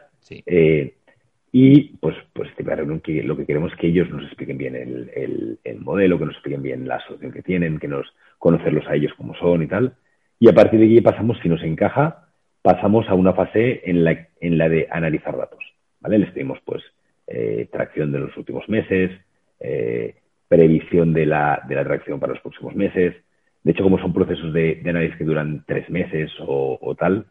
y 1.51 1.79
pues, 1.97 2.15
pues 2.33 2.49
que 3.03 3.23
lo 3.23 3.38
que 3.38 3.45
queremos 3.45 3.71
es 3.71 3.77
que 3.77 3.88
ellos 3.88 4.09
nos 4.09 4.23
expliquen 4.23 4.57
bien 4.57 4.75
el, 4.75 5.59
el, 5.63 5.79
modelo, 5.79 6.17
que 6.17 6.25
nos 6.25 6.33
expliquen 6.33 6.63
bien 6.63 6.88
la 6.88 6.99
solución 7.05 7.31
que 7.31 7.43
tienen, 7.43 7.77
que 7.77 7.88
nos 7.88 8.07
conocerlos 8.39 8.88
a 8.88 8.95
ellos 8.95 9.13
como 9.15 9.36
son 9.36 9.62
y 9.62 9.67
tal. 9.67 9.93
Y 10.39 10.49
a 10.49 10.53
partir 10.53 10.79
de 10.79 10.88
aquí 10.88 11.01
pasamos, 11.01 11.38
si 11.43 11.49
nos 11.49 11.62
encaja, 11.62 12.29
pasamos 12.63 13.07
a 13.09 13.13
una 13.13 13.33
fase 13.33 13.81
en 13.86 14.03
la, 14.03 14.27
en 14.39 14.57
la 14.57 14.69
de 14.69 14.88
analizar 14.89 15.38
datos. 15.38 15.63
¿vale? 15.99 16.17
Les 16.17 16.31
pedimos 16.31 16.59
pues 16.65 16.83
tracción 17.71 18.12
de 18.12 18.19
los 18.19 18.36
últimos 18.38 18.67
meses, 18.67 19.12
eh, 19.63 20.15
previsión 20.47 21.13
de 21.13 21.26
la, 21.26 21.63
de 21.67 21.76
la 21.76 21.84
reacción 21.84 22.19
para 22.19 22.34
los 22.34 22.41
próximos 22.41 22.76
meses. 22.76 23.15
De 23.63 23.71
hecho, 23.71 23.82
como 23.84 23.97
son 23.97 24.13
procesos 24.13 24.54
de, 24.54 24.82
análisis 24.86 25.17
que 25.17 25.23
duran 25.23 25.63
tres 25.65 25.89
meses 25.89 26.32
o, 26.39 26.95
tal, 26.99 27.26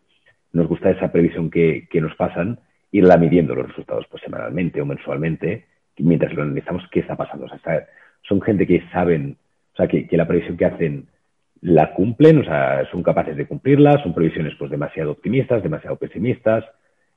nos 0.53 0.67
gusta 0.67 0.91
esa 0.91 1.13
previsión 1.13 1.51
que, 1.51 1.87
nos 1.95 2.17
pasan, 2.17 2.59
irla 2.91 3.17
midiendo 3.19 3.55
los 3.55 3.69
resultados 3.69 4.07
pues, 4.11 4.23
semanalmente 4.23 4.81
o 4.81 4.87
mensualmente, 4.87 5.67
mientras 5.99 6.33
lo 6.35 6.43
analizamos 6.43 6.83
qué 6.91 7.01
está 7.01 7.15
pasando. 7.15 7.45
O 7.45 7.49
sea, 7.49 7.87
son 8.27 8.41
gente 8.41 8.67
que 8.67 8.83
saben, 8.93 9.37
o 9.75 9.77
sea, 9.77 9.87
que, 9.87 10.09
la 10.11 10.27
previsión 10.27 10.57
que 10.57 10.65
hacen 10.65 11.07
la 11.61 11.95
cumplen, 11.95 12.39
o 12.39 12.45
sea, 12.45 12.89
son 12.91 13.03
capaces 13.03 13.37
de 13.37 13.47
cumplirla, 13.47 14.03
son 14.03 14.15
previsiones 14.15 14.55
pues 14.59 14.71
demasiado 14.71 15.13
optimistas, 15.13 15.63
demasiado 15.63 15.97
pesimistas. 15.97 16.65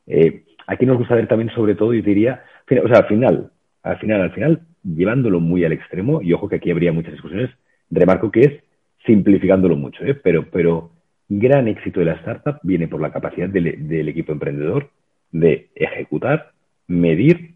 Eh, 0.05 0.43
aquí 0.67 0.85
nos 0.85 0.97
gusta 0.97 1.15
ver 1.15 1.27
también 1.27 1.49
sobre 1.49 1.73
todo, 1.73 1.93
y 1.93 2.01
diría, 2.01 2.43
o 2.83 2.87
sea, 2.87 2.99
al 2.99 3.07
final, 3.07 3.49
al 3.81 3.97
final, 3.97 4.21
al 4.21 4.31
final, 4.33 4.61
llevándolo 4.85 5.39
muy 5.39 5.65
al 5.65 5.73
extremo, 5.73 6.21
y 6.21 6.33
ojo 6.33 6.47
que 6.47 6.57
aquí 6.57 6.71
habría 6.71 6.93
muchas 6.93 7.13
discusiones, 7.13 7.49
remarco 7.89 8.31
que 8.31 8.41
es 8.41 8.63
simplificándolo 9.05 9.75
mucho, 9.75 10.03
¿eh? 10.03 10.15
pero, 10.15 10.49
pero 10.49 10.91
gran 11.27 11.67
éxito 11.67 11.99
de 11.99 12.07
la 12.07 12.13
startup 12.13 12.59
viene 12.63 12.87
por 12.87 13.01
la 13.01 13.11
capacidad 13.11 13.49
del, 13.49 14.07
equipo 14.07 14.31
emprendedor 14.31 14.89
de 15.31 15.69
ejecutar, 15.75 16.51
medir 16.87 17.55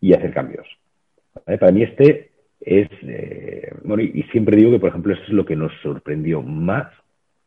y 0.00 0.14
hacer 0.14 0.32
cambios. 0.32 0.66
Para 1.44 1.72
mí 1.72 1.82
este 1.82 2.30
es, 2.60 2.88
eh, 3.02 3.72
bueno, 3.84 4.02
y, 4.02 4.22
siempre 4.32 4.56
digo 4.56 4.70
que, 4.70 4.80
por 4.80 4.90
ejemplo, 4.90 5.14
eso 5.14 5.22
es 5.22 5.30
lo 5.30 5.44
que 5.44 5.56
nos 5.56 5.72
sorprendió 5.82 6.42
más 6.42 6.92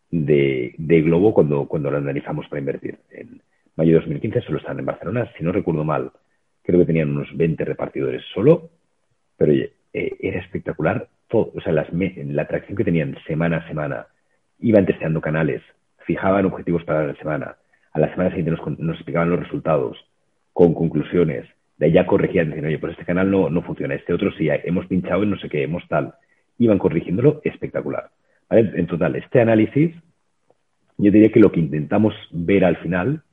de, 0.09 0.73
de 0.77 1.01
Globo 1.01 1.33
cuando, 1.33 1.67
cuando 1.67 1.91
lo 1.91 1.97
analizamos 1.97 2.47
para 2.47 2.59
invertir. 2.59 2.97
En 3.11 3.41
mayo 3.75 3.91
de 3.91 3.99
2015 3.99 4.41
solo 4.41 4.59
están 4.59 4.79
en 4.79 4.85
Barcelona, 4.85 5.29
si 5.37 5.43
no 5.43 5.51
recuerdo 5.51 5.83
mal, 5.83 6.11
creo 6.63 6.79
que 6.79 6.85
tenían 6.85 7.09
unos 7.09 7.35
20 7.35 7.65
repartidores 7.65 8.23
solo, 8.33 8.69
pero 9.41 9.53
oye, 9.53 9.73
eh, 9.91 10.15
era 10.19 10.39
espectacular 10.39 11.07
todo, 11.27 11.51
o 11.55 11.61
sea, 11.61 11.73
las, 11.73 11.87
la 11.91 12.43
atracción 12.43 12.77
que 12.77 12.83
tenían 12.83 13.17
semana 13.25 13.57
a 13.57 13.67
semana, 13.67 14.05
iban 14.59 14.85
testeando 14.85 15.19
canales, 15.19 15.63
fijaban 16.05 16.45
objetivos 16.45 16.83
para 16.83 17.07
la 17.07 17.15
semana, 17.15 17.55
a 17.91 17.99
la 17.99 18.11
semana 18.11 18.29
siguiente 18.29 18.51
nos, 18.51 18.79
nos 18.79 18.97
explicaban 18.97 19.31
los 19.31 19.39
resultados 19.39 19.97
con 20.53 20.75
conclusiones, 20.75 21.47
de 21.79 21.91
ya 21.91 22.05
corregían, 22.05 22.49
diciendo, 22.49 22.67
oye, 22.67 22.77
pues 22.77 22.91
este 22.91 23.05
canal 23.05 23.31
no, 23.31 23.49
no 23.49 23.63
funciona, 23.63 23.95
este 23.95 24.13
otro 24.13 24.31
sí, 24.33 24.47
hemos 24.63 24.85
pinchado 24.85 25.23
en 25.23 25.31
no 25.31 25.39
sé 25.39 25.49
qué, 25.49 25.63
hemos 25.63 25.87
tal. 25.87 26.13
Iban 26.59 26.77
corrigiéndolo 26.77 27.41
espectacular. 27.43 28.11
En 28.51 28.85
total, 28.85 29.15
este 29.15 29.41
análisis, 29.41 29.95
yo 30.99 31.11
diría 31.11 31.31
que 31.31 31.39
lo 31.39 31.51
que 31.51 31.61
intentamos 31.61 32.13
ver 32.29 32.63
al 32.63 32.77
final, 32.77 33.23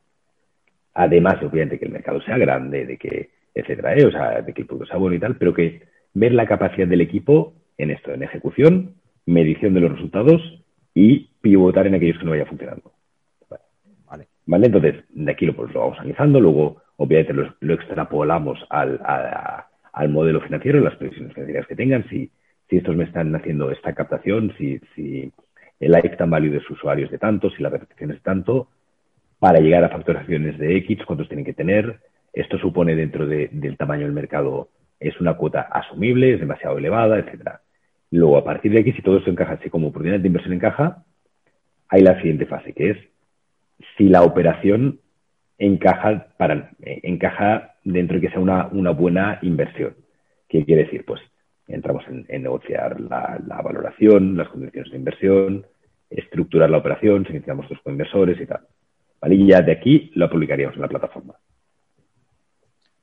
además, 0.94 1.42
obviamente, 1.42 1.78
que 1.78 1.84
el 1.84 1.92
mercado 1.92 2.22
sea 2.22 2.38
grande, 2.38 2.86
de 2.86 2.96
que, 2.96 3.28
etcétera, 3.54 3.94
¿eh? 3.94 4.06
o 4.06 4.10
sea, 4.10 4.40
de 4.40 4.54
que 4.54 4.62
el 4.62 4.66
producto 4.66 4.86
sea 4.86 4.96
bueno 4.96 5.16
y 5.16 5.20
tal, 5.20 5.36
pero 5.36 5.52
que 5.52 5.97
ver 6.18 6.32
la 6.32 6.46
capacidad 6.46 6.86
del 6.86 7.00
equipo 7.00 7.54
en 7.76 7.90
esto, 7.90 8.12
en 8.12 8.22
ejecución, 8.22 8.94
medición 9.26 9.74
de 9.74 9.80
los 9.80 9.92
resultados 9.92 10.42
y 10.94 11.30
pivotar 11.40 11.86
en 11.86 11.94
aquellos 11.94 12.18
que 12.18 12.24
no 12.24 12.32
vaya 12.32 12.46
funcionando. 12.46 12.92
Vale. 14.06 14.26
¿Vale? 14.46 14.66
Entonces, 14.66 15.04
de 15.10 15.30
aquí 15.30 15.46
lo, 15.46 15.54
pues, 15.54 15.72
lo 15.72 15.80
vamos 15.80 15.98
analizando, 15.98 16.40
luego 16.40 16.82
obviamente 16.96 17.32
lo, 17.34 17.74
extrapolamos 17.74 18.58
al, 18.70 19.00
al, 19.92 20.08
modelo 20.08 20.40
financiero, 20.40 20.80
las 20.80 20.96
previsiones 20.96 21.34
financieras 21.34 21.66
que 21.66 21.76
tengan, 21.76 22.08
si, 22.08 22.30
si 22.68 22.78
estos 22.78 22.96
me 22.96 23.04
están 23.04 23.34
haciendo 23.36 23.70
esta 23.70 23.94
captación, 23.94 24.52
si, 24.58 24.80
si 24.94 25.32
el 25.78 25.92
lifetime 25.92 26.30
value 26.30 26.50
de 26.50 26.60
sus 26.60 26.72
usuarios 26.78 27.10
de 27.10 27.18
tanto, 27.18 27.50
si 27.50 27.62
la 27.62 27.68
repetición 27.68 28.10
es 28.10 28.22
tanto, 28.22 28.68
para 29.38 29.60
llegar 29.60 29.84
a 29.84 29.90
facturaciones 29.90 30.58
de 30.58 30.76
X, 30.78 30.98
cuántos 31.06 31.28
tienen 31.28 31.44
que 31.44 31.54
tener. 31.54 32.00
Esto 32.32 32.58
supone 32.58 32.96
dentro 32.96 33.26
del 33.26 33.76
tamaño 33.76 34.04
del 34.04 34.12
mercado, 34.12 34.68
es 35.00 35.20
una 35.20 35.34
cuota 35.34 35.62
asumible, 35.62 36.34
es 36.34 36.40
demasiado 36.40 36.78
elevada, 36.78 37.18
etcétera. 37.18 37.60
Luego, 38.10 38.38
a 38.38 38.44
partir 38.44 38.72
de 38.72 38.80
aquí, 38.80 38.92
si 38.92 39.02
todo 39.02 39.18
esto 39.18 39.30
encaja 39.30 39.54
así 39.54 39.70
como 39.70 39.88
oportunidad 39.88 40.20
de 40.20 40.26
inversión 40.26 40.54
encaja, 40.54 41.04
hay 41.88 42.02
la 42.02 42.16
siguiente 42.16 42.46
fase, 42.46 42.72
que 42.72 42.90
es 42.90 42.98
si 43.96 44.08
la 44.08 44.22
operación 44.22 45.00
encaja, 45.58 46.28
para, 46.36 46.70
eh, 46.82 47.00
encaja 47.02 47.74
dentro 47.84 48.16
de 48.16 48.22
que 48.22 48.30
sea 48.30 48.40
una, 48.40 48.68
una 48.68 48.90
buena 48.90 49.38
inversión. 49.42 49.94
¿Qué 50.48 50.64
quiere 50.64 50.84
decir? 50.84 51.04
Pues 51.04 51.20
entramos 51.68 52.04
en, 52.08 52.42
negociar 52.42 53.00
la, 53.00 53.38
valoración, 53.62 54.36
las 54.36 54.48
condiciones 54.48 54.90
de 54.90 54.98
inversión, 54.98 55.66
estructurar 56.10 56.70
la 56.70 56.78
operación, 56.78 57.26
iniciamos 57.28 57.68
los 57.70 57.80
inversores 57.86 58.40
y 58.40 58.46
tal. 58.46 58.60
¿Vale? 59.20 59.34
Y 59.34 59.46
ya 59.48 59.60
de 59.60 59.72
aquí 59.72 60.10
lo 60.14 60.30
publicaríamos 60.30 60.76
en 60.76 60.82
la 60.82 60.88
plataforma. 60.88 61.34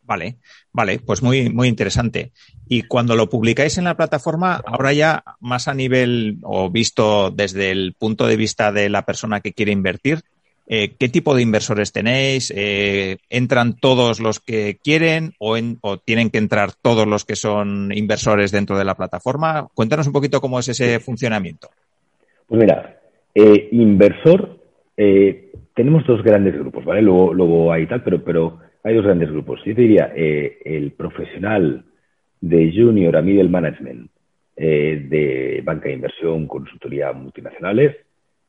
Vale, 0.05 0.37
vale, 0.71 0.99
pues 0.99 1.23
muy, 1.23 1.49
muy 1.49 1.67
interesante. 1.67 2.31
Y 2.67 2.83
cuando 2.83 3.15
lo 3.15 3.29
publicáis 3.29 3.77
en 3.77 3.85
la 3.85 3.97
plataforma, 3.97 4.61
ahora 4.65 4.93
ya 4.93 5.23
más 5.39 5.67
a 5.67 5.73
nivel 5.73 6.37
o 6.43 6.69
visto 6.69 7.31
desde 7.31 7.71
el 7.71 7.93
punto 7.97 8.27
de 8.27 8.37
vista 8.37 8.71
de 8.71 8.89
la 8.89 9.03
persona 9.03 9.39
que 9.39 9.53
quiere 9.53 9.71
invertir, 9.71 10.21
eh, 10.67 10.95
¿qué 10.97 11.09
tipo 11.09 11.35
de 11.35 11.43
inversores 11.43 11.91
tenéis? 11.91 12.51
Eh, 12.55 13.17
¿Entran 13.29 13.77
todos 13.77 14.19
los 14.19 14.39
que 14.39 14.77
quieren 14.83 15.33
o, 15.39 15.57
tienen 16.03 16.31
que 16.31 16.39
entrar 16.39 16.71
todos 16.73 17.07
los 17.07 17.23
que 17.23 17.35
son 17.35 17.91
inversores 17.93 18.51
dentro 18.51 18.77
de 18.77 18.85
la 18.85 18.95
plataforma? 18.95 19.67
Cuéntanos 19.73 20.07
un 20.07 20.13
poquito 20.13 20.41
cómo 20.41 20.59
es 20.59 20.69
ese 20.69 20.99
funcionamiento. 20.99 21.69
Pues 22.47 22.61
mira, 22.61 22.99
eh, 23.33 23.69
inversor, 23.71 24.59
tenemos 24.95 26.05
dos 26.07 26.23
grandes 26.23 26.53
grupos, 26.53 26.85
¿vale? 26.85 27.01
Luego, 27.01 27.33
luego 27.33 27.71
hay 27.71 27.85
tal, 27.85 28.03
pero, 28.03 28.23
pero 28.23 28.59
hay 28.85 28.95
dos 28.95 29.05
grandes 29.05 29.29
grupos. 29.31 29.61
Yo 29.65 29.73
diría, 29.73 30.13
el 30.15 30.91
profesional 30.91 31.83
de 32.39 32.71
junior 32.73 33.17
a 33.17 33.21
middle 33.21 33.49
management 33.49 34.11
de 34.55 35.61
banca 35.65 35.89
de 35.89 35.95
inversión, 35.95 36.47
consultoría 36.47 37.11
multinacionales, 37.11 37.97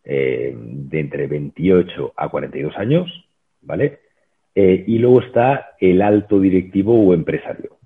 eh, 0.08 0.54
de 0.56 1.00
entre 1.00 1.26
28 1.26 2.12
a 2.16 2.28
42 2.28 2.76
años, 2.76 3.10
¿vale? 3.62 3.98
Eh, 4.54 4.84
y 4.86 4.98
luego 4.98 5.20
está 5.20 5.70
el 5.80 6.00
alto 6.00 6.38
directivo 6.38 6.94
o 6.94 7.12
empresario, 7.12 7.78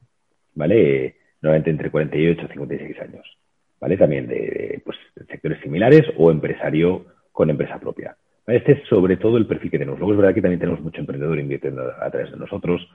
¿vale? 0.55 1.17
normalmente 1.41 1.71
entre 1.71 1.91
48 1.91 2.43
y 2.45 2.53
56 2.53 3.01
años, 3.01 3.39
¿vale? 3.81 3.97
También 3.97 4.27
de, 4.27 4.83
pues, 4.85 4.99
sectores 5.31 5.63
similares 5.63 6.03
o 6.19 6.31
empresario 6.31 7.07
con 7.33 7.49
empresa 7.49 7.81
propia. 7.81 8.15
Este 8.51 8.73
es 8.73 8.89
sobre 8.89 9.17
todo 9.17 9.37
el 9.37 9.47
perfil 9.47 9.71
que 9.71 9.79
tenemos. 9.79 9.99
Luego 9.99 10.13
es 10.13 10.19
verdad 10.19 10.35
que 10.35 10.43
también 10.43 10.61
tenemos 10.61 10.81
mucho 10.81 11.01
emprendedor 11.01 11.39
invirtiendo 11.39 11.83
a 11.83 12.11
través 12.11 12.31
de 12.31 12.37
nosotros. 12.37 12.87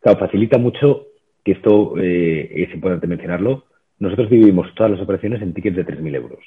Claro, 0.00 0.18
facilita 0.18 0.58
mucho 0.58 1.06
que 1.44 1.52
esto 1.52 1.94
eh, 1.98 2.64
es 2.64 2.74
importante 2.74 3.06
mencionarlo. 3.06 3.64
Nosotros 3.98 4.30
dividimos 4.30 4.74
todas 4.74 4.92
las 4.92 5.00
operaciones 5.00 5.42
en 5.42 5.54
tickets 5.54 5.76
de 5.76 5.86
3.000 5.86 6.14
euros. 6.16 6.40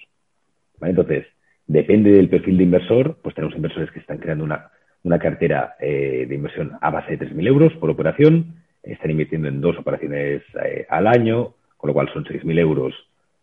Entonces, 0.82 1.26
Depende 1.68 2.12
del 2.12 2.30
perfil 2.30 2.58
de 2.58 2.64
inversor, 2.64 3.18
pues 3.24 3.34
tenemos 3.34 3.56
inversores 3.56 3.90
que 3.90 4.00
están 4.00 4.20
creando 4.20 4.44
una, 4.44 4.70
una 5.04 5.18
cartera 5.18 5.76
eh, 5.80 6.26
de 6.28 6.36
inversión 6.36 6.74
a 6.80 6.92
base 6.92 7.18
de 7.18 7.28
3.000 7.28 7.48
euros 7.48 7.74
por 7.74 7.90
operación, 7.90 8.62
están 8.84 9.10
invirtiendo 9.10 9.48
en 9.48 9.62
dos 9.62 9.76
operaciones 9.80 10.44
eh, 10.64 10.86
al 10.90 11.08
año, 11.08 11.56
con 11.78 11.88
lo 11.88 11.94
cual 11.96 12.10
son 12.14 12.24
6.000 12.24 12.60
euros 12.60 12.94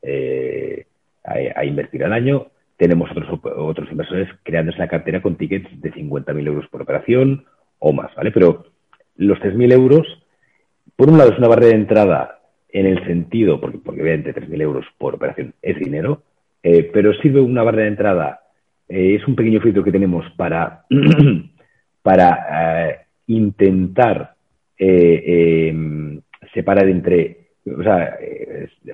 eh, 0.02 0.86
a, 1.24 1.64
invertir 1.64 2.04
al 2.04 2.12
año. 2.12 2.46
Tenemos 2.82 3.08
otros, 3.12 3.28
otros 3.58 3.88
inversores 3.92 4.28
creando 4.42 4.72
esa 4.72 4.88
cartera 4.88 5.22
con 5.22 5.36
tickets 5.36 5.68
de 5.80 5.92
50.000 5.92 6.48
euros 6.48 6.66
por 6.68 6.82
operación 6.82 7.44
o 7.78 7.92
más, 7.92 8.12
¿vale? 8.16 8.32
Pero 8.32 8.64
los 9.14 9.38
3.000 9.38 9.72
euros, 9.72 10.04
por 10.96 11.08
un 11.08 11.16
lado, 11.16 11.30
es 11.30 11.38
una 11.38 11.46
barrera 11.46 11.68
de 11.68 11.76
entrada 11.76 12.40
en 12.70 12.86
el 12.86 13.06
sentido, 13.06 13.60
porque, 13.60 13.78
porque 13.78 14.02
obviamente 14.02 14.34
3.000 14.34 14.62
euros 14.62 14.84
por 14.98 15.14
operación 15.14 15.54
es 15.62 15.78
dinero, 15.78 16.24
eh, 16.64 16.90
pero 16.92 17.14
sirve 17.14 17.40
una 17.40 17.62
barra 17.62 17.82
de 17.82 17.86
entrada. 17.86 18.40
Eh, 18.88 19.14
es 19.14 19.28
un 19.28 19.36
pequeño 19.36 19.60
filtro 19.60 19.84
que 19.84 19.92
tenemos 19.92 20.28
para, 20.36 20.84
para 22.02 22.88
eh, 22.88 22.96
intentar 23.28 24.34
em, 24.76 26.20
separar 26.52 26.88
entre, 26.88 27.46
o 27.64 27.82
sea, 27.84 28.18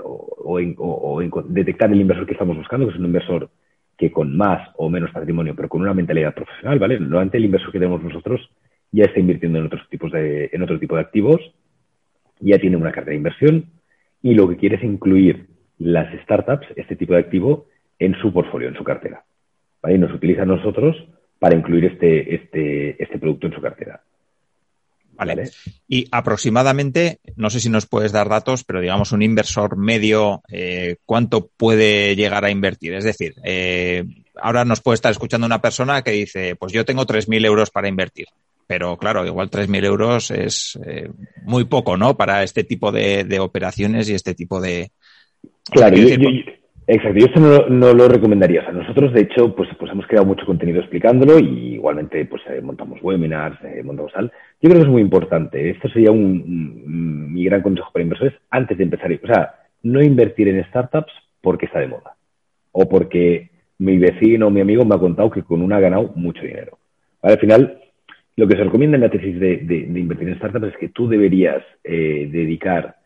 o, 0.04 1.22
detectar 1.46 1.90
el 1.90 2.02
inversor 2.02 2.26
que 2.26 2.34
estamos 2.34 2.58
buscando, 2.58 2.86
que 2.86 2.92
es 2.92 2.98
un 2.98 3.06
inversor 3.06 3.48
que 3.98 4.12
con 4.12 4.36
más 4.36 4.70
o 4.76 4.88
menos 4.88 5.10
patrimonio, 5.10 5.54
pero 5.56 5.68
con 5.68 5.82
una 5.82 5.92
mentalidad 5.92 6.32
profesional, 6.32 6.78
¿vale? 6.78 7.00
Normalmente 7.00 7.36
el 7.36 7.44
inversor 7.44 7.72
que 7.72 7.80
tenemos 7.80 8.02
nosotros 8.02 8.48
ya 8.92 9.04
está 9.04 9.18
invirtiendo 9.18 9.58
en 9.58 9.66
otros 9.66 9.86
tipos 9.90 10.12
de, 10.12 10.48
en 10.52 10.62
otro 10.62 10.78
tipo 10.78 10.94
de 10.94 11.02
activos, 11.02 11.40
ya 12.38 12.58
tiene 12.58 12.76
una 12.76 12.92
cartera 12.92 13.10
de 13.10 13.16
inversión 13.16 13.66
y 14.22 14.34
lo 14.34 14.48
que 14.48 14.56
quiere 14.56 14.76
es 14.76 14.84
incluir 14.84 15.48
las 15.78 16.12
startups, 16.22 16.66
este 16.76 16.96
tipo 16.96 17.14
de 17.14 17.20
activo, 17.20 17.66
en 17.98 18.14
su 18.20 18.32
portfolio, 18.32 18.68
en 18.68 18.76
su 18.76 18.84
cartera. 18.84 19.24
Y 19.88 19.98
nos 19.98 20.12
utiliza 20.12 20.42
a 20.42 20.46
nosotros 20.46 20.96
para 21.38 21.56
incluir 21.56 21.84
este, 21.84 22.34
este, 22.34 23.02
este 23.02 23.18
producto 23.18 23.48
en 23.48 23.52
su 23.52 23.60
cartera. 23.60 24.02
Vale. 25.18 25.50
Y 25.88 26.06
aproximadamente, 26.10 27.18
no 27.36 27.50
sé 27.50 27.60
si 27.60 27.68
nos 27.68 27.86
puedes 27.86 28.12
dar 28.12 28.28
datos, 28.28 28.64
pero 28.64 28.80
digamos 28.80 29.12
un 29.12 29.22
inversor 29.22 29.76
medio, 29.76 30.42
eh, 30.48 30.96
¿cuánto 31.04 31.48
puede 31.56 32.14
llegar 32.16 32.44
a 32.44 32.50
invertir? 32.50 32.94
Es 32.94 33.04
decir, 33.04 33.34
eh, 33.44 34.04
ahora 34.36 34.64
nos 34.64 34.80
puede 34.80 34.94
estar 34.94 35.10
escuchando 35.10 35.46
una 35.46 35.60
persona 35.60 36.02
que 36.02 36.12
dice, 36.12 36.56
pues 36.56 36.72
yo 36.72 36.84
tengo 36.84 37.04
3.000 37.04 37.44
euros 37.44 37.70
para 37.70 37.88
invertir. 37.88 38.26
Pero 38.66 38.96
claro, 38.98 39.26
igual 39.26 39.50
3.000 39.50 39.84
euros 39.84 40.30
es 40.30 40.78
eh, 40.86 41.10
muy 41.42 41.64
poco, 41.64 41.96
¿no? 41.96 42.16
Para 42.16 42.42
este 42.42 42.64
tipo 42.64 42.92
de, 42.92 43.24
de 43.24 43.40
operaciones 43.40 44.08
y 44.08 44.14
este 44.14 44.34
tipo 44.34 44.60
de, 44.60 44.90
Claro, 45.70 45.96
yo, 45.96 46.28
exacto, 46.86 47.18
yo 47.18 47.26
esto 47.26 47.68
no, 47.68 47.92
lo 47.92 48.08
recomendaría. 48.08 48.60
O 48.60 48.64
sea, 48.64 48.72
nosotros, 48.72 49.12
de 49.12 49.22
hecho, 49.22 49.54
pues, 49.54 49.68
pues 49.78 49.92
hemos 49.92 50.06
creado 50.06 50.26
mucho 50.26 50.46
contenido 50.46 50.80
explicándolo 50.80 51.38
y 51.38 51.74
igualmente 51.74 52.24
pues 52.24 52.42
eh, 52.48 52.60
montamos 52.62 52.98
webinars, 53.02 53.58
eh, 53.64 53.82
montamos 53.84 54.12
tal. 54.12 54.32
Yo 54.60 54.68
creo 54.68 54.82
que 54.82 54.86
es 54.86 54.92
muy 54.92 55.02
importante. 55.02 55.70
Esto 55.70 55.88
sería 55.88 56.10
un, 56.10 57.32
mi 57.32 57.44
gran 57.44 57.62
consejo 57.62 57.90
para 57.92 58.02
inversores 58.02 58.34
antes 58.50 58.76
de 58.76 58.84
empezar. 58.84 59.12
O 59.12 59.26
sea, 59.26 59.54
no 59.82 60.02
invertir 60.02 60.48
en 60.48 60.64
startups 60.64 61.12
porque 61.40 61.66
está 61.66 61.78
de 61.78 61.88
moda 61.88 62.16
o 62.72 62.88
porque 62.88 63.50
mi 63.78 63.98
vecino 63.98 64.48
o 64.48 64.50
mi 64.50 64.60
amigo 64.60 64.84
me 64.84 64.94
ha 64.94 64.98
contado 64.98 65.30
que 65.30 65.42
con 65.42 65.62
una 65.62 65.76
ha 65.76 65.80
ganado 65.80 66.12
mucho 66.16 66.42
dinero. 66.42 66.78
Al 67.22 67.38
final, 67.38 67.80
lo 68.36 68.46
que 68.46 68.56
se 68.56 68.64
recomienda 68.64 68.96
en 68.96 69.02
la 69.02 69.10
tesis 69.10 69.38
de, 69.38 69.88
invertir 69.94 70.28
en 70.28 70.36
startups 70.36 70.68
es 70.68 70.76
que 70.76 70.88
tú 70.88 71.08
deberías 71.08 71.62
eh, 71.84 72.28
dedicar 72.30 72.96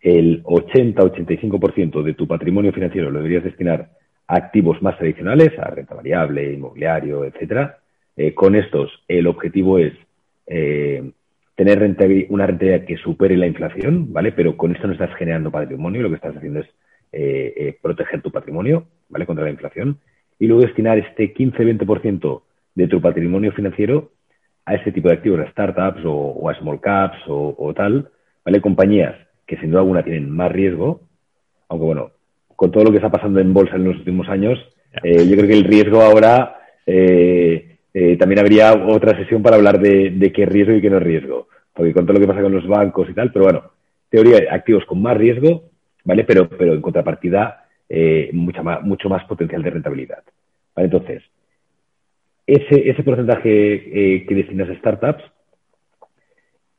el 0.00 0.42
80-85% 0.44 2.02
de 2.02 2.14
tu 2.14 2.26
patrimonio 2.26 2.72
financiero 2.72 3.10
lo 3.10 3.18
deberías 3.18 3.44
destinar 3.44 3.90
a 4.26 4.36
activos 4.36 4.80
más 4.82 4.96
tradicionales, 4.96 5.58
a 5.58 5.68
renta 5.70 5.94
variable, 5.94 6.52
inmobiliario, 6.52 7.24
etcétera. 7.24 7.78
Eh, 8.16 8.32
con 8.34 8.54
estos, 8.54 8.90
el 9.08 9.26
objetivo 9.26 9.78
es 9.78 9.92
eh, 10.50 11.12
tener 11.54 11.78
una 12.30 12.46
rentabilidad 12.46 12.84
que 12.84 12.96
supere 12.96 13.36
la 13.36 13.46
inflación, 13.46 14.12
¿vale? 14.12 14.32
Pero 14.32 14.56
con 14.56 14.72
esto 14.74 14.86
no 14.86 14.94
estás 14.94 15.14
generando 15.16 15.50
patrimonio, 15.50 16.02
lo 16.02 16.08
que 16.08 16.16
estás 16.16 16.36
haciendo 16.36 16.60
es 16.60 16.66
eh, 17.12 17.54
eh, 17.56 17.78
proteger 17.80 18.20
tu 18.20 18.30
patrimonio, 18.30 18.86
¿vale? 19.08 19.26
Contra 19.26 19.44
la 19.44 19.50
inflación. 19.50 19.98
Y 20.38 20.46
luego 20.46 20.62
destinar 20.62 20.98
este 20.98 21.32
15-20% 21.34 22.42
de 22.74 22.88
tu 22.88 23.00
patrimonio 23.00 23.52
financiero 23.52 24.10
a 24.64 24.74
este 24.74 24.90
tipo 24.90 25.08
de 25.08 25.14
activos, 25.14 25.40
a 25.40 25.50
startups 25.50 26.00
o, 26.04 26.48
a 26.48 26.54
small 26.58 26.80
caps 26.80 27.18
o, 27.26 27.72
tal, 27.76 28.08
¿vale? 28.44 28.60
Compañías 28.60 29.14
que 29.46 29.56
sin 29.58 29.70
duda 29.70 29.80
alguna 29.80 30.02
tienen 30.02 30.30
más 30.30 30.50
riesgo, 30.50 31.02
aunque 31.68 31.86
bueno, 31.86 32.10
con 32.56 32.70
todo 32.70 32.84
lo 32.84 32.90
que 32.90 32.96
está 32.96 33.10
pasando 33.10 33.38
en 33.38 33.52
bolsa 33.52 33.76
en 33.76 33.84
los 33.84 33.96
últimos 33.96 34.28
años, 34.28 34.58
eh, 35.02 35.28
yo 35.28 35.36
creo 35.36 35.46
que 35.46 35.58
el 35.58 35.64
riesgo 35.64 36.00
ahora 36.00 36.56
también 38.18 38.38
habría 38.38 38.72
otra 38.72 39.16
sesión 39.16 39.42
para 39.42 39.56
hablar 39.56 39.80
de, 39.80 40.32
qué 40.34 40.46
riesgo 40.46 40.74
y 40.74 40.80
qué 40.80 40.90
no 40.90 40.98
es 40.98 41.02
riesgo, 41.02 41.48
porque 41.74 41.92
con 41.92 42.06
todo 42.06 42.14
lo 42.14 42.20
que 42.20 42.28
pasa 42.28 42.42
con 42.42 42.54
los 42.54 42.66
bancos 42.66 43.08
y 43.10 43.14
tal, 43.14 43.32
pero 43.32 43.44
bueno, 43.46 43.62
teoría, 44.08 44.38
activos 44.52 44.84
con 44.84 45.02
más 45.02 45.16
riesgo 45.16 45.70
¿vale? 46.04 46.24
Pero, 46.24 46.48
pero 46.48 46.74
en 46.74 46.80
contrapartida, 46.80 47.66
eh, 47.88 48.30
mucha 48.32 48.62
más, 48.62 48.82
mucho 48.82 49.08
más 49.08 49.24
potencial 49.24 49.62
de 49.62 49.70
rentabilidad. 49.70 50.22
¿vale? 50.74 50.86
Entonces, 50.86 51.22
ese, 52.46 52.88
ese 52.88 53.02
porcentaje 53.02 53.44
eh, 53.44 54.26
que 54.26 54.34
destinas 54.34 54.70
a 54.70 54.74
startups, 54.76 55.22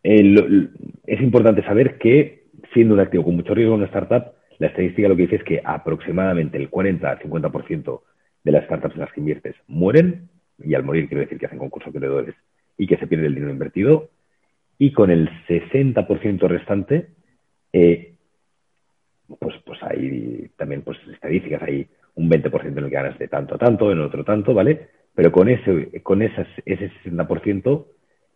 eh, 0.03 0.67
es 1.05 1.21
importante 1.21 1.63
saber 1.63 1.97
que, 1.97 2.45
siendo 2.73 2.93
un 2.93 2.99
activo 2.99 3.23
con 3.23 3.35
mucho 3.35 3.53
riesgo 3.53 3.73
en 3.73 3.81
una 3.81 3.87
startup, 3.87 4.33
la 4.57 4.67
estadística 4.67 5.07
lo 5.07 5.15
que 5.15 5.23
dice 5.23 5.37
es 5.37 5.43
que 5.43 5.61
aproximadamente 5.63 6.57
el 6.57 6.69
40 6.69 7.09
al 7.09 7.19
50% 7.19 8.01
de 8.43 8.51
las 8.51 8.65
startups 8.65 8.95
en 8.95 9.01
las 9.01 9.11
que 9.11 9.19
inviertes 9.19 9.55
mueren, 9.67 10.29
y 10.63 10.73
al 10.73 10.83
morir 10.83 11.07
quiero 11.07 11.21
decir 11.21 11.37
que 11.37 11.45
hacen 11.45 11.59
concursos 11.59 11.91
de 11.93 11.99
acreedores 11.99 12.35
y 12.77 12.87
que 12.87 12.97
se 12.97 13.07
pierde 13.07 13.27
el 13.27 13.35
dinero 13.35 13.51
invertido, 13.51 14.09
y 14.77 14.91
con 14.91 15.11
el 15.11 15.29
60% 15.47 16.47
restante 16.47 17.09
eh, 17.73 18.15
pues, 19.39 19.55
pues 19.65 19.81
hay 19.83 20.49
también 20.57 20.81
pues 20.81 20.97
estadísticas, 21.11 21.61
hay 21.63 21.87
un 22.15 22.29
20% 22.29 22.65
en 22.65 22.77
el 22.77 22.85
que 22.85 22.95
ganas 22.95 23.17
de 23.17 23.27
tanto 23.27 23.55
a 23.55 23.57
tanto, 23.57 23.91
en 23.91 23.99
otro 23.99 24.23
tanto, 24.23 24.53
¿vale? 24.53 24.89
Pero 25.13 25.31
con 25.31 25.49
ese, 25.49 26.01
con 26.01 26.21
esas, 26.21 26.47
ese 26.65 26.91
60%, 27.03 27.85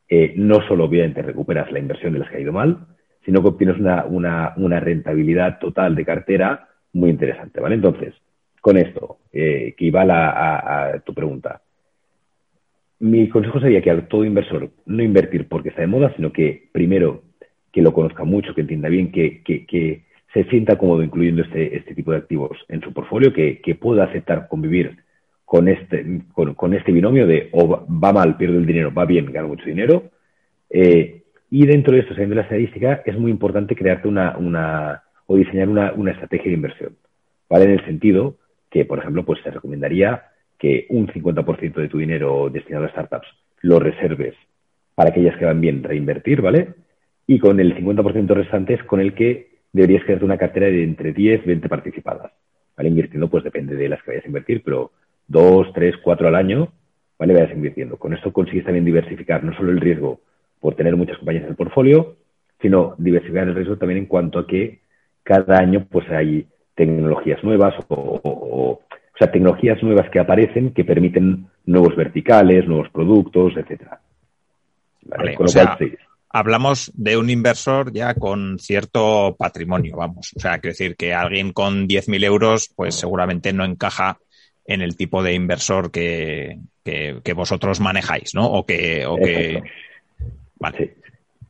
eh, 0.07 0.33
no 0.37 0.61
solo 0.67 0.85
obviamente 0.85 1.21
recuperas 1.21 1.71
la 1.71 1.79
inversión 1.79 2.13
de 2.13 2.19
las 2.19 2.29
que 2.29 2.37
ha 2.37 2.41
ido 2.41 2.53
mal, 2.53 2.87
sino 3.25 3.41
que 3.41 3.47
obtienes 3.49 3.77
una, 3.79 4.53
una, 4.55 4.79
rentabilidad 4.79 5.57
total 5.59 5.95
de 5.95 6.05
cartera 6.05 6.69
muy 6.93 7.09
interesante, 7.09 7.59
¿vale? 7.59 7.75
Entonces, 7.75 8.13
con 8.61 8.77
esto, 8.77 9.17
eh, 9.31 9.73
que 9.75 9.85
iba 9.85 10.03
a, 10.03 10.93
a, 10.93 10.99
tu 10.99 11.13
pregunta, 11.13 11.61
mi 12.99 13.29
consejo 13.29 13.59
sería 13.59 13.81
que 13.81 13.91
a 13.91 14.07
todo 14.07 14.23
inversor 14.23 14.71
no 14.85 15.03
invertir 15.03 15.47
porque 15.47 15.69
está 15.69 15.81
de 15.81 15.87
moda, 15.87 16.13
sino 16.15 16.31
que 16.31 16.69
primero 16.71 17.23
que 17.71 17.81
lo 17.81 17.93
conozca 17.93 18.23
mucho, 18.23 18.55
que 18.55 18.61
entienda 18.61 18.89
bien 18.89 19.11
que, 19.11 19.43
que, 19.43 19.65
que 19.65 20.05
se 20.35 20.43
sienta 20.45 20.77
cómodo 20.77 21.01
incluyendo 21.01 21.43
este, 21.43 21.77
este 21.77 21.95
tipo 21.95 22.11
de 22.11 22.17
activos 22.17 22.57
en 22.67 22.81
su 22.81 22.91
portfolio, 22.91 23.31
que, 23.31 23.77
pueda 23.79 24.03
aceptar 24.03 24.49
convivir 24.49 24.97
con 25.45 25.69
este, 25.69 26.21
con, 26.33 26.73
este 26.73 26.91
binomio 26.91 27.25
de 27.25 27.49
o 27.53 27.85
va 27.87 28.11
mal, 28.11 28.35
pierdo 28.35 28.57
el 28.57 28.65
dinero, 28.65 28.93
va 28.93 29.05
bien, 29.05 29.31
gano 29.31 29.47
mucho 29.47 29.65
dinero. 29.65 30.11
Eh, 30.69 31.23
y 31.49 31.65
dentro 31.65 31.93
de 31.93 31.99
esto, 31.99 32.13
siguiendo 32.13 32.35
la 32.35 32.41
estadística, 32.41 33.01
es 33.05 33.17
muy 33.17 33.31
importante 33.31 33.75
crearte 33.75 34.09
una, 34.09 34.35
una 34.37 35.03
o 35.25 35.37
diseñar 35.37 35.69
una, 35.69 35.93
una, 35.93 36.11
estrategia 36.11 36.47
de 36.47 36.55
inversión. 36.55 36.97
¿Vale? 37.49 37.65
En 37.65 37.71
el 37.71 37.85
sentido 37.85 38.35
que, 38.69 38.83
por 38.83 38.99
ejemplo, 38.99 39.23
pues 39.23 39.39
se 39.41 39.51
recomendaría 39.51 40.23
que 40.57 40.85
un 40.89 41.07
50% 41.07 41.73
de 41.73 41.89
tu 41.89 41.97
dinero 41.97 42.49
destinado 42.49 42.85
a 42.85 42.89
startups 42.89 43.27
lo 43.61 43.79
reserves 43.79 44.35
para 44.93 45.09
aquellas 45.09 45.37
que 45.37 45.45
van 45.45 45.61
bien 45.61 45.83
reinvertir, 45.83 46.41
¿vale? 46.41 46.73
Y 47.27 47.39
con 47.39 47.59
el 47.59 47.75
50% 47.75 48.27
restante 48.33 48.75
es 48.75 48.83
con 48.83 48.99
el 48.99 49.13
que 49.13 49.49
deberías 49.73 50.03
crearte 50.03 50.25
una 50.25 50.37
cartera 50.37 50.67
de 50.67 50.83
entre 50.83 51.11
10, 51.11 51.45
20 51.45 51.67
participadas. 51.67 52.31
¿Vale? 52.77 52.89
Invirtiendo, 52.89 53.29
pues 53.29 53.43
depende 53.43 53.75
de 53.75 53.89
las 53.89 54.01
que 54.03 54.11
vayas 54.11 54.25
a 54.25 54.27
invertir, 54.27 54.61
pero 54.63 54.91
2, 55.27 55.71
3, 55.73 55.95
4 56.03 56.27
al 56.27 56.35
año, 56.35 56.71
¿vale? 57.17 57.33
Vayas 57.33 57.51
invirtiendo. 57.51 57.97
Con 57.97 58.13
esto 58.13 58.33
consigues 58.33 58.65
también 58.65 58.85
diversificar 58.85 59.43
no 59.43 59.55
solo 59.55 59.71
el 59.71 59.79
riesgo 59.79 60.19
por 60.59 60.75
tener 60.75 60.95
muchas 60.95 61.17
compañías 61.17 61.43
en 61.45 61.51
el 61.51 61.55
portfolio, 61.55 62.15
sino 62.61 62.95
diversificar 62.97 63.47
el 63.47 63.55
riesgo 63.55 63.77
también 63.77 63.99
en 63.99 64.05
cuanto 64.05 64.39
a 64.39 64.47
que 64.47 64.79
cada 65.23 65.57
año 65.57 65.87
pues 65.89 66.09
hay 66.09 66.47
tecnologías 66.75 67.43
nuevas 67.43 67.73
o, 67.87 68.81
sea, 69.17 69.31
tecnologías 69.31 69.81
nuevas 69.81 70.09
que 70.09 70.19
aparecen 70.19 70.73
que 70.73 70.83
permiten 70.83 71.47
nuevos 71.65 71.95
verticales, 71.95 72.67
nuevos 72.67 72.89
productos, 72.89 73.53
etcétera. 73.57 73.99
¿Vale? 75.03 75.35
Con 75.35 75.45
lo 75.45 75.51
cual, 75.51 75.75
sí 75.79 75.93
hablamos 76.35 76.91
de 76.95 77.15
un 77.15 77.29
inversor 77.29 77.93
ya 77.93 78.13
con 78.13 78.59
cierto 78.59 79.37
patrimonio, 79.39 79.95
vamos. 79.95 80.33
O 80.35 80.39
sea, 80.41 80.59
quiero 80.59 80.73
decir 80.73 80.97
que 80.97 81.13
alguien 81.13 81.53
con 81.53 81.87
10.000 81.87 82.25
euros, 82.25 82.69
pues 82.75 82.95
seguramente 82.95 83.53
no 83.53 83.63
encaja 83.63 84.17
en 84.65 84.81
el 84.81 84.97
tipo 84.97 85.23
de 85.23 85.33
inversor 85.33 85.91
que, 85.91 86.59
que, 86.83 87.33
vosotros 87.33 87.79
manejáis, 87.79 88.35
¿no? 88.35 88.47
O 88.47 88.65
que, 88.65 89.05
o 89.05 89.15
que... 89.15 89.63
Vale, 90.59 90.97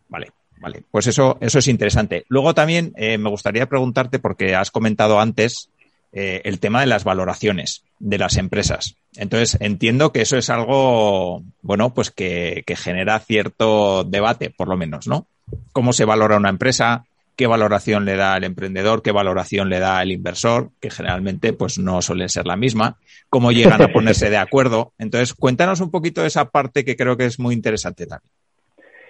vale, 0.08 0.28
vale. 0.60 0.84
Pues 0.92 1.08
eso, 1.08 1.40
eso 1.42 1.58
es 1.58 1.68
interesante. 1.68 2.24
Luego 2.28 2.54
también 2.54 2.94
eh, 2.96 3.18
me 3.18 3.32
gustaría 3.32 3.66
preguntarte, 3.66 4.20
porque 4.20 4.54
has 4.54 4.70
comentado 4.70 5.20
antes 5.20 5.72
eh, 6.18 6.42
el 6.46 6.62
tema 6.62 6.80
de 6.80 6.88
las 6.88 7.04
valoraciones 7.04 7.84
de 8.00 8.18
las 8.18 8.38
empresas. 8.38 8.96
Entonces, 9.18 9.58
entiendo 9.60 10.14
que 10.14 10.22
eso 10.22 10.38
es 10.38 10.50
algo, 10.50 11.44
bueno, 11.62 11.94
pues 11.94 12.10
que, 12.10 12.64
genera 12.78 13.20
cierto 13.20 14.06
debate, 14.06 14.50
por 14.50 14.70
lo 14.70 14.78
menos, 14.78 15.10
¿no? 15.10 15.28
¿Cómo 15.74 15.92
se 15.92 16.06
valora 16.06 16.38
una 16.38 16.48
empresa? 16.48 17.04
¿Qué 17.36 17.48
valoración 17.48 18.06
le 18.06 18.16
da 18.16 18.38
el 18.38 18.46
emprendedor? 18.46 19.02
¿Qué 19.02 19.12
valoración 19.12 19.68
le 19.68 19.80
da 19.80 20.02
el 20.02 20.14
inversor? 20.14 20.70
Que 20.80 20.90
generalmente, 20.90 21.52
pues 21.52 21.78
no 21.80 22.02
suele 22.02 22.30
ser 22.30 22.48
la 22.48 22.56
misma. 22.56 22.96
¿Cómo 23.30 23.52
llegan 23.52 23.82
a 23.82 23.90
ponerse 23.90 24.30
de 24.30 24.38
acuerdo? 24.38 24.94
Entonces, 24.98 25.34
cuéntanos 25.34 25.82
un 25.82 25.92
poquito 25.92 26.26
esa 26.26 26.50
parte 26.50 26.86
que 26.86 26.96
creo 26.96 27.18
que 27.18 27.26
es 27.26 27.42
muy 27.42 27.54
interesante 27.54 28.06
también. 28.06 28.32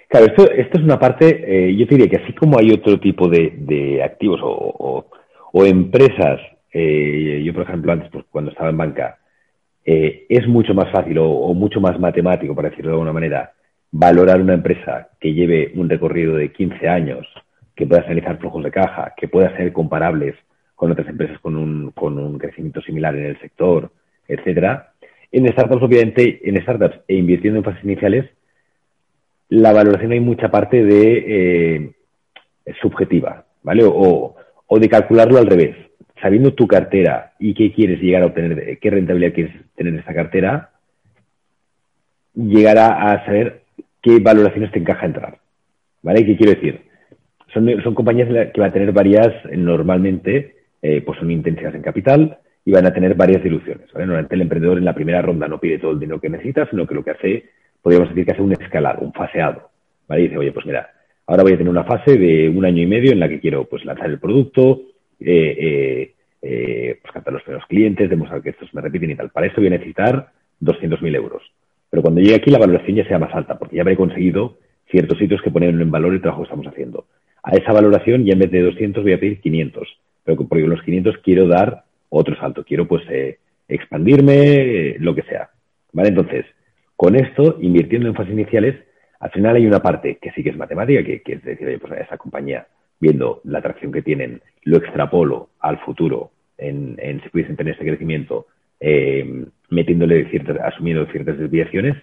Claro, 0.10 0.26
esto, 0.26 0.52
esto 0.52 0.80
es 0.80 0.84
una 0.84 0.98
parte, 0.98 1.70
eh, 1.70 1.76
yo 1.78 1.86
te 1.86 1.98
diría 1.98 2.10
que 2.10 2.24
así 2.24 2.34
como 2.34 2.58
hay 2.58 2.72
otro 2.72 3.00
tipo 3.00 3.28
de, 3.28 4.02
activos 4.04 4.40
o 4.42 5.66
empresas 5.66 6.40
eh, 6.78 7.42
yo, 7.42 7.54
por 7.54 7.64
ejemplo, 7.64 7.94
antes, 7.94 8.10
pues, 8.12 8.26
cuando 8.30 8.52
estaba 8.52 8.70
en 8.70 8.76
banca, 8.76 9.20
eh, 9.86 10.26
es 10.28 10.46
mucho 10.46 10.74
más 10.74 10.92
fácil 10.92 11.18
o, 11.20 11.54
mucho 11.54 11.80
más 11.80 11.98
matemático, 11.98 12.54
para 12.54 12.70
decirlo 12.70 12.92
de 12.92 12.96
alguna 12.96 13.14
manera, 13.14 13.54
valorar 13.92 14.42
una 14.42 14.56
empresa 14.56 15.08
que 15.18 15.34
lleve 15.34 15.72
un 15.76 15.90
recorrido 15.90 16.36
de 16.36 16.52
15 16.52 16.90
años, 16.90 17.26
que 17.78 17.88
pueda 17.88 18.02
realizar 18.02 18.40
flujos 18.40 18.62
de 18.62 18.72
caja, 18.72 19.14
que 19.16 19.30
pueda 19.30 19.56
ser 19.56 19.72
comparables 19.72 20.36
con 20.76 20.92
otras 20.92 21.08
empresas 21.08 21.40
con 21.40 21.56
un, 21.56 21.92
con 21.92 22.20
un 22.20 22.38
crecimiento 22.38 22.82
similar 22.82 23.16
en 23.16 23.28
el 23.28 23.40
sector, 23.40 23.90
etcétera. 24.28 24.92
En 25.32 25.48
startups, 25.48 25.82
obviamente, 25.82 26.42
en 26.44 26.62
startups 26.62 27.00
e 27.08 27.16
invirtiendo 27.16 27.60
en 27.60 27.64
fases 27.64 27.86
iniciales, 27.86 28.30
la 29.48 29.72
valoración 29.72 30.12
hay 30.12 30.20
mucha 30.20 30.52
parte 30.52 30.84
de 30.84 31.24
eh, 32.66 32.76
subjetiva, 32.82 33.46
¿vale? 33.64 33.86
O, 33.86 34.36
o 34.68 34.80
de 34.80 34.90
calcularlo 34.90 35.38
al 35.38 35.48
revés 35.48 35.86
sabiendo 36.26 36.56
tu 36.56 36.66
cartera 36.66 37.34
y 37.38 37.54
qué 37.54 37.72
quieres 37.72 38.02
llegar 38.02 38.24
a 38.24 38.26
obtener, 38.26 38.80
qué 38.80 38.90
rentabilidad 38.90 39.32
quieres 39.32 39.54
tener 39.76 39.94
en 39.94 40.00
esa 40.00 40.12
cartera, 40.12 40.72
llegar 42.34 42.80
a, 42.80 43.24
saber 43.28 43.62
qué 44.02 44.18
valoraciones 44.20 44.72
te 44.72 44.80
encaja 44.80 45.06
entrar. 45.06 45.38
¿Vale? 46.02 46.26
¿Qué 46.26 46.36
quiero 46.36 46.54
decir? 46.54 46.82
Son, 47.54 47.94
compañías 47.94 48.28
que 48.28 48.60
van 48.60 48.72
a 48.72 48.74
tener 48.74 48.92
varias, 48.92 49.34
normalmente, 49.52 50.56
eh, 50.82 51.04
pues 51.06 51.20
son 51.20 51.30
intensivas 51.30 51.76
en 51.76 51.84
capital 51.84 52.40
y 52.66 52.72
van 52.72 52.88
a 52.88 52.94
tener 52.94 53.14
varias 53.14 53.44
diluciones. 53.44 53.86
Normalmente 53.94 54.34
el 54.34 54.42
emprendedor 54.42 54.80
en 54.80 54.86
la 54.86 54.96
primera 54.96 55.22
ronda 55.22 55.48
no 55.48 55.60
pide 55.60 55.78
todo 55.78 55.92
el 55.92 56.00
dinero 56.00 56.20
que 56.20 56.30
necesita, 56.30 56.68
sino 56.72 56.88
que 56.88 56.96
lo 56.96 57.04
que 57.04 57.12
hace, 57.12 57.46
podríamos 57.84 58.10
decir 58.10 58.26
que 58.26 58.32
hace 58.32 58.42
un 58.42 58.54
escalado, 58.54 59.02
un 59.02 59.14
faseado. 59.14 59.70
¿vale? 60.08 60.22
Y 60.22 60.24
dice, 60.24 60.40
oye, 60.40 60.52
pues 60.52 60.66
mira, 60.66 60.90
ahora 61.28 61.44
voy 61.44 61.54
a 61.54 61.58
tener 61.58 61.70
una 61.70 61.84
fase 61.84 62.18
de 62.18 62.50
un 62.50 62.66
año 62.66 62.82
y 62.82 62.88
medio 62.88 63.12
en 63.12 63.20
la 63.20 63.30
que 63.30 63.40
quiero 63.40 63.66
pues 63.66 63.86
lanzar 63.86 64.10
el 64.10 64.18
producto, 64.18 64.82
eh, 65.20 65.58
eh, 65.60 66.15
eh, 66.48 67.00
pues 67.02 67.12
captar 67.12 67.34
los 67.34 67.42
primeros 67.42 67.66
clientes, 67.68 68.08
demostrar 68.08 68.40
que 68.44 68.52
estos 68.52 68.72
me 68.76 68.82
repiten 68.82 69.10
y 69.10 69.16
tal. 69.16 69.32
Para 69.32 69.48
eso 69.48 69.56
voy 69.58 69.66
a 69.68 69.72
necesitar 69.72 70.30
200.000 70.62 71.16
euros. 71.16 71.42
Pero 71.90 72.04
cuando 72.04 72.22
llegue 72.22 72.36
aquí 72.36 72.52
la 72.52 72.60
valoración 72.60 72.96
ya 72.98 73.08
sea 73.08 73.18
más 73.18 73.34
alta, 73.34 73.58
porque 73.58 73.78
ya 73.78 73.82
habré 73.82 73.96
conseguido 73.96 74.58
ciertos 74.92 75.18
sitios 75.18 75.42
que 75.42 75.50
ponen 75.50 75.82
en 75.82 75.90
valor 75.90 76.14
el 76.14 76.22
trabajo 76.22 76.44
que 76.44 76.48
estamos 76.48 76.68
haciendo. 76.68 77.08
A 77.42 77.56
esa 77.56 77.74
valoración 77.74 78.26
ya 78.26 78.34
en 78.34 78.40
vez 78.40 78.52
de 78.52 78.62
200 78.62 79.04
voy 79.04 79.14
a 79.14 79.20
pedir 79.20 79.42
500, 79.42 79.88
pero 80.24 80.38
porque 80.48 80.62
con 80.62 80.70
los 80.70 80.84
500 80.84 81.18
quiero 81.24 81.48
dar 81.48 81.84
otro 82.10 82.36
salto, 82.36 82.64
quiero 82.64 82.88
pues 82.88 83.04
eh, 83.10 83.40
expandirme, 83.68 84.98
lo 85.00 85.16
que 85.16 85.24
sea. 85.24 85.50
¿Vale? 85.94 86.10
Entonces, 86.10 86.46
con 86.96 87.16
esto, 87.16 87.58
invirtiendo 87.60 88.08
en 88.08 88.14
fases 88.14 88.34
iniciales, 88.34 88.76
al 89.20 89.32
final 89.32 89.56
hay 89.56 89.66
una 89.66 89.80
parte 89.80 90.20
que 90.22 90.32
sí 90.34 90.44
que 90.44 90.52
es 90.52 90.58
matemática, 90.58 91.04
que, 91.04 91.24
es 91.26 91.44
decir, 91.44 91.80
pues 91.80 91.92
a 91.92 92.02
esa 92.02 92.18
compañía 92.18 92.68
viendo 93.00 93.42
la 93.46 93.60
atracción 93.60 93.92
que 93.92 94.04
tienen, 94.04 94.42
lo 94.64 94.78
extrapolo 94.78 95.50
al 95.60 95.80
futuro 95.80 96.32
en, 96.58 97.22
si 97.24 97.30
pudiesen 97.30 97.56
tener 97.56 97.74
este 97.74 97.86
crecimiento, 97.86 98.48
eh, 98.80 99.46
metiéndole 99.70 100.30
ciertas, 100.30 100.58
asumiendo 100.60 101.06
ciertas 101.08 101.38
desviaciones 101.38 101.96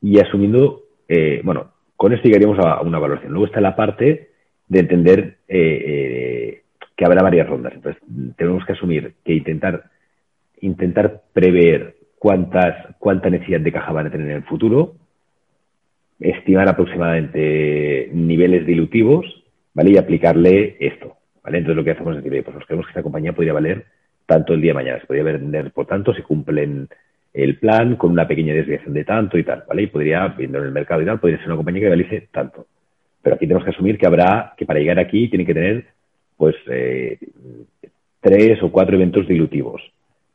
y 0.00 0.18
asumiendo, 0.18 0.82
eh, 1.08 1.40
bueno, 1.44 1.72
con 1.96 2.12
esto 2.12 2.26
llegaríamos 2.26 2.58
a 2.58 2.80
una 2.80 2.98
valoración. 2.98 3.32
Luego 3.32 3.46
está 3.46 3.60
la 3.60 3.76
parte 3.76 4.30
de 4.68 4.80
entender 4.80 5.36
eh, 5.48 5.84
eh, 5.86 6.62
que 6.96 7.04
habrá 7.04 7.22
varias 7.22 7.48
rondas. 7.48 7.74
Entonces, 7.74 8.02
tenemos 8.36 8.64
que 8.64 8.72
asumir 8.72 9.14
que 9.24 9.34
intentar, 9.34 9.84
intentar 10.60 11.22
prever 11.32 11.96
cuántas, 12.18 12.96
cuánta 12.98 13.30
necesidad 13.30 13.60
de 13.60 13.72
caja 13.72 13.92
van 13.92 14.06
a 14.06 14.10
tener 14.10 14.30
en 14.30 14.36
el 14.36 14.42
futuro, 14.44 14.94
estimar 16.18 16.68
aproximadamente 16.68 18.10
niveles 18.12 18.66
dilutivos, 18.66 19.44
¿vale? 19.74 19.92
Y 19.92 19.98
aplicarle 19.98 20.76
esto, 20.80 21.16
¿vale? 21.42 21.58
Entonces 21.58 21.76
lo 21.76 21.84
que 21.84 21.90
hacemos 21.92 22.16
es 22.16 22.24
decir, 22.24 22.44
pues 22.44 22.56
nos 22.56 22.66
creemos 22.66 22.86
que 22.86 22.90
esta 22.90 23.02
compañía 23.02 23.32
podría 23.32 23.52
valer 23.52 23.86
tanto 24.26 24.54
el 24.54 24.60
día 24.60 24.70
de 24.70 24.74
mañana, 24.74 25.00
se 25.00 25.06
podría 25.06 25.24
vender 25.24 25.72
por 25.72 25.86
tanto 25.86 26.14
si 26.14 26.22
cumplen 26.22 26.88
el 27.32 27.58
plan 27.58 27.96
con 27.96 28.10
una 28.10 28.28
pequeña 28.28 28.54
desviación 28.54 28.94
de 28.94 29.04
tanto 29.04 29.38
y 29.38 29.44
tal, 29.44 29.64
¿vale? 29.66 29.82
Y 29.82 29.86
podría, 29.86 30.28
viendo 30.28 30.58
en 30.58 30.64
el 30.64 30.72
mercado 30.72 31.02
y 31.02 31.06
tal, 31.06 31.18
podría 31.18 31.38
ser 31.38 31.46
una 31.46 31.56
compañía 31.56 31.82
que 31.82 31.88
realice 31.88 32.28
tanto. 32.30 32.66
Pero 33.22 33.36
aquí 33.36 33.46
tenemos 33.46 33.64
que 33.64 33.70
asumir 33.70 33.98
que 33.98 34.06
habrá, 34.06 34.52
que 34.56 34.66
para 34.66 34.80
llegar 34.80 34.98
aquí 34.98 35.28
tiene 35.28 35.46
que 35.46 35.54
tener, 35.54 35.86
pues, 36.36 36.54
eh, 36.70 37.18
tres 38.20 38.62
o 38.62 38.70
cuatro 38.70 38.96
eventos 38.96 39.26
dilutivos, 39.26 39.80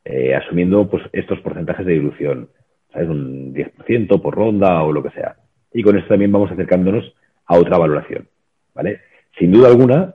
eh, 0.04 0.34
asumiendo, 0.34 0.88
pues, 0.88 1.04
estos 1.12 1.40
porcentajes 1.40 1.86
de 1.86 1.92
dilución, 1.92 2.48
¿sabes? 2.92 3.08
Un 3.08 3.54
10% 3.54 4.20
por 4.20 4.34
ronda 4.34 4.82
o 4.82 4.92
lo 4.92 5.02
que 5.02 5.10
sea. 5.10 5.36
Y 5.72 5.82
con 5.82 5.96
esto 5.96 6.08
también 6.08 6.32
vamos 6.32 6.50
acercándonos 6.50 7.14
a 7.46 7.56
otra 7.56 7.78
valoración, 7.78 8.26
¿vale? 8.74 9.00
Sin 9.38 9.52
duda 9.52 9.68
alguna, 9.68 10.14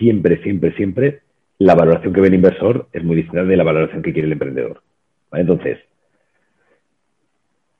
siempre, 0.00 0.42
siempre, 0.42 0.72
siempre, 0.74 1.20
la 1.58 1.76
valoración 1.76 2.12
que 2.12 2.20
ve 2.20 2.28
el 2.28 2.34
inversor 2.34 2.88
es 2.92 3.04
muy 3.04 3.14
distinta 3.14 3.44
de 3.44 3.56
la 3.56 3.62
valoración 3.64 4.02
que 4.02 4.12
quiere 4.12 4.26
el 4.26 4.32
emprendedor. 4.32 4.82
Entonces, 5.32 5.78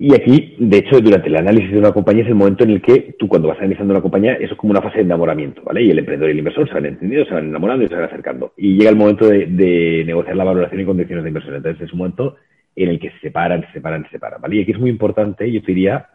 y 0.02 0.14
aquí, 0.14 0.56
de 0.58 0.78
hecho, 0.78 0.98
durante 1.00 1.28
el 1.28 1.36
análisis 1.36 1.72
de 1.72 1.78
una 1.78 1.92
compañía 1.92 2.22
es 2.22 2.28
el 2.28 2.34
momento 2.34 2.64
en 2.64 2.70
el 2.70 2.80
que 2.80 3.16
tú 3.18 3.28
cuando 3.28 3.48
vas 3.48 3.58
analizando 3.58 3.92
una 3.92 4.00
compañía, 4.00 4.32
eso 4.34 4.54
es 4.54 4.58
como 4.58 4.70
una 4.70 4.80
fase 4.80 4.96
de 4.96 5.02
enamoramiento, 5.02 5.62
¿vale? 5.62 5.82
Y 5.82 5.90
el 5.90 5.98
emprendedor 5.98 6.30
y 6.30 6.32
el 6.32 6.38
inversor 6.38 6.66
se 6.68 6.72
van 6.72 6.86
entendiendo, 6.86 7.26
se 7.26 7.34
van 7.34 7.48
enamorando 7.48 7.84
y 7.84 7.88
se 7.88 7.96
van 7.96 8.04
acercando. 8.04 8.54
Y 8.56 8.78
llega 8.78 8.88
el 8.88 8.96
momento 8.96 9.28
de, 9.28 10.02
negociar 10.06 10.36
la 10.36 10.44
valoración 10.44 10.80
y 10.80 10.86
condiciones 10.86 11.22
de 11.22 11.28
inversión. 11.28 11.54
Entonces 11.54 11.82
es 11.82 11.92
un 11.92 11.98
momento 11.98 12.36
en 12.76 12.88
el 12.88 12.98
que 12.98 13.10
se 13.10 13.18
separan, 13.20 13.60
se 13.66 13.72
separan, 13.72 14.04
se 14.04 14.10
separan, 14.10 14.40
¿vale? 14.40 14.56
Y 14.56 14.62
aquí 14.62 14.72
es 14.72 14.78
muy 14.78 14.88
importante, 14.88 15.52
yo 15.52 15.60
diría, 15.66 16.08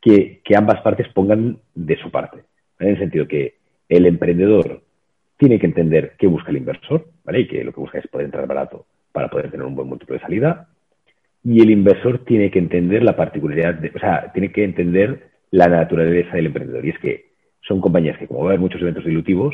que, 0.00 0.42
que 0.44 0.54
ambas 0.54 0.82
partes 0.82 1.08
pongan 1.08 1.56
de 1.74 1.96
su 2.02 2.10
parte. 2.10 2.40
En 2.80 2.88
el 2.88 2.98
sentido 2.98 3.26
que 3.26 3.54
el 3.88 4.04
emprendedor 4.04 4.82
tiene 5.42 5.58
que 5.58 5.66
entender 5.66 6.12
qué 6.16 6.28
busca 6.28 6.50
el 6.50 6.58
inversor, 6.58 7.04
¿vale? 7.24 7.40
Y 7.40 7.48
que 7.48 7.64
lo 7.64 7.72
que 7.72 7.80
busca 7.80 7.98
es 7.98 8.06
poder 8.06 8.26
entrar 8.26 8.46
barato 8.46 8.86
para 9.10 9.26
poder 9.26 9.50
tener 9.50 9.66
un 9.66 9.74
buen 9.74 9.88
múltiplo 9.88 10.14
de 10.14 10.20
salida 10.20 10.68
y 11.42 11.60
el 11.60 11.70
inversor 11.70 12.20
tiene 12.24 12.48
que 12.52 12.60
entender 12.60 13.02
la 13.02 13.16
particularidad, 13.16 13.74
de, 13.74 13.90
o 13.92 13.98
sea, 13.98 14.30
tiene 14.32 14.52
que 14.52 14.62
entender 14.62 15.30
la 15.50 15.66
naturaleza 15.66 16.36
del 16.36 16.46
emprendedor. 16.46 16.86
Y 16.86 16.90
es 16.90 16.98
que 17.00 17.32
son 17.66 17.80
compañías 17.80 18.16
que, 18.18 18.28
como 18.28 18.42
va 18.42 18.46
a 18.46 18.48
haber 18.50 18.60
muchos 18.60 18.80
eventos 18.80 19.04
dilutivos, 19.04 19.52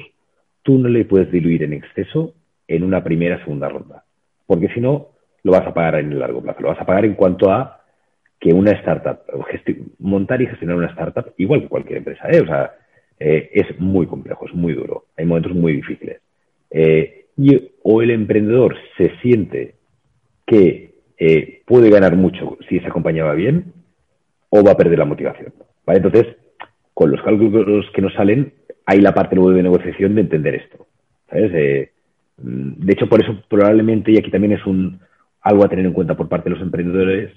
tú 0.62 0.76
no 0.76 0.90
le 0.90 1.06
puedes 1.06 1.32
diluir 1.32 1.62
en 1.62 1.72
exceso 1.72 2.34
en 2.66 2.84
una 2.84 3.02
primera 3.02 3.36
o 3.36 3.38
segunda 3.38 3.70
ronda. 3.70 4.04
Porque 4.46 4.68
si 4.74 4.80
no, 4.80 5.08
lo 5.42 5.52
vas 5.52 5.66
a 5.66 5.72
pagar 5.72 6.00
en 6.00 6.12
el 6.12 6.18
largo 6.18 6.42
plazo. 6.42 6.60
Lo 6.60 6.68
vas 6.68 6.80
a 6.82 6.84
pagar 6.84 7.06
en 7.06 7.14
cuanto 7.14 7.50
a 7.50 7.80
que 8.38 8.52
una 8.52 8.72
startup, 8.72 9.20
montar 10.00 10.42
y 10.42 10.48
gestionar 10.48 10.76
una 10.76 10.88
startup, 10.88 11.32
igual 11.38 11.62
que 11.62 11.68
cualquier 11.68 11.98
empresa, 12.00 12.28
¿eh? 12.30 12.42
o 12.42 12.46
sea, 12.46 12.74
eh, 13.20 13.50
es 13.52 13.80
muy 13.80 14.06
complejo, 14.06 14.46
es 14.46 14.54
muy 14.54 14.72
duro. 14.72 15.06
Hay 15.16 15.26
momentos 15.26 15.54
muy 15.54 15.72
difíciles. 15.72 16.20
Eh, 16.70 17.26
y 17.36 17.70
o 17.82 18.02
el 18.02 18.10
emprendedor 18.10 18.76
se 18.96 19.16
siente 19.22 19.74
que 20.46 20.94
eh, 21.18 21.62
puede 21.66 21.90
ganar 21.90 22.16
mucho 22.16 22.58
si 22.68 22.76
esa 22.76 22.90
compañía 22.90 23.24
va 23.24 23.34
bien 23.34 23.72
o 24.50 24.62
va 24.62 24.72
a 24.72 24.76
perder 24.76 24.98
la 24.98 25.04
motivación. 25.04 25.52
¿vale? 25.84 25.98
Entonces, 25.98 26.36
con 26.94 27.10
los 27.10 27.22
cálculos 27.22 27.86
que 27.94 28.02
nos 28.02 28.14
salen, 28.14 28.52
hay 28.86 29.00
la 29.00 29.14
parte 29.14 29.36
luego 29.36 29.50
de 29.50 29.62
negociación 29.62 30.14
de 30.14 30.22
entender 30.22 30.54
esto. 30.54 30.86
¿sabes? 31.28 31.90
Mm, 32.38 32.84
de 32.84 32.92
hecho, 32.92 33.08
por 33.08 33.22
eso 33.22 33.42
probablemente, 33.48 34.12
y 34.12 34.18
aquí 34.18 34.30
también 34.30 34.52
es 34.52 34.64
un 34.66 35.00
algo 35.40 35.64
a 35.64 35.68
tener 35.68 35.86
en 35.86 35.92
cuenta 35.92 36.16
por 36.16 36.28
parte 36.28 36.48
de 36.48 36.56
los 36.56 36.62
emprendedores, 36.62 37.32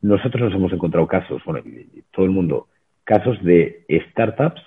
nosotros 0.00 0.42
nos 0.42 0.54
hemos 0.54 0.72
encontrado 0.72 1.06
casos, 1.06 1.42
bueno, 1.46 1.62
todo 2.10 2.26
el 2.26 2.32
mundo, 2.32 2.68
casos 3.04 3.42
de 3.42 3.84
startups 4.10 4.60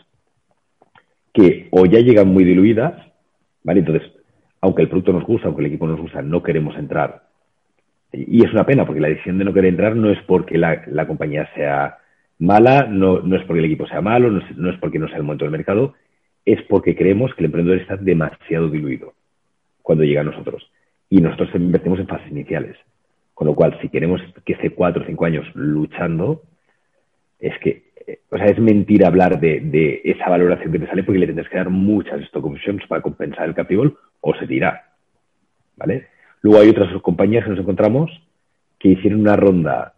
que 1.37 1.67
o 1.71 1.85
ya 1.85 1.99
llegan 1.99 2.27
muy 2.27 2.43
diluidas, 2.43 2.93
¿vale? 3.63 3.79
Entonces, 3.79 4.11
aunque 4.59 4.81
el 4.81 4.89
producto 4.89 5.13
nos 5.13 5.23
gusta, 5.23 5.47
aunque 5.47 5.61
el 5.61 5.67
equipo 5.67 5.87
nos 5.87 6.01
gusta, 6.01 6.21
no 6.21 6.43
queremos 6.43 6.75
entrar 6.75 7.27
y 8.11 8.43
es 8.43 8.51
una 8.51 8.65
pena, 8.65 8.85
porque 8.85 9.01
la 9.01 9.09
decisión 9.09 9.37
de 9.37 9.45
no 9.45 9.53
querer 9.53 9.69
entrar 9.69 9.95
no 9.95 10.09
es 10.09 10.19
porque 10.23 10.57
la, 10.57 11.07
compañía 11.07 11.49
sea 11.53 11.97
mala, 12.39 12.87
no, 12.89 13.19
no, 13.19 13.35
es 13.35 13.43
porque 13.43 13.59
el 13.59 13.65
equipo 13.65 13.87
sea 13.87 14.01
malo, 14.01 14.31
no 14.31 14.39
es, 14.39 14.57
no 14.57 14.69
es, 14.69 14.79
porque 14.79 14.99
no 14.99 15.07
sea 15.07 15.17
el 15.17 15.23
momento 15.23 15.45
del 15.45 15.51
mercado, 15.51 15.93
es 16.45 16.61
porque 16.63 16.95
creemos 16.95 17.33
que 17.33 17.41
el 17.41 17.47
emprendedor 17.47 17.79
está 17.79 17.97
demasiado 17.97 18.69
diluido 18.69 19.13
cuando 19.81 20.03
llega 20.03 20.21
a 20.21 20.25
nosotros. 20.25 20.71
Y 21.09 21.21
nosotros 21.21 21.49
invertimos 21.55 21.99
en 21.99 22.07
fases 22.07 22.31
iniciales. 22.31 22.77
Con 23.33 23.47
lo 23.47 23.55
cual, 23.55 23.77
si 23.81 23.89
queremos 23.89 24.21
que 24.45 24.53
esté 24.53 24.71
cuatro 24.71 25.03
o 25.03 25.05
cinco 25.05 25.25
años 25.25 25.45
luchando, 25.53 26.41
es 27.39 27.57
que, 27.59 27.86
o 28.29 28.37
sea, 28.37 28.45
es 28.47 28.59
mentira 28.59 29.07
hablar 29.07 29.39
de, 29.39 30.01
esa 30.03 30.29
valoración 30.29 30.71
que 30.71 30.79
te 30.79 30.87
sale 30.87 31.03
porque 31.03 31.19
le 31.19 31.27
tendrás 31.27 31.49
que 31.49 31.57
dar 31.57 31.69
muchas 31.69 32.21
stock 32.21 32.45
options 32.45 32.85
para 32.87 33.01
compensar 33.01 33.47
el 33.47 33.55
capital 33.55 33.95
o 34.21 34.35
se 34.35 34.47
tira. 34.47 34.93
¿Vale? 35.75 36.07
Luego 36.41 36.59
hay 36.61 36.69
otras 36.69 37.01
compañías 37.01 37.43
que 37.43 37.51
nos 37.51 37.59
encontramos 37.59 38.11
que 38.79 38.89
hicieron 38.89 39.21
una 39.21 39.35
ronda 39.35 39.93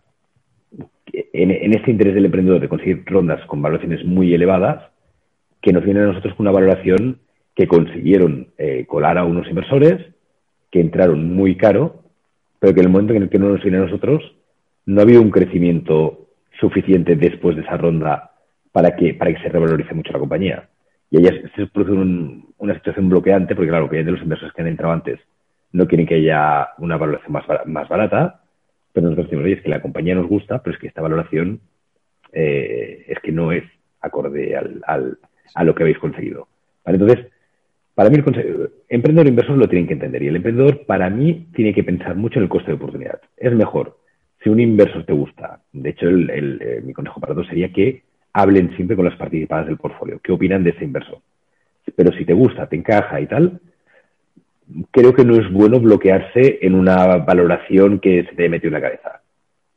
en, 1.34 1.74
este 1.74 1.92
interés 1.92 2.16
del 2.16 2.26
emprendedor 2.26 2.62
de 2.62 2.70
conseguir 2.70 3.04
rondas 3.06 3.46
con 3.46 3.62
valoraciones 3.62 4.06
muy 4.06 4.34
elevadas, 4.34 4.92
que 5.62 5.74
nos 5.74 5.84
vienen 5.84 6.04
a 6.04 6.08
nosotros 6.08 6.34
con 6.36 6.46
una 6.46 6.54
valoración 6.54 7.20
que 7.56 7.68
consiguieron 7.68 8.50
eh, 8.58 8.86
colar 8.88 9.18
a 9.18 9.26
unos 9.26 9.48
inversores 9.48 10.14
que 10.72 10.80
entraron 10.80 11.34
muy 11.34 11.58
caro, 11.58 12.04
pero 12.60 12.74
que 12.74 12.80
en 12.80 12.86
el 12.86 12.92
momento 12.92 13.14
en 13.14 13.24
el 13.24 13.30
que 13.30 13.40
no 13.40 13.50
nos 13.50 13.62
viene 13.62 13.78
a 13.78 13.82
nosotros, 13.82 14.22
no 14.86 15.02
había 15.02 15.20
un 15.20 15.32
crecimiento 15.32 16.29
suficiente 16.60 17.16
después 17.16 17.56
de 17.56 17.64
esa 17.64 17.78
ronda 17.78 18.32
para 18.72 18.96
que, 18.96 19.14
para 19.14 19.34
que 19.34 19.42
se 19.42 19.50
revalorice 19.50 19.94
mucho 19.94 20.12
la 20.12 20.20
compañía. 20.20 20.70
Y 21.12 21.18
ahí 21.18 21.42
se 21.56 21.66
produce 21.68 21.92
una 22.58 22.74
situación 22.76 23.10
bloqueante, 23.10 23.56
porque 23.56 23.70
claro, 23.70 23.88
de 23.88 24.04
los 24.04 24.22
inversores 24.22 24.54
que 24.54 24.62
han 24.62 24.68
entrado 24.68 24.94
antes 24.94 25.20
no 25.72 25.88
quieren 25.88 26.08
que 26.08 26.16
haya 26.16 26.70
una 26.78 26.98
valoración 26.98 27.32
más, 27.32 27.46
más 27.66 27.88
barata, 27.88 28.42
pero 28.94 29.06
nosotros 29.06 29.30
decimos, 29.30 29.48
es 29.48 29.62
que 29.62 29.70
la 29.70 29.82
compañía 29.82 30.16
nos 30.16 30.28
gusta, 30.28 30.62
pero 30.62 30.76
es 30.76 30.82
que 30.82 30.88
esta 30.88 31.02
valoración 31.02 31.62
eh, 32.32 33.06
es 33.08 33.20
que 33.20 33.32
no 33.32 33.52
es 33.52 33.64
acorde 34.02 34.56
al, 34.56 34.82
al, 34.86 35.18
a 35.56 35.64
lo 35.64 35.76
que 35.76 35.84
habéis 35.84 36.00
conseguido. 36.00 36.48
Entonces, 36.86 37.28
para 37.94 38.10
mí 38.10 38.16
el 38.16 38.72
emprendedor 38.88 39.28
e 39.28 39.30
inversor 39.30 39.58
lo 39.58 39.68
tienen 39.68 39.88
que 39.88 39.94
entender 39.94 40.24
y 40.24 40.28
el 40.28 40.38
emprendedor 40.38 40.86
para 40.86 41.10
mí 41.10 41.48
tiene 41.54 41.74
que 41.74 41.84
pensar 41.84 42.16
mucho 42.16 42.40
en 42.40 42.44
el 42.44 42.50
coste 42.50 42.72
de 42.72 42.78
oportunidad. 42.78 43.20
Es 43.36 43.54
mejor 43.54 43.99
si 44.42 44.50
un 44.50 44.60
inversor 44.60 45.06
te 45.06 45.14
gusta, 45.14 45.60
de 45.74 45.90
hecho 45.90 46.08
el, 46.08 46.60
eh, 46.62 46.82
mi 46.84 46.94
consejo 46.94 47.20
para 47.20 47.34
todos 47.34 47.48
sería 47.48 47.72
que 47.72 48.04
hablen 48.34 48.76
siempre 48.76 48.96
con 48.96 49.06
las 49.06 49.18
participadas 49.18 49.68
del 49.68 49.78
portfolio, 49.78 50.20
qué 50.24 50.32
opinan 50.32 50.64
de 50.64 50.72
ese 50.72 50.86
inversor. 50.86 51.20
Pero 51.96 52.12
si 52.14 52.26
te 52.26 52.34
gusta, 52.34 52.68
te 52.68 52.76
encaja 52.76 53.20
y 53.20 53.28
tal, 53.28 53.60
creo 54.92 55.14
que 55.14 55.26
no 55.26 55.36
es 55.36 55.52
bueno 55.52 55.80
bloquearse 55.80 56.60
en 56.62 56.76
una 56.76 57.18
valoración 57.18 58.00
que 58.00 58.24
se 58.26 58.36
te 58.36 58.50
mete 58.50 58.68
en 58.68 58.74
la 58.74 58.82
cabeza. 58.82 59.22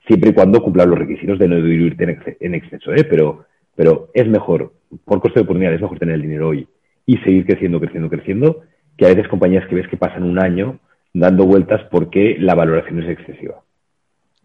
Siempre 0.06 0.30
y 0.30 0.34
cuando 0.34 0.62
cumplan 0.62 0.90
los 0.90 0.98
requisitos 0.98 1.38
de 1.38 1.48
no 1.48 1.56
diluirte 1.56 2.36
en 2.40 2.54
exceso, 2.54 2.92
¿eh? 2.92 3.04
Pero, 3.04 3.46
pero 3.74 4.10
es 4.14 4.28
mejor, 4.28 4.72
por 5.04 5.20
coste 5.20 5.40
de 5.40 5.44
oportunidad, 5.44 5.74
es 5.74 5.80
mejor 5.80 5.98
tener 5.98 6.16
el 6.16 6.22
dinero 6.22 6.48
hoy 6.48 6.66
y 7.06 7.16
seguir 7.18 7.46
creciendo, 7.46 7.80
creciendo, 7.80 8.10
creciendo, 8.10 8.62
que 8.96 9.06
a 9.06 9.08
veces 9.08 9.28
compañías 9.28 9.66
que 9.68 9.76
ves 9.76 9.88
que 9.88 9.96
pasan 9.96 10.24
un 10.24 10.38
año 10.38 10.78
dando 11.14 11.46
vueltas 11.46 11.82
porque 11.90 12.36
la 12.38 12.54
valoración 12.54 13.02
es 13.02 13.10
excesiva. 13.10 13.61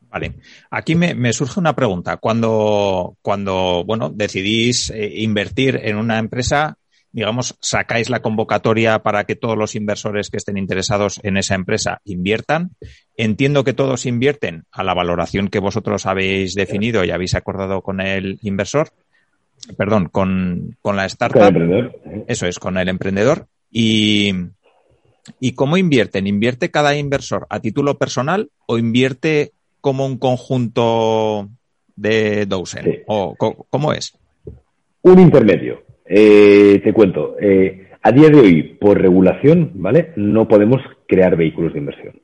Vale. 0.10 0.36
Aquí 0.72 0.96
me, 0.96 1.34
surge 1.34 1.60
una 1.60 1.76
pregunta. 1.76 2.18
Cuando, 2.18 3.18
cuando 3.22 3.84
bueno, 3.86 4.10
decidís 4.10 4.90
eh, 4.90 5.22
invertir 5.22 5.82
en 5.84 5.98
una 5.98 6.18
empresa, 6.18 6.78
digamos, 7.12 7.56
sacáis 7.62 8.10
la 8.10 8.22
convocatoria 8.22 9.00
para 9.00 9.26
que 9.26 9.36
todos 9.36 9.58
los 9.58 9.76
inversores 9.76 10.30
que 10.30 10.38
estén 10.38 10.58
interesados 10.58 11.20
en 11.24 11.38
esa 11.38 11.56
empresa 11.56 12.02
inviertan. 12.06 12.72
Entiendo 13.18 13.64
que 13.64 13.74
todos 13.74 14.06
invierten 14.06 14.64
a 14.72 14.84
la 14.84 14.94
valoración 14.94 15.50
que 15.50 15.60
vosotros 15.60 16.06
habéis 16.06 16.54
definido 16.54 17.04
y 17.04 17.12
habéis 17.12 17.36
acordado 17.36 17.82
con 17.82 18.00
el 18.00 18.40
inversor, 18.44 18.90
perdón, 19.78 20.10
con, 20.10 20.78
la 20.84 21.06
startup. 21.06 21.54
Eso 22.28 22.48
es, 22.48 22.60
con 22.60 22.78
el 22.78 22.88
emprendedor. 22.88 23.48
Y, 23.70 24.32
¿Y 25.40 25.54
cómo 25.54 25.78
invierten? 25.78 26.28
¿Invierte 26.28 26.72
cada 26.72 26.96
inversor 26.96 27.48
a 27.50 27.60
título 27.60 27.98
personal 27.98 28.50
o 28.66 28.78
invierte 28.78 29.52
como 29.82 30.06
un 30.06 30.18
conjunto 30.18 31.50
de 31.96 32.46
Dosen? 32.46 33.04
¿O 33.08 33.36
cómo 33.36 33.94
es? 33.94 34.18
Un 35.02 35.20
intermedio. 35.20 35.84
Eh, 36.06 36.80
te 36.84 36.94
cuento, 36.94 37.36
eh, 37.40 37.90
a 38.02 38.12
día 38.12 38.30
de 38.30 38.40
hoy, 38.40 38.64
por 38.80 39.02
regulación, 39.02 39.72
¿vale? 39.76 40.14
No 40.16 40.48
podemos 40.48 40.82
crear 41.08 41.36
vehículos 41.36 41.74
de 41.74 41.80
inversión, 41.80 42.22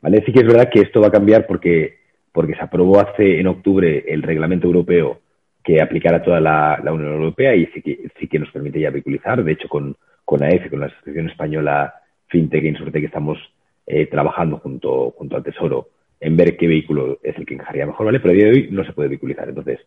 ¿vale? 0.00 0.22
Sí 0.24 0.32
que 0.32 0.40
es 0.40 0.46
verdad 0.46 0.70
que 0.72 0.80
esto 0.80 1.00
va 1.00 1.08
a 1.08 1.12
cambiar 1.12 1.46
porque, 1.46 1.98
porque 2.32 2.54
se 2.54 2.62
aprobó 2.62 3.00
hace 3.00 3.38
en 3.38 3.46
octubre 3.46 4.04
el 4.08 4.22
reglamento 4.22 4.66
europeo 4.66 5.20
que 5.62 5.82
aplicar 5.82 6.14
a 6.14 6.22
toda 6.22 6.40
la, 6.40 6.80
Unión 6.90 7.12
Europea 7.12 7.54
y 7.54 7.66
sí 7.66 7.82
que, 7.82 8.08
sí 8.18 8.26
que 8.26 8.38
nos 8.38 8.50
permite 8.50 8.80
ya 8.80 8.90
vehiculizar. 8.90 9.44
De 9.44 9.52
hecho, 9.52 9.68
con, 9.68 9.96
con 10.24 10.42
AEF, 10.42 10.70
con 10.70 10.80
la 10.80 10.86
Asociación 10.86 11.28
Española 11.28 11.94
FinTech 12.28 12.64
e 12.64 12.68
Insurtech, 12.68 13.04
estamos 13.04 13.38
eh, 13.86 14.06
trabajando 14.06 14.58
junto, 14.58 15.10
junto 15.10 15.36
al 15.36 15.42
Tesoro 15.42 15.88
en 16.20 16.36
ver 16.36 16.56
qué 16.56 16.66
vehículo 16.66 17.18
es 17.22 17.36
el 17.36 17.46
que 17.46 17.54
encajaría 17.54 17.86
mejor, 17.86 18.06
¿vale? 18.06 18.20
Pero 18.20 18.32
a 18.32 18.36
día 18.36 18.46
de 18.46 18.52
hoy 18.52 18.68
no 18.70 18.84
se 18.84 18.92
puede 18.92 19.08
vehiculizar. 19.08 19.48
Entonces, 19.48 19.80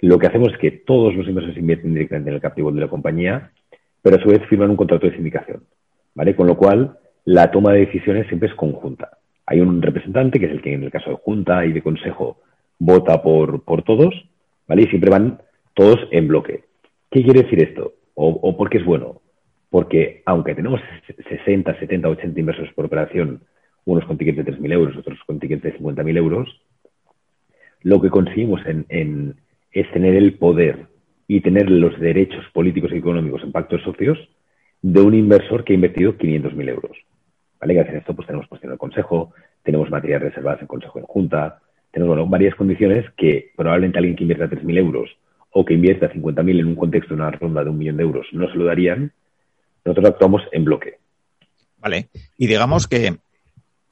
lo 0.00 0.18
que 0.18 0.26
hacemos 0.26 0.52
es 0.52 0.58
que 0.58 0.70
todos 0.70 1.14
los 1.14 1.28
inversores 1.28 1.58
invierten 1.58 1.94
directamente 1.94 2.30
en 2.30 2.34
el 2.36 2.40
captivo 2.40 2.72
de 2.72 2.80
la 2.80 2.88
compañía, 2.88 3.50
pero 4.02 4.16
a 4.16 4.22
su 4.22 4.28
vez 4.28 4.40
firman 4.48 4.70
un 4.70 4.76
contrato 4.76 5.06
de 5.06 5.14
sindicación, 5.14 5.64
¿vale? 6.14 6.34
Con 6.34 6.46
lo 6.46 6.56
cual, 6.56 6.98
la 7.24 7.50
toma 7.50 7.72
de 7.72 7.80
decisiones 7.80 8.26
siempre 8.28 8.48
es 8.48 8.54
conjunta. 8.54 9.18
Hay 9.46 9.60
un 9.60 9.82
representante, 9.82 10.38
que 10.38 10.46
es 10.46 10.52
el 10.52 10.62
que 10.62 10.72
en 10.72 10.84
el 10.84 10.90
caso 10.90 11.10
de 11.10 11.16
junta 11.16 11.66
y 11.66 11.72
de 11.72 11.82
consejo 11.82 12.38
vota 12.78 13.22
por, 13.22 13.62
por 13.64 13.82
todos, 13.82 14.14
¿vale? 14.66 14.82
Y 14.82 14.86
siempre 14.86 15.10
van 15.10 15.42
todos 15.74 15.98
en 16.10 16.28
bloque. 16.28 16.64
¿Qué 17.10 17.22
quiere 17.22 17.42
decir 17.42 17.62
esto? 17.62 17.92
¿O, 18.14 18.28
o 18.28 18.56
por 18.56 18.70
qué 18.70 18.78
es 18.78 18.84
bueno? 18.84 19.20
Porque 19.68 20.22
aunque 20.26 20.54
tenemos 20.54 20.80
60, 21.28 21.78
70, 21.78 22.08
80 22.08 22.40
inversores 22.40 22.72
por 22.74 22.86
operación, 22.86 23.42
unos 23.92 24.04
con 24.04 24.18
tickets 24.18 24.38
de 24.38 24.44
3.000 24.44 24.72
euros, 24.72 24.96
otros 24.96 25.18
con 25.26 25.38
tickets 25.38 25.62
de 25.62 25.78
50.000 25.78 26.16
euros, 26.16 26.48
lo 27.82 28.00
que 28.00 28.10
conseguimos 28.10 28.60
es 28.66 29.92
tener 29.92 30.14
el 30.14 30.34
poder 30.34 30.86
y 31.26 31.40
tener 31.40 31.70
los 31.70 31.98
derechos 32.00 32.44
políticos 32.52 32.90
y 32.92 32.98
económicos 32.98 33.42
en 33.42 33.52
pactos 33.52 33.82
socios 33.82 34.18
de 34.82 35.00
un 35.00 35.14
inversor 35.14 35.64
que 35.64 35.72
ha 35.72 35.74
invertido 35.74 36.16
500.000 36.16 36.68
euros. 36.68 36.96
¿Vale? 37.60 37.74
Gracias 37.74 37.96
a 37.96 37.98
esto 37.98 38.14
pues 38.14 38.26
tenemos 38.26 38.48
cuestión 38.48 38.70
del 38.70 38.78
consejo, 38.78 39.32
tenemos 39.62 39.90
materias 39.90 40.22
reservadas 40.22 40.60
en 40.62 40.66
consejo 40.66 40.98
en 40.98 41.04
junta, 41.04 41.60
tenemos 41.90 42.28
varias 42.28 42.54
condiciones 42.54 43.04
que 43.16 43.52
probablemente 43.56 43.98
alguien 43.98 44.16
que 44.16 44.24
invierta 44.24 44.48
3.000 44.48 44.78
euros 44.78 45.10
o 45.50 45.64
que 45.64 45.74
invierta 45.74 46.12
50.000 46.12 46.60
en 46.60 46.66
un 46.66 46.76
contexto 46.76 47.14
de 47.14 47.20
una 47.20 47.30
ronda 47.30 47.64
de 47.64 47.70
un 47.70 47.78
millón 47.78 47.96
de 47.96 48.02
euros 48.04 48.26
no 48.32 48.50
se 48.50 48.56
lo 48.56 48.64
darían, 48.64 49.12
nosotros 49.84 50.10
actuamos 50.10 50.42
en 50.52 50.64
bloque. 50.64 50.98
Vale. 51.78 52.08
Y 52.36 52.46
digamos 52.46 52.86
que 52.86 53.16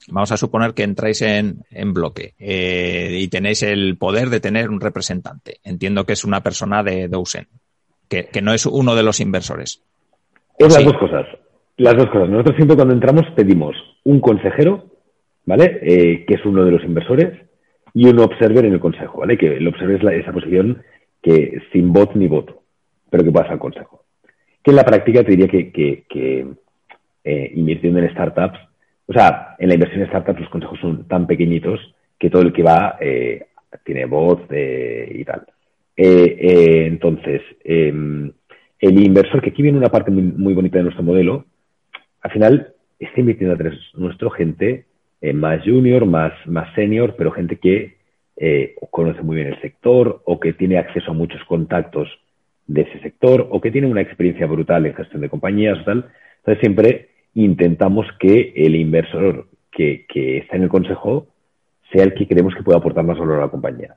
vamos 0.07 0.31
a 0.31 0.37
suponer 0.37 0.73
que 0.73 0.83
entráis 0.83 1.21
en, 1.21 1.63
bloque 1.93 2.33
eh, 2.39 3.17
y 3.19 3.27
tenéis 3.27 3.63
el 3.63 3.97
poder 3.97 4.29
de 4.29 4.39
tener 4.39 4.69
un 4.69 4.79
representante. 4.79 5.57
Entiendo 5.63 6.05
que 6.05 6.13
es 6.13 6.23
una 6.23 6.41
persona 6.41 6.83
de 6.83 7.07
Dousen, 7.07 7.47
que, 8.07 8.29
no 8.41 8.53
es 8.53 8.65
uno 8.65 8.95
de 8.95 9.03
los 9.03 9.19
inversores. 9.19 9.83
Es 10.57 10.73
las 10.73 10.83
dos 10.83 10.97
cosas. 10.97 11.25
Las 11.77 11.95
dos 11.95 12.09
cosas. 12.09 12.29
Nosotros 12.29 12.55
siempre 12.55 12.75
cuando 12.75 12.93
entramos 12.93 13.25
pedimos 13.35 13.75
un 14.03 14.19
consejero, 14.19 14.85
¿vale? 15.45 15.79
Eh, 15.81 16.25
que 16.25 16.35
es 16.35 16.45
uno 16.45 16.65
de 16.65 16.71
los 16.71 16.83
inversores, 16.83 17.39
y 17.93 18.07
un 18.07 18.19
observer 18.19 18.65
en 18.65 18.73
el 18.73 18.79
consejo, 18.79 19.19
¿vale? 19.19 19.37
Que 19.37 19.57
el 19.57 19.67
observer 19.67 20.03
es 20.13 20.21
esa 20.21 20.31
posición 20.31 20.83
que 21.21 21.61
sin 21.71 21.91
voz 21.91 22.15
ni 22.15 22.27
voto, 22.27 22.61
pero 23.09 23.23
que 23.23 23.31
pasa 23.31 23.53
al 23.53 23.59
consejo. 23.59 24.03
Que 24.63 24.71
en 24.71 24.77
la 24.77 24.85
práctica 24.85 25.23
te 25.23 25.31
diría 25.31 25.47
que, 25.47 26.47
eh, 27.23 27.51
invirtiendo 27.55 27.99
en 27.99 28.11
startups 28.11 28.59
o 29.09 29.13
sea, 29.13 29.55
en 29.57 29.69
la 29.69 29.73
inversión 29.73 30.01
en 30.01 30.07
startups 30.07 30.39
los 30.39 30.49
consejos 30.49 30.79
son 30.79 31.07
tan 31.07 31.25
pequeñitos 31.25 31.79
que 32.19 32.29
todo 32.29 32.43
el 32.43 32.53
que 32.53 32.61
va 32.61 32.95
eh, 33.01 33.47
tiene 33.83 34.05
voz 34.05 34.41
eh, 34.51 35.11
y 35.15 35.25
tal. 35.25 35.47
Eh, 35.97 36.85
entonces, 36.85 37.41
em, 37.63 38.31
el 38.79 39.03
inversor, 39.03 39.41
que 39.41 39.49
aquí 39.49 39.63
viene 39.63 39.79
una 39.79 39.89
parte 39.89 40.11
muy, 40.11 40.53
bonita 40.53 40.77
de 40.77 40.83
nuestro 40.83 41.03
modelo, 41.03 41.45
al 42.21 42.31
final 42.31 42.73
está 42.99 43.19
invirtiendo 43.19 43.55
a 43.55 43.71
nuestro 43.95 44.29
gente 44.29 44.85
más 45.33 45.63
junior, 45.63 46.05
más, 46.05 46.31
más 46.45 46.73
senior, 46.75 47.15
pero 47.17 47.31
gente 47.31 47.55
que 47.55 47.97
conoce 48.91 49.21
muy 49.21 49.37
bien 49.37 49.47
el 49.47 49.61
sector 49.61 50.21
o 50.23 50.39
que 50.39 50.53
tiene 50.53 50.77
acceso 50.77 51.11
a 51.11 51.15
muchos 51.15 51.43
contactos 51.45 52.07
de 52.67 52.81
ese 52.81 52.99
sector 52.99 53.47
o 53.49 53.59
que 53.59 53.71
tiene 53.71 53.87
una 53.87 54.01
experiencia 54.01 54.45
brutal 54.45 54.85
en 54.85 54.93
gestión 54.93 55.21
de 55.21 55.29
compañías 55.29 55.79
o 55.79 55.83
tal. 55.83 56.05
Entonces 56.37 56.61
siempre 56.61 57.09
intentamos 57.33 58.07
que 58.19 58.53
el 58.55 58.75
inversor 58.75 59.47
que, 59.71 60.05
está 60.37 60.57
en 60.57 60.63
el 60.63 60.69
consejo 60.69 61.27
sea 61.91 62.03
el 62.03 62.13
que 62.13 62.27
creemos 62.27 62.53
que 62.53 62.63
pueda 62.63 62.77
aportar 62.77 63.03
más 63.03 63.17
valor 63.17 63.39
a 63.39 63.45
la 63.45 63.51
compañía. 63.51 63.95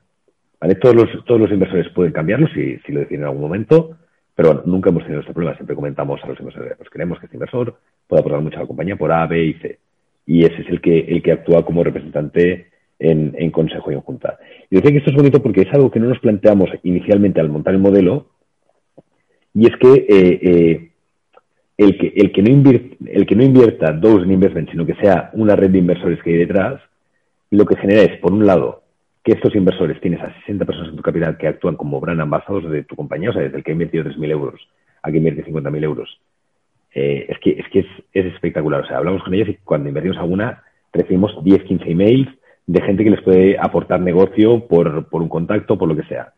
¿Vale? 0.59 0.75
Todos, 0.75 0.95
los, 0.95 1.25
todos 1.25 1.41
los 1.41 1.51
inversores 1.51 1.89
pueden 1.89 2.13
cambiarlo 2.13 2.47
si, 2.47 2.79
lo 2.87 3.01
deciden 3.01 3.21
en 3.21 3.27
algún 3.27 3.41
momento, 3.41 3.97
pero 4.33 4.49
bueno, 4.49 4.63
nunca 4.65 4.89
hemos 4.89 5.03
tenido 5.03 5.21
este 5.21 5.33
problema. 5.33 5.55
Siempre 5.55 5.75
comentamos 5.75 6.23
a 6.23 6.27
los 6.27 6.39
inversores, 6.39 6.77
pues 6.77 6.89
queremos 6.89 7.19
que 7.19 7.25
este 7.25 7.35
inversor 7.35 7.77
pueda 8.07 8.21
aportar 8.21 8.41
mucho 8.41 8.57
a 8.57 8.61
la 8.61 8.67
compañía 8.67 8.95
por 8.95 9.11
A, 9.11 9.27
B 9.27 9.43
y 9.43 9.53
C. 9.55 9.79
Y 10.25 10.45
ese 10.45 10.61
es 10.61 10.69
el 10.69 10.79
que, 10.79 10.99
el 10.99 11.21
que 11.21 11.33
actúa 11.33 11.65
como 11.65 11.83
representante 11.83 12.67
en, 12.97 13.51
consejo 13.51 13.91
y 13.91 13.95
en 13.95 14.01
junta. 14.01 14.39
Y 14.69 14.77
decía 14.77 14.91
que 14.91 14.97
esto 14.99 15.09
es 15.09 15.17
bonito 15.17 15.41
porque 15.41 15.61
es 15.61 15.73
algo 15.73 15.91
que 15.91 15.99
no 15.99 16.07
nos 16.07 16.19
planteamos 16.19 16.69
inicialmente 16.83 17.41
al 17.41 17.49
montar 17.49 17.73
el 17.73 17.81
modelo, 17.81 18.27
y 19.53 19.67
es 19.67 19.77
que 19.77 19.93
eh, 19.93 20.39
eh, 20.41 20.92
el 21.77 21.97
que, 21.97 22.13
el 22.15 22.31
que, 22.31 22.41
no, 22.41 22.51
invierta, 22.51 22.95
el 23.05 23.25
que 23.25 23.35
no 23.35 23.43
invierta 23.43 23.89
en 23.89 24.31
investment, 24.31 24.69
sino 24.71 24.85
que 24.85 24.95
sea 24.95 25.31
una 25.33 25.55
red 25.55 25.71
de 25.71 25.79
inversores 25.79 26.21
que 26.21 26.31
hay 26.31 26.37
detrás, 26.37 26.81
lo 27.49 27.65
que 27.65 27.75
genera 27.75 28.03
es, 28.03 28.19
por 28.19 28.31
un 28.31 28.45
lado, 28.45 28.83
que 29.23 29.33
estos 29.33 29.55
inversores 29.55 29.99
tienes 30.01 30.21
a 30.21 30.33
60 30.41 30.65
personas 30.65 30.89
en 30.89 30.97
tu 30.97 31.01
capital 31.01 31.37
que 31.37 31.47
actúan 31.47 31.75
como 31.75 31.99
brand 31.99 32.21
ambassadors 32.21 32.69
de 32.69 32.83
tu 32.83 32.95
compañía, 32.95 33.29
o 33.29 33.33
sea, 33.33 33.41
desde 33.41 33.57
el 33.57 33.63
que 33.63 33.71
ha 33.71 33.73
invertido 33.73 34.03
3.000 34.03 34.31
euros 34.31 34.67
a 35.01 35.11
que 35.11 35.17
invierte 35.17 35.45
50.000 35.45 35.83
euros. 35.83 36.19
Eh, 36.93 37.25
es 37.29 37.39
que, 37.39 37.51
es, 37.51 37.67
que 37.69 37.79
es, 37.79 37.85
es, 38.13 38.33
espectacular. 38.33 38.81
O 38.81 38.87
sea, 38.87 38.97
hablamos 38.97 39.23
con 39.23 39.33
ellos 39.33 39.49
y 39.49 39.55
cuando 39.63 39.89
invertimos 39.89 40.17
alguna 40.17 40.63
recibimos 40.91 41.43
10, 41.43 41.63
15 41.63 41.89
emails 41.89 42.29
de 42.67 42.81
gente 42.81 43.03
que 43.03 43.09
les 43.09 43.21
puede 43.21 43.57
aportar 43.59 43.99
negocio 43.99 44.67
por, 44.67 45.09
por 45.09 45.21
un 45.21 45.29
contacto, 45.29 45.77
por 45.77 45.89
lo 45.89 45.95
que 45.95 46.03
sea. 46.03 46.33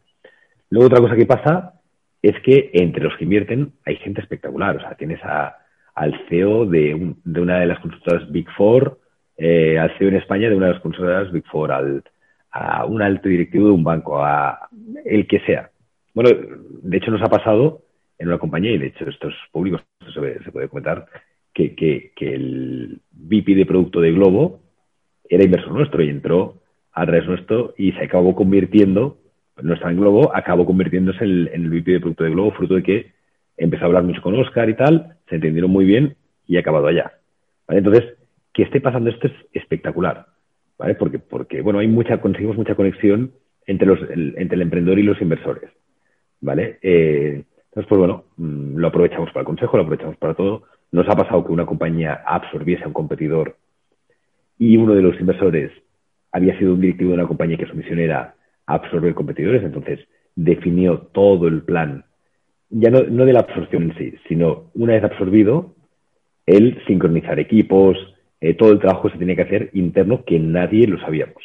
Luego 0.70 0.88
otra 0.88 1.02
cosa 1.02 1.16
que 1.16 1.26
pasa 1.26 1.74
es 2.22 2.40
que 2.42 2.72
entre 2.74 3.04
los 3.04 3.16
que 3.18 3.24
invierten 3.24 3.74
hay 3.86 3.98
gente 3.98 4.22
espectacular. 4.22 4.78
O 4.78 4.80
sea, 4.80 4.96
tienes 4.96 5.20
al 5.24 6.28
CEO 6.30 6.66
de, 6.66 7.14
una 7.26 7.60
de 7.60 7.66
las 7.66 7.80
consultoras 7.80 8.32
Big 8.32 8.48
Four, 8.58 9.00
eh, 9.38 9.78
al 9.78 9.98
CEO 9.98 10.10
en 10.10 10.16
España 10.16 10.50
de 10.50 10.56
una 10.56 10.68
de 10.68 10.74
las 10.74 10.82
consultoras 10.82 11.32
Big 11.32 11.46
Four, 11.46 11.72
al, 11.72 12.04
a 12.52 12.86
un 12.86 13.02
alto 13.02 13.28
directivo 13.30 13.68
de 13.68 13.74
un 13.74 13.84
banco, 13.84 14.24
a 14.24 14.70
el 15.04 15.28
que 15.28 15.42
sea. 15.42 15.70
Bueno, 16.14 16.30
de 16.32 16.98
hecho 16.98 17.12
nos 17.12 17.22
ha 17.22 17.30
pasado 17.30 17.82
en 18.18 18.30
una 18.30 18.38
compañía, 18.38 18.72
y 18.72 18.78
de 18.78 18.88
hecho 18.88 19.10
esto 19.10 19.28
es 19.28 19.36
público, 19.52 19.82
esto 20.00 20.22
se, 20.22 20.52
puede 20.52 20.70
comentar, 20.70 21.06
que, 21.54 21.76
que, 21.76 22.34
el 22.34 23.02
VP 23.12 23.56
de 23.56 23.66
producto 23.66 24.00
de 24.00 24.12
Globo 24.12 24.62
era 25.28 25.44
inversor 25.44 25.74
nuestro 25.74 26.02
y 26.02 26.10
entró 26.10 26.62
a 26.94 27.06
través 27.06 27.28
nuestro 27.28 27.74
y 27.78 27.92
se 27.94 28.06
acabó 28.06 28.36
convirtiendo 28.36 29.18
no 29.62 29.74
estaba 29.74 29.92
en 29.92 30.00
Globo, 30.00 30.36
acabó 30.36 30.66
convirtiéndose 30.66 31.24
en 31.24 31.48
el, 31.54 31.70
VP 31.70 31.92
de 31.92 32.00
producto 32.00 32.24
de 32.24 32.32
Globo, 32.32 32.52
fruto 32.52 32.76
de 32.76 32.84
que 32.84 33.12
empezó 33.58 33.84
a 33.84 33.88
hablar 33.88 34.04
mucho 34.04 34.22
con 34.22 34.36
Oscar 34.36 34.70
y 34.70 34.76
tal, 34.76 35.16
se 35.30 35.36
entendieron 35.36 35.72
muy 35.72 35.86
bien 35.86 36.16
y 36.46 36.58
ha 36.58 36.60
acabado 36.60 36.88
allá. 36.88 37.14
Entonces, 37.70 38.16
que 38.54 38.64
esté 38.64 38.82
pasando 38.82 39.10
esto 39.10 39.28
es 39.28 39.34
espectacular, 39.54 40.26
¿vale? 40.78 40.96
Porque, 40.96 41.20
porque 41.20 41.62
bueno, 41.62 41.80
hay 41.80 41.88
mucha, 41.88 42.20
conseguimos 42.20 42.58
mucha 42.58 42.76
conexión 42.76 43.32
entre, 43.66 43.88
los, 43.88 44.00
el, 44.10 44.36
entre 44.38 44.56
el 44.56 44.62
emprendedor 44.62 45.00
y 45.00 45.04
los 45.04 45.22
inversores, 45.22 45.70
¿vale? 46.42 46.78
Eh, 46.82 47.44
entonces, 47.70 47.90
pues 47.90 48.00
bueno, 48.00 48.26
mm, 48.38 48.78
lo 48.78 48.88
aprovechamos 48.88 49.30
para 49.30 49.42
el 49.42 49.46
consejo, 49.46 49.78
lo 49.78 49.84
aprovechamos 49.84 50.18
para 50.18 50.34
todo. 50.34 50.64
Nos 50.92 51.08
ha 51.10 51.16
pasado 51.16 51.46
que 51.46 51.52
una 51.52 51.66
compañía 51.66 52.22
absorbiese 52.26 52.84
a 52.84 52.88
un 52.88 52.94
competidor 52.94 53.58
y 54.58 54.78
uno 54.78 54.96
de 54.96 55.02
los 55.02 55.20
inversores 55.20 55.72
había 56.32 56.58
sido 56.58 56.74
un 56.74 56.82
directivo 56.82 57.10
de 57.10 57.18
una 57.18 57.28
compañía 57.28 57.58
que 57.58 57.66
su 57.66 57.76
misión 57.76 58.00
era 58.00 58.36
absorber 58.66 59.14
competidores, 59.14 59.64
entonces 59.64 60.00
definió 60.36 61.00
todo 61.14 61.48
el 61.48 61.64
plan, 61.64 62.06
ya 62.70 62.90
no, 62.90 63.04
no 63.04 63.26
de 63.26 63.34
la 63.34 63.42
absorción 63.42 63.84
en 63.84 63.98
sí, 63.98 64.14
sino 64.28 64.72
una 64.74 64.94
vez 64.94 65.04
absorbido, 65.04 65.76
el 66.46 66.82
sincronizar 66.86 67.40
equipos, 67.40 67.98
eh, 68.42 68.54
todo 68.54 68.72
el 68.72 68.80
trabajo 68.80 69.10
se 69.10 69.18
tenía 69.18 69.36
que 69.36 69.44
hacer 69.44 69.70
interno 69.74 70.24
que 70.26 70.40
nadie 70.40 70.88
lo 70.88 71.00
sabíamos. 71.00 71.44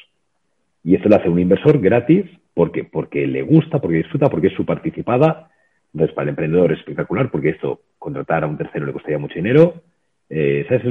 Y 0.84 0.94
esto 0.94 1.08
lo 1.08 1.16
hace 1.16 1.28
un 1.28 1.38
inversor 1.38 1.78
gratis 1.80 2.26
porque, 2.54 2.84
porque 2.84 3.26
le 3.26 3.42
gusta, 3.42 3.80
porque 3.80 3.98
disfruta, 3.98 4.28
porque 4.28 4.48
es 4.48 4.54
su 4.54 4.64
participada. 4.64 5.50
Entonces, 5.92 6.14
para 6.14 6.24
el 6.24 6.28
emprendedor 6.30 6.72
es 6.72 6.78
espectacular 6.78 7.30
porque 7.30 7.50
esto, 7.50 7.80
contratar 7.98 8.44
a 8.44 8.46
un 8.46 8.56
tercero 8.56 8.86
le 8.86 8.92
costaría 8.92 9.18
mucho 9.18 9.34
dinero. 9.34 9.82
Eh, 10.28 10.66
es, 10.68 10.84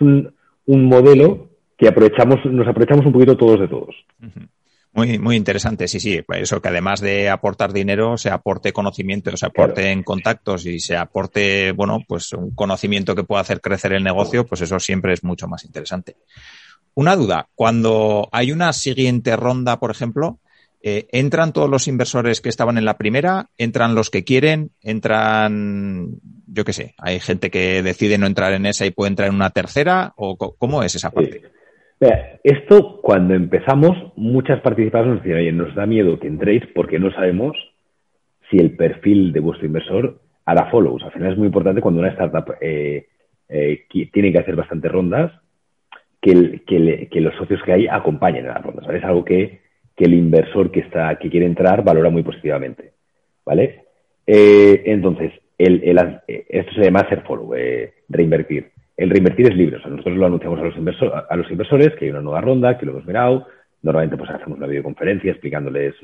un, 0.00 0.32
un, 0.66 0.84
modelo 0.84 1.48
que 1.76 1.88
aprovechamos, 1.88 2.44
nos 2.46 2.68
aprovechamos 2.68 3.06
un 3.06 3.12
poquito 3.12 3.36
todos 3.36 3.60
de 3.60 3.68
todos. 3.68 3.94
Muy, 4.96 5.18
muy 5.18 5.36
interesante, 5.36 5.88
sí, 5.88 6.00
sí. 6.00 6.18
Eso 6.26 6.62
que 6.62 6.68
además 6.68 7.02
de 7.02 7.28
aportar 7.28 7.70
dinero, 7.70 8.16
se 8.16 8.30
aporte 8.30 8.72
conocimiento, 8.72 9.36
se 9.36 9.44
aporte 9.44 9.90
en 9.90 10.02
contactos 10.02 10.64
y 10.64 10.80
se 10.80 10.96
aporte, 10.96 11.72
bueno, 11.72 11.98
pues 12.08 12.32
un 12.32 12.54
conocimiento 12.54 13.14
que 13.14 13.22
pueda 13.22 13.42
hacer 13.42 13.60
crecer 13.60 13.92
el 13.92 14.02
negocio, 14.02 14.46
pues 14.46 14.62
eso 14.62 14.80
siempre 14.80 15.12
es 15.12 15.22
mucho 15.22 15.48
más 15.48 15.66
interesante. 15.66 16.16
Una 16.94 17.14
duda, 17.14 17.50
cuando 17.54 18.30
hay 18.32 18.52
una 18.52 18.72
siguiente 18.72 19.36
ronda, 19.36 19.78
por 19.78 19.90
ejemplo, 19.90 20.40
eh, 20.80 21.06
¿entran 21.12 21.52
todos 21.52 21.68
los 21.68 21.88
inversores 21.88 22.40
que 22.40 22.48
estaban 22.48 22.78
en 22.78 22.86
la 22.86 22.96
primera? 22.96 23.50
¿Entran 23.58 23.94
los 23.94 24.08
que 24.08 24.24
quieren? 24.24 24.70
¿Entran, 24.80 26.08
yo 26.46 26.64
qué 26.64 26.72
sé, 26.72 26.94
hay 26.96 27.20
gente 27.20 27.50
que 27.50 27.82
decide 27.82 28.16
no 28.16 28.26
entrar 28.26 28.54
en 28.54 28.64
esa 28.64 28.86
y 28.86 28.92
puede 28.92 29.10
entrar 29.10 29.28
en 29.28 29.34
una 29.34 29.50
tercera? 29.50 30.14
¿O 30.16 30.38
cómo 30.38 30.82
es 30.82 30.94
esa 30.94 31.10
parte? 31.10 31.55
Esto 32.00 33.00
cuando 33.02 33.34
empezamos, 33.34 34.12
muchas 34.16 34.60
participadas 34.60 35.06
nos 35.06 35.22
decían, 35.22 35.38
oye, 35.38 35.52
nos 35.52 35.74
da 35.74 35.86
miedo 35.86 36.18
que 36.18 36.28
entréis 36.28 36.62
porque 36.74 36.98
no 36.98 37.10
sabemos 37.12 37.56
si 38.50 38.58
el 38.58 38.76
perfil 38.76 39.32
de 39.32 39.40
vuestro 39.40 39.66
inversor 39.66 40.20
hará 40.44 40.70
follows. 40.70 41.02
Al 41.02 41.12
final 41.12 41.32
es 41.32 41.38
muy 41.38 41.46
importante 41.46 41.80
cuando 41.80 42.00
una 42.00 42.10
startup 42.10 42.54
eh, 42.60 43.06
eh, 43.48 43.84
tiene 44.12 44.32
que 44.32 44.38
hacer 44.38 44.56
bastantes 44.56 44.90
rondas, 44.90 45.32
que, 46.20 46.62
que, 46.66 47.20
los 47.20 47.34
socios 47.36 47.62
que 47.64 47.72
hay 47.72 47.86
acompañen 47.86 48.46
a 48.46 48.54
las 48.54 48.62
rondas. 48.62 48.88
Es 48.92 49.04
algo 49.04 49.24
que, 49.24 49.60
el 49.96 50.14
inversor 50.14 50.70
que, 50.70 50.80
está, 50.80 51.16
que 51.18 51.30
quiere 51.30 51.46
entrar 51.46 51.82
valora 51.82 52.10
muy 52.10 52.22
positivamente. 52.22 52.92
¿Vale? 53.44 53.84
Eh, 54.26 54.82
entonces, 54.86 55.32
el, 55.56 55.82
esto 56.26 56.72
se 56.72 56.82
llama 56.82 57.00
hacer 57.00 57.22
follow, 57.22 57.54
reinvertir. 58.08 58.72
El 58.96 59.10
reinvertir 59.10 59.48
es 59.48 59.56
libre. 59.56 59.78
nosotros 59.78 60.16
lo 60.16 60.26
anunciamos 60.26 60.60
a 60.60 60.64
los, 60.64 61.26
a 61.28 61.36
los 61.36 61.50
inversores 61.50 61.94
que 61.94 62.06
hay 62.06 62.10
una 62.10 62.22
nueva 62.22 62.40
ronda, 62.40 62.78
que 62.78 62.86
lo 62.86 62.92
hemos 62.92 63.06
mirado. 63.06 63.46
Normalmente 63.82 64.16
pues 64.16 64.30
hacemos 64.30 64.58
una 64.58 64.66
videoconferencia 64.66 65.32
explicándoles 65.32 65.94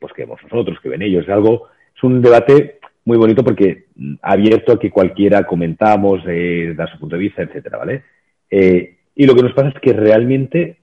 pues 0.00 0.12
qué 0.14 0.22
vemos 0.22 0.40
nosotros, 0.42 0.78
qué 0.82 0.88
ven 0.88 1.02
ellos. 1.02 1.24
Es 1.24 1.30
algo, 1.30 1.68
es 1.94 2.02
un 2.02 2.22
debate 2.22 2.78
muy 3.06 3.16
bonito 3.16 3.42
porque 3.42 3.86
mm, 3.94 4.14
abierto 4.20 4.72
a 4.72 4.78
que 4.78 4.90
cualquiera 4.90 5.44
comentamos, 5.44 6.20
eh, 6.26 6.74
da 6.76 6.86
su 6.86 6.98
punto 6.98 7.16
de 7.16 7.22
vista, 7.22 7.42
etcétera, 7.42 7.78
¿vale? 7.78 8.02
Eh, 8.50 8.96
y 9.14 9.26
lo 9.26 9.34
que 9.34 9.42
nos 9.42 9.52
pasa 9.52 9.68
es 9.68 9.80
que 9.80 9.92
realmente 9.92 10.78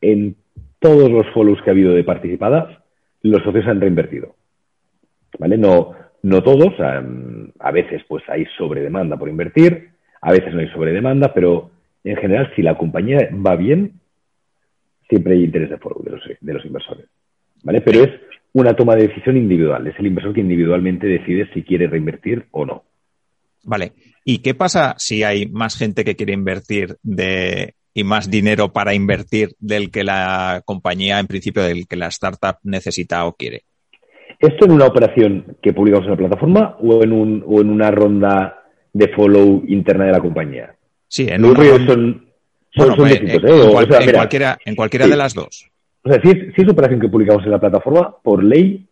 en 0.00 0.36
todos 0.80 1.10
los 1.10 1.26
follows 1.32 1.62
que 1.62 1.70
ha 1.70 1.72
habido 1.72 1.92
de 1.94 2.02
participadas, 2.02 2.76
los 3.22 3.42
socios 3.44 3.66
han 3.68 3.80
reinvertido. 3.80 4.34
¿Vale? 5.38 5.56
No, 5.56 5.92
no 6.22 6.42
todos, 6.42 6.74
a, 7.58 7.70
veces 7.70 8.02
pues 8.08 8.22
hay 8.28 8.46
sobredemanda 8.56 9.16
por 9.16 9.28
invertir, 9.28 9.90
a 10.20 10.32
veces 10.32 10.54
no 10.54 10.60
hay 10.60 10.68
sobredemanda, 10.68 11.32
pero 11.32 11.70
en 12.04 12.16
general 12.16 12.52
si 12.54 12.62
la 12.62 12.76
compañía 12.76 13.28
va 13.34 13.56
bien, 13.56 14.00
siempre 15.08 15.34
hay 15.34 15.44
interés 15.44 15.70
de 15.70 15.78
follow 15.78 16.02
de 16.02 16.10
los, 16.10 16.22
de 16.40 16.52
los 16.52 16.64
inversores. 16.64 17.06
¿Vale? 17.62 17.80
Pero 17.80 18.04
es 18.04 18.10
una 18.52 18.74
toma 18.74 18.96
de 18.96 19.08
decisión 19.08 19.36
individual. 19.36 19.86
Es 19.86 19.98
el 19.98 20.06
inversor 20.06 20.34
que 20.34 20.40
individualmente 20.40 21.06
decide 21.06 21.48
si 21.54 21.62
quiere 21.62 21.86
reinvertir 21.86 22.46
o 22.50 22.64
no. 22.64 22.84
Vale. 23.64 23.92
¿Y 24.24 24.38
qué 24.38 24.54
pasa 24.54 24.94
si 24.98 25.22
hay 25.22 25.46
más 25.46 25.76
gente 25.76 26.04
que 26.04 26.16
quiere 26.16 26.32
invertir 26.32 26.96
de, 27.02 27.74
y 27.94 28.04
más 28.04 28.30
dinero 28.30 28.72
para 28.72 28.94
invertir 28.94 29.54
del 29.58 29.90
que 29.90 30.04
la 30.04 30.62
compañía, 30.64 31.18
en 31.18 31.26
principio, 31.26 31.62
del 31.62 31.86
que 31.86 31.96
la 31.96 32.08
startup 32.08 32.56
necesita 32.64 33.24
o 33.24 33.34
quiere? 33.34 33.64
¿Esto 34.42 34.64
en 34.64 34.72
una 34.72 34.86
operación 34.86 35.56
que 35.62 35.72
publicamos 35.72 36.04
en 36.06 36.10
la 36.10 36.16
plataforma 36.16 36.76
o 36.80 37.04
en, 37.04 37.12
un, 37.12 37.44
o 37.46 37.60
en 37.60 37.70
una 37.70 37.92
ronda 37.92 38.64
de 38.92 39.06
follow 39.06 39.62
interna 39.68 40.06
de 40.06 40.10
la 40.10 40.18
compañía? 40.18 40.74
Sí, 41.06 41.28
en 41.30 41.44
un 41.44 41.54
son, 41.54 42.26
en, 42.74 44.12
cualquiera, 44.12 44.58
en 44.64 44.74
cualquiera 44.74 45.06
de 45.06 45.16
las 45.16 45.34
dos. 45.34 45.70
O 46.04 46.10
sea, 46.10 46.20
si 46.20 46.30
es, 46.56 46.68
operación 46.68 46.98
que 46.98 47.08
publicamos 47.08 47.44
en 47.44 47.52
la 47.52 47.60
plataforma, 47.60 48.16
por 48.20 48.42
ley, 48.42 48.84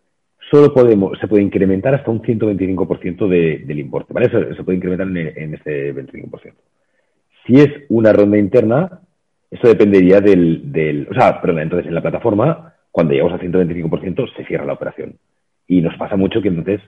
solo 0.53 0.73
podemos, 0.73 1.19
se 1.19 1.27
puede 1.27 1.43
incrementar 1.43 1.97
hasta 1.97 2.13
un 2.13 2.23
125% 2.23 3.29
del 3.29 3.79
importe, 3.81 4.13
¿vale? 4.13 4.31
Se 4.31 4.63
puede 4.63 4.77
incrementar 4.77 5.09
en, 5.09 5.17
en 5.17 5.55
este 5.55 5.93
25%. 5.93 6.53
Si 7.45 7.55
es 7.55 7.71
una 7.89 8.13
ronda 8.13 8.39
interna, 8.39 9.01
eso 9.51 9.67
dependería 9.67 10.21
del, 10.21 10.71
del, 10.71 11.09
o 11.11 11.15
sea, 11.15 11.41
perdón, 11.41 11.63
entonces 11.63 11.89
en 11.89 11.95
la 11.95 12.03
plataforma, 12.03 12.75
cuando 12.93 13.15
llegamos 13.15 13.33
al 13.33 13.41
125%, 13.41 14.37
se 14.37 14.45
cierra 14.45 14.65
la 14.65 14.75
operación. 14.75 15.17
Y 15.71 15.83
nos 15.83 15.97
pasa 15.97 16.17
mucho 16.17 16.43
que 16.43 16.49
entonces 16.49 16.81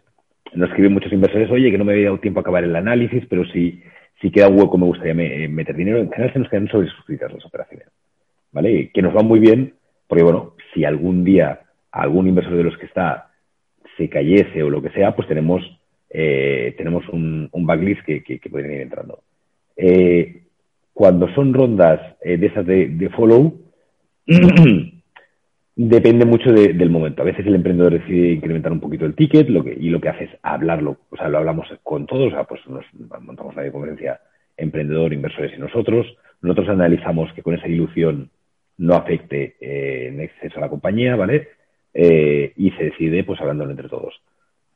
nos 0.55 0.69
escriben 0.69 0.93
muchos 0.93 1.13
inversores, 1.13 1.49
oye, 1.53 1.71
que 1.71 1.79
no 1.79 1.85
me 1.85 1.93
había 1.93 2.07
dado 2.07 2.19
tiempo 2.19 2.41
a 2.41 2.43
acabar 2.43 2.65
el 2.65 2.75
análisis, 2.75 3.25
pero 3.31 3.45
si, 3.45 3.81
si 4.21 4.33
queda 4.33 4.49
hueco 4.49 4.77
me 4.77 4.87
gustaría 4.87 5.15
meter 5.15 5.77
dinero. 5.77 5.99
En 5.99 6.11
general 6.11 6.33
se 6.33 6.39
nos 6.41 6.49
quedan 6.49 6.67
sobresuscritas 6.67 7.33
las 7.33 7.47
operaciones, 7.47 7.87
¿vale? 8.51 8.91
Que 8.93 9.01
nos 9.01 9.15
van 9.15 9.27
muy 9.27 9.39
bien 9.39 9.75
porque, 10.09 10.25
bueno, 10.25 10.55
si 10.75 10.85
algún 10.85 11.23
día 11.23 11.61
algún 11.93 12.27
inversor 12.27 12.57
de 12.57 12.65
los 12.65 12.77
que 12.77 12.87
está 12.87 13.31
se 13.97 14.09
cayese 14.09 14.65
o 14.65 14.69
lo 14.71 14.83
que 14.83 14.91
sea, 14.91 15.15
pues 15.15 15.29
tenemos, 15.29 15.63
eh, 16.11 16.75
tenemos 16.77 17.09
un, 17.11 17.51
backlist 17.53 18.03
que, 18.05 18.25
que, 18.25 18.51
pueden 18.51 18.73
ir 18.73 18.81
entrando. 18.81 19.21
Eh, 19.77 20.43
cuando 20.93 21.33
son 21.35 21.55
rondas 21.55 22.01
eh, 22.21 22.37
de 22.37 22.47
esas 22.49 22.67
de, 22.67 23.11
follow, 23.15 23.61
depende 25.75 26.25
mucho 26.25 26.53
del 26.53 26.91
momento. 26.91 27.23
A 27.23 27.25
veces 27.25 27.47
el 27.47 27.55
emprendedor 27.55 27.93
decide 27.93 28.33
incrementar 28.33 28.73
un 28.73 28.81
poquito 28.81 29.07
el 29.07 29.15
ticket 29.15 29.49
lo 29.49 29.65
que, 29.65 29.73
y 29.73 29.91
lo 29.91 30.01
que 30.01 30.09
hace 30.09 30.25
es 30.25 30.31
hablarlo, 30.43 30.99
o 31.11 31.17
sea, 31.17 31.29
lo 31.29 31.39
hablamos 31.39 31.67
con 31.83 32.07
todos, 32.07 32.29
o 32.29 32.31
sea, 32.31 32.45
pues 32.45 32.61
nos 32.69 32.85
montamos 33.21 33.55
una 33.57 33.71
conferencia 33.71 34.21
emprendedor, 34.57 35.13
inversores 35.13 35.53
y 35.57 35.61
nosotros. 35.61 36.07
Nosotros 36.43 36.69
analizamos 36.69 37.33
que 37.33 37.43
con 37.43 37.55
esa 37.55 37.69
ilusión 37.69 38.31
no 38.79 38.95
afecte 38.95 39.57
eh, 39.61 40.09
en 40.09 40.21
exceso 40.21 40.59
a 40.59 40.63
la 40.63 40.69
compañía, 40.69 41.17
¿vale? 41.17 41.49
Eh, 41.95 42.53
y 42.57 42.71
se 42.73 42.85
decide 42.85 43.25
pues 43.25 43.41
hablándolo 43.41 43.71
entre 43.71 43.89
todos. 43.89 44.15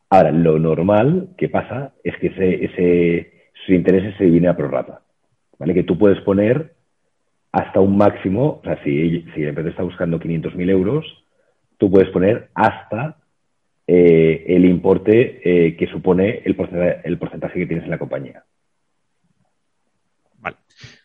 Ahora, 0.08 0.30
lo 0.30 0.58
normal 0.58 1.30
que 1.36 1.48
pasa 1.48 1.92
es 2.04 2.16
que 2.18 2.28
ese, 2.28 2.64
ese, 2.64 3.32
sus 3.64 3.74
intereses 3.74 4.14
se 4.16 4.24
dividen 4.24 4.48
a 4.50 4.56
prorrata, 4.56 5.00
¿vale? 5.58 5.74
Que 5.74 5.82
tú 5.82 5.98
puedes 5.98 6.20
poner 6.20 6.75
hasta 7.56 7.80
un 7.80 7.96
máximo, 7.96 8.60
o 8.60 8.62
sea, 8.62 8.82
si, 8.84 9.22
si 9.34 9.42
el 9.42 9.48
empresa 9.48 9.70
está 9.70 9.82
buscando 9.82 10.20
500.000 10.20 10.70
euros, 10.70 11.04
tú 11.78 11.90
puedes 11.90 12.10
poner 12.10 12.50
hasta 12.54 13.16
eh, 13.86 14.44
el 14.48 14.64
importe 14.64 15.74
que 15.78 15.86
supone 15.90 16.42
el 16.44 16.54
porcentaje, 16.54 17.00
el 17.04 17.18
porcentaje 17.18 17.60
que 17.60 17.66
tienes 17.66 17.84
en 17.84 17.90
la 17.90 17.98
compañía. 17.98 18.44
Vale. 20.38 20.56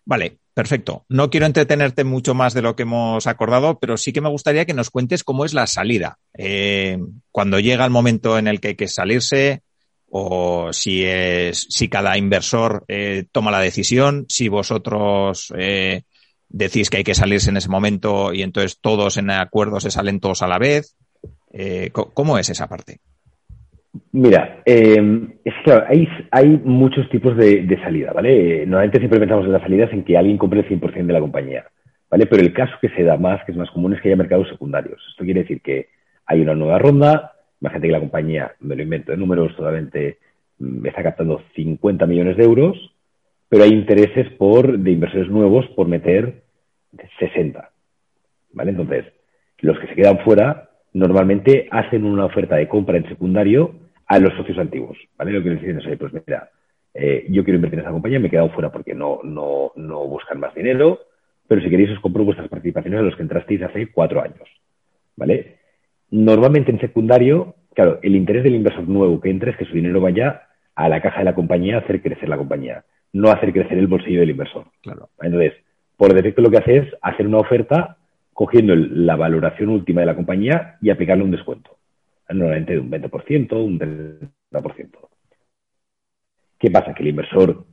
Vale, 0.05 0.37
perfecto. 0.53 1.05
No 1.09 1.29
quiero 1.29 1.45
entretenerte 1.45 2.03
mucho 2.03 2.33
más 2.33 2.53
de 2.53 2.61
lo 2.61 2.75
que 2.75 2.83
hemos 2.83 3.27
acordado, 3.27 3.79
pero 3.79 3.97
sí 3.97 4.11
que 4.11 4.21
me 4.21 4.29
gustaría 4.29 4.65
que 4.65 4.73
nos 4.73 4.89
cuentes 4.89 5.23
cómo 5.23 5.45
es 5.45 5.53
la 5.53 5.67
salida. 5.67 6.17
Eh, 6.37 6.97
cuando 7.31 7.59
llega 7.59 7.85
el 7.85 7.91
momento 7.91 8.37
en 8.37 8.47
el 8.47 8.59
que 8.59 8.69
hay 8.69 8.75
que 8.75 8.87
salirse, 8.87 9.61
o 10.09 10.73
si 10.73 11.05
es, 11.05 11.67
si 11.69 11.87
cada 11.87 12.17
inversor 12.17 12.83
eh, 12.87 13.25
toma 13.31 13.51
la 13.51 13.61
decisión, 13.61 14.25
si 14.27 14.49
vosotros 14.49 15.53
eh, 15.57 16.03
decís 16.51 16.89
que 16.89 16.97
hay 16.97 17.03
que 17.03 17.15
salirse 17.15 17.49
en 17.49 17.57
ese 17.57 17.69
momento 17.69 18.33
y 18.33 18.41
entonces 18.41 18.79
todos 18.79 19.17
en 19.17 19.29
acuerdo 19.29 19.79
se 19.79 19.91
salen 19.91 20.19
todos 20.19 20.41
a 20.41 20.47
la 20.47 20.59
vez. 20.59 20.95
¿Cómo 21.91 22.37
es 22.37 22.49
esa 22.49 22.67
parte? 22.67 22.99
Mira, 24.13 24.61
eh, 24.65 25.27
es 25.43 25.53
que 25.65 26.07
hay, 26.31 26.47
muchos 26.63 27.09
tipos 27.09 27.35
de, 27.35 27.79
salida, 27.83 28.13
¿vale? 28.13 28.65
Normalmente 28.65 28.99
siempre 28.99 29.19
pensamos 29.19 29.45
en 29.45 29.51
las 29.51 29.61
salidas 29.61 29.91
en 29.91 30.03
que 30.03 30.17
alguien 30.17 30.37
compre 30.37 30.61
el 30.61 30.67
100% 30.67 31.05
de 31.05 31.13
la 31.13 31.19
compañía, 31.19 31.65
¿vale? 32.09 32.25
Pero 32.25 32.41
el 32.41 32.53
caso 32.53 32.73
que 32.81 32.89
se 32.89 33.03
da 33.03 33.17
más, 33.17 33.43
que 33.45 33.51
es 33.51 33.57
más 33.57 33.69
común, 33.71 33.93
es 33.93 34.01
que 34.01 34.07
haya 34.07 34.15
mercados 34.15 34.47
secundarios. 34.49 35.01
Esto 35.09 35.25
quiere 35.25 35.41
decir 35.41 35.61
que 35.61 35.89
hay 36.25 36.41
una 36.41 36.55
nueva 36.55 36.79
ronda, 36.79 37.33
imagínate 37.59 37.87
que 37.87 37.93
la 37.93 37.99
compañía, 37.99 38.51
me 38.61 38.75
lo 38.75 38.83
invento, 38.83 39.11
de 39.11 39.17
números 39.17 39.53
solamente 39.57 40.19
me 40.59 40.67
mm, 40.67 40.87
está 40.87 41.03
captando 41.03 41.41
50 41.55 42.05
millones 42.05 42.37
de 42.37 42.43
euros, 42.43 42.77
pero 43.49 43.65
hay 43.65 43.71
intereses 43.71 44.31
por, 44.37 44.79
de 44.79 44.91
inversores 44.91 45.29
nuevos 45.29 45.67
por 45.75 45.87
meter 45.87 46.40
60, 47.19 47.69
¿vale? 48.53 48.71
Entonces, 48.71 49.05
los 49.59 49.79
que 49.79 49.87
se 49.87 49.95
quedan 49.95 50.19
fuera 50.19 50.69
normalmente 50.93 51.67
hacen 51.71 52.05
una 52.05 52.25
oferta 52.25 52.57
de 52.57 52.67
compra 52.67 52.97
en 52.97 53.07
secundario 53.07 53.75
a 54.07 54.19
los 54.19 54.33
socios 54.33 54.57
antiguos, 54.57 54.97
¿vale? 55.17 55.31
Lo 55.31 55.41
que 55.41 55.51
les 55.51 55.61
dicen 55.61 55.79
es, 55.79 55.97
pues 55.97 56.13
mira, 56.13 56.49
eh, 56.93 57.25
yo 57.29 57.43
quiero 57.43 57.55
invertir 57.55 57.79
en 57.79 57.85
esa 57.85 57.93
compañía, 57.93 58.19
me 58.19 58.27
he 58.27 58.31
quedado 58.31 58.49
fuera 58.49 58.71
porque 58.71 58.93
no, 58.93 59.19
no, 59.23 59.71
no 59.75 60.05
buscan 60.07 60.39
más 60.39 60.53
dinero, 60.53 60.99
pero 61.47 61.61
si 61.61 61.69
queréis 61.69 61.91
os 61.91 61.99
compro 61.99 62.25
vuestras 62.25 62.49
participaciones 62.49 62.99
a 62.99 63.03
los 63.03 63.15
que 63.15 63.23
entrasteis 63.23 63.61
hace 63.61 63.91
cuatro 63.91 64.21
años, 64.21 64.49
¿vale? 65.15 65.57
Normalmente 66.09 66.71
en 66.71 66.79
secundario, 66.81 67.55
claro, 67.73 67.99
el 68.01 68.15
interés 68.15 68.43
del 68.43 68.55
inversor 68.55 68.87
nuevo 68.87 69.21
que 69.21 69.29
entre 69.29 69.51
es 69.51 69.57
que 69.57 69.65
su 69.65 69.73
dinero 69.73 70.01
vaya 70.01 70.43
a 70.75 70.89
la 70.89 71.01
caja 71.01 71.19
de 71.19 71.25
la 71.25 71.35
compañía 71.35 71.77
a 71.77 71.79
hacer 71.79 72.01
crecer 72.01 72.27
la 72.27 72.37
compañía, 72.37 72.83
no 73.13 73.29
a 73.29 73.33
hacer 73.33 73.53
crecer 73.53 73.77
el 73.77 73.87
bolsillo 73.87 74.19
del 74.19 74.31
inversor. 74.31 74.65
Claro. 74.81 75.09
Entonces, 75.21 75.53
por 76.01 76.15
defecto 76.15 76.41
lo 76.41 76.49
que 76.49 76.57
hace 76.57 76.77
es 76.77 76.95
hacer 77.03 77.27
una 77.27 77.37
oferta 77.37 77.97
cogiendo 78.33 78.75
la 78.75 79.15
valoración 79.15 79.69
última 79.69 80.01
de 80.01 80.07
la 80.07 80.15
compañía 80.15 80.77
y 80.81 80.89
aplicarle 80.89 81.23
un 81.23 81.29
descuento, 81.29 81.77
normalmente 82.27 82.73
de 82.73 82.79
un 82.79 82.89
20%, 82.89 83.53
un 83.63 83.79
30%. 84.51 84.89
¿Qué 86.57 86.71
pasa? 86.71 86.95
Que 86.95 87.03
el 87.03 87.09
inversor 87.09 87.65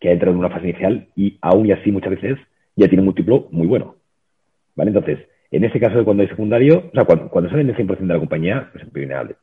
que 0.00 0.08
ha 0.08 0.12
entrado 0.12 0.32
en 0.32 0.40
una 0.40 0.50
fase 0.50 0.68
inicial 0.68 1.06
y 1.14 1.38
aún 1.40 1.66
y 1.66 1.70
así 1.70 1.92
muchas 1.92 2.10
veces 2.10 2.38
ya 2.74 2.88
tiene 2.88 3.02
un 3.02 3.06
múltiplo 3.06 3.46
muy 3.52 3.68
bueno. 3.68 3.94
¿Vale? 4.74 4.90
Entonces, 4.90 5.20
en 5.52 5.62
ese 5.62 5.78
caso 5.78 5.96
de 5.98 6.04
cuando 6.04 6.24
hay 6.24 6.28
secundario, 6.28 6.88
o 6.88 6.92
sea, 6.92 7.04
cuando, 7.04 7.48
salen 7.48 7.70
el 7.70 7.76
100% 7.76 7.98
de 7.98 8.14
la 8.14 8.18
compañía, 8.18 8.68
es 8.74 8.82
impepinable. 8.82 9.36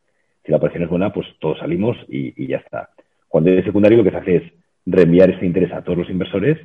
Si 0.44 0.52
la 0.52 0.58
operación 0.58 0.84
es 0.84 0.90
buena, 0.90 1.14
pues 1.14 1.28
todos 1.40 1.60
salimos 1.60 1.96
y, 2.10 2.34
y 2.36 2.48
ya 2.48 2.58
está. 2.58 2.90
Cuando 3.30 3.52
hay 3.52 3.64
secundario, 3.64 4.00
lo 4.00 4.04
que 4.04 4.12
se 4.12 4.18
hace 4.18 4.36
es 4.36 4.44
reenviar 4.86 5.30
ese 5.30 5.46
interés 5.46 5.72
a 5.72 5.82
todos 5.82 6.00
los 6.00 6.10
inversores 6.10 6.58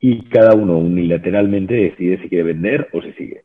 y 0.00 0.22
cada 0.26 0.54
uno 0.54 0.78
unilateralmente 0.78 1.74
decide 1.74 2.20
si 2.22 2.28
quiere 2.28 2.44
vender 2.44 2.88
o 2.92 3.02
si 3.02 3.12
sigue. 3.12 3.42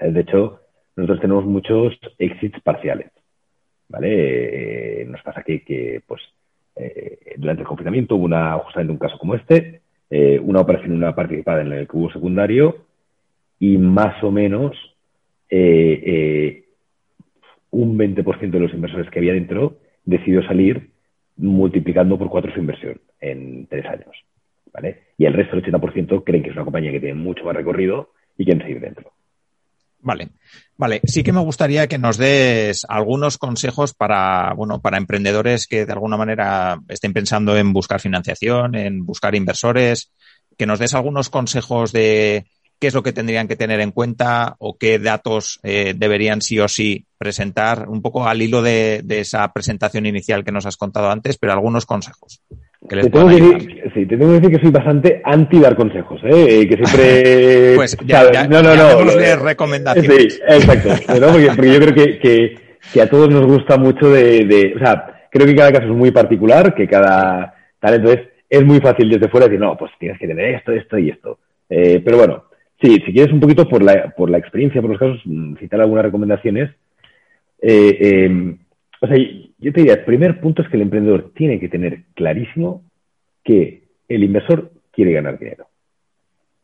De 0.00 0.20
hecho, 0.20 0.60
nosotros 0.96 1.20
tenemos 1.20 1.44
muchos 1.44 1.98
exits 2.18 2.60
parciales. 2.60 3.10
¿Vale? 3.88 5.02
Eh, 5.02 5.04
nos 5.04 5.22
pasa 5.22 5.42
que, 5.42 6.02
pues, 6.06 6.22
eh, 6.76 7.34
durante 7.36 7.62
el 7.62 7.68
confinamiento 7.68 8.16
hubo 8.16 8.24
una, 8.24 8.54
justamente 8.58 8.92
un 8.92 8.98
caso 8.98 9.18
como 9.18 9.34
este, 9.34 9.82
eh, 10.08 10.38
una 10.42 10.60
operación, 10.60 10.92
una 10.92 11.14
participada 11.14 11.60
en 11.60 11.72
el 11.72 11.86
que 11.86 11.96
hubo 11.96 12.10
secundario 12.10 12.86
y 13.58 13.76
más 13.76 14.22
o 14.24 14.30
menos 14.30 14.76
un 17.70 17.98
20% 17.98 18.50
de 18.50 18.60
los 18.60 18.72
inversores 18.72 19.10
que 19.10 19.18
había 19.18 19.34
dentro 19.34 19.76
decidió 20.06 20.42
salir 20.44 20.88
multiplicando 21.36 22.18
por 22.18 22.30
cuatro 22.30 22.50
su 22.54 22.60
inversión 22.60 22.98
en 23.20 23.66
tres 23.66 23.84
años. 23.84 24.16
¿Vale? 24.72 25.08
Y 25.18 25.26
el 25.26 25.34
resto, 25.34 25.56
el 25.56 25.62
80%, 25.62 26.24
creen 26.24 26.42
que 26.42 26.50
es 26.50 26.56
una 26.56 26.64
compañía 26.64 26.92
que 26.92 27.00
tiene 27.00 27.14
mucho 27.14 27.44
más 27.44 27.54
recorrido 27.54 28.12
y 28.36 28.44
quieren 28.44 28.62
seguir 28.62 28.80
dentro. 28.80 29.12
Vale, 30.04 30.30
vale. 30.76 31.00
Sí 31.04 31.22
que 31.22 31.32
me 31.32 31.40
gustaría 31.40 31.86
que 31.86 31.98
nos 31.98 32.18
des 32.18 32.84
algunos 32.88 33.38
consejos 33.38 33.94
para, 33.94 34.52
bueno, 34.54 34.80
para 34.80 34.98
emprendedores 34.98 35.68
que 35.68 35.86
de 35.86 35.92
alguna 35.92 36.16
manera 36.16 36.80
estén 36.88 37.12
pensando 37.12 37.56
en 37.56 37.72
buscar 37.72 38.00
financiación, 38.00 38.74
en 38.74 39.06
buscar 39.06 39.36
inversores, 39.36 40.10
que 40.58 40.66
nos 40.66 40.80
des 40.80 40.94
algunos 40.94 41.30
consejos 41.30 41.92
de 41.92 42.46
qué 42.80 42.88
es 42.88 42.94
lo 42.94 43.04
que 43.04 43.12
tendrían 43.12 43.46
que 43.46 43.54
tener 43.54 43.80
en 43.80 43.92
cuenta 43.92 44.56
o 44.58 44.76
qué 44.76 44.98
datos 44.98 45.60
eh, 45.62 45.94
deberían 45.96 46.42
sí 46.42 46.58
o 46.58 46.66
sí 46.66 47.06
presentar, 47.16 47.88
un 47.88 48.02
poco 48.02 48.26
al 48.26 48.42
hilo 48.42 48.60
de, 48.60 49.04
esa 49.08 49.52
presentación 49.52 50.04
inicial 50.04 50.42
que 50.42 50.50
nos 50.50 50.66
has 50.66 50.76
contado 50.76 51.08
antes, 51.08 51.38
pero 51.38 51.52
algunos 51.52 51.86
consejos. 51.86 52.42
Que 52.88 52.96
les 52.96 53.04
te, 53.04 53.10
tengo 53.10 53.28
que 53.28 53.34
decir, 53.34 53.82
sí, 53.94 54.06
te 54.06 54.16
tengo 54.16 54.32
que 54.32 54.40
decir 54.40 54.50
que 54.50 54.62
soy 54.62 54.70
bastante 54.70 55.20
anti 55.24 55.60
dar 55.60 55.76
consejos, 55.76 56.20
¿eh? 56.24 56.66
que 56.68 56.76
siempre... 56.76 57.72
pues 57.76 57.96
ya, 58.04 58.46
no, 58.48 58.62
no, 58.62 58.74
no, 58.74 59.12
de 59.12 59.36
recomendaciones. 59.36 60.34
Sí, 60.34 60.40
exacto, 60.48 60.88
porque, 61.06 61.72
yo 61.72 61.80
creo 61.80 61.94
que, 61.94 62.58
que, 62.92 63.00
a 63.00 63.08
todos 63.08 63.30
nos 63.30 63.46
gusta 63.46 63.76
mucho 63.76 64.10
de, 64.10 64.44
de, 64.44 64.74
O 64.76 64.78
sea, 64.78 65.28
creo 65.30 65.46
que 65.46 65.54
cada 65.54 65.72
caso 65.72 65.84
es 65.84 65.96
muy 65.96 66.10
particular, 66.10 66.74
que 66.74 66.88
cada 66.88 67.54
tal, 67.78 67.94
entonces 67.94 68.28
es 68.50 68.64
muy 68.64 68.80
fácil 68.80 69.08
desde 69.08 69.28
fuera 69.28 69.46
decir, 69.46 69.60
no, 69.60 69.76
pues 69.76 69.92
tienes 69.98 70.18
que 70.18 70.26
tener 70.26 70.54
esto, 70.56 70.72
esto 70.72 70.98
y 70.98 71.10
esto. 71.10 71.38
Eh, 71.70 72.02
pero 72.04 72.18
bueno, 72.18 72.44
Sí, 72.82 73.00
si 73.06 73.12
quieres 73.12 73.32
un 73.32 73.38
poquito 73.38 73.68
por 73.68 73.82
la, 73.82 74.10
por 74.10 74.28
la 74.28 74.38
experiencia, 74.38 74.80
por 74.80 74.90
los 74.90 74.98
casos, 74.98 75.20
mm, 75.24 75.54
citar 75.56 75.80
algunas 75.80 76.04
recomendaciones. 76.04 76.70
Eh, 77.60 78.24
em, 78.24 78.58
o 79.02 79.06
sea, 79.08 79.16
yo 79.18 79.72
te 79.72 79.80
diría, 79.80 79.94
el 79.94 80.04
primer 80.04 80.40
punto 80.40 80.62
es 80.62 80.68
que 80.68 80.76
el 80.76 80.82
emprendedor 80.82 81.32
tiene 81.34 81.58
que 81.58 81.68
tener 81.68 82.04
clarísimo 82.14 82.84
que 83.42 83.82
el 84.08 84.22
inversor 84.22 84.70
quiere 84.92 85.12
ganar 85.12 85.40
dinero. 85.40 85.66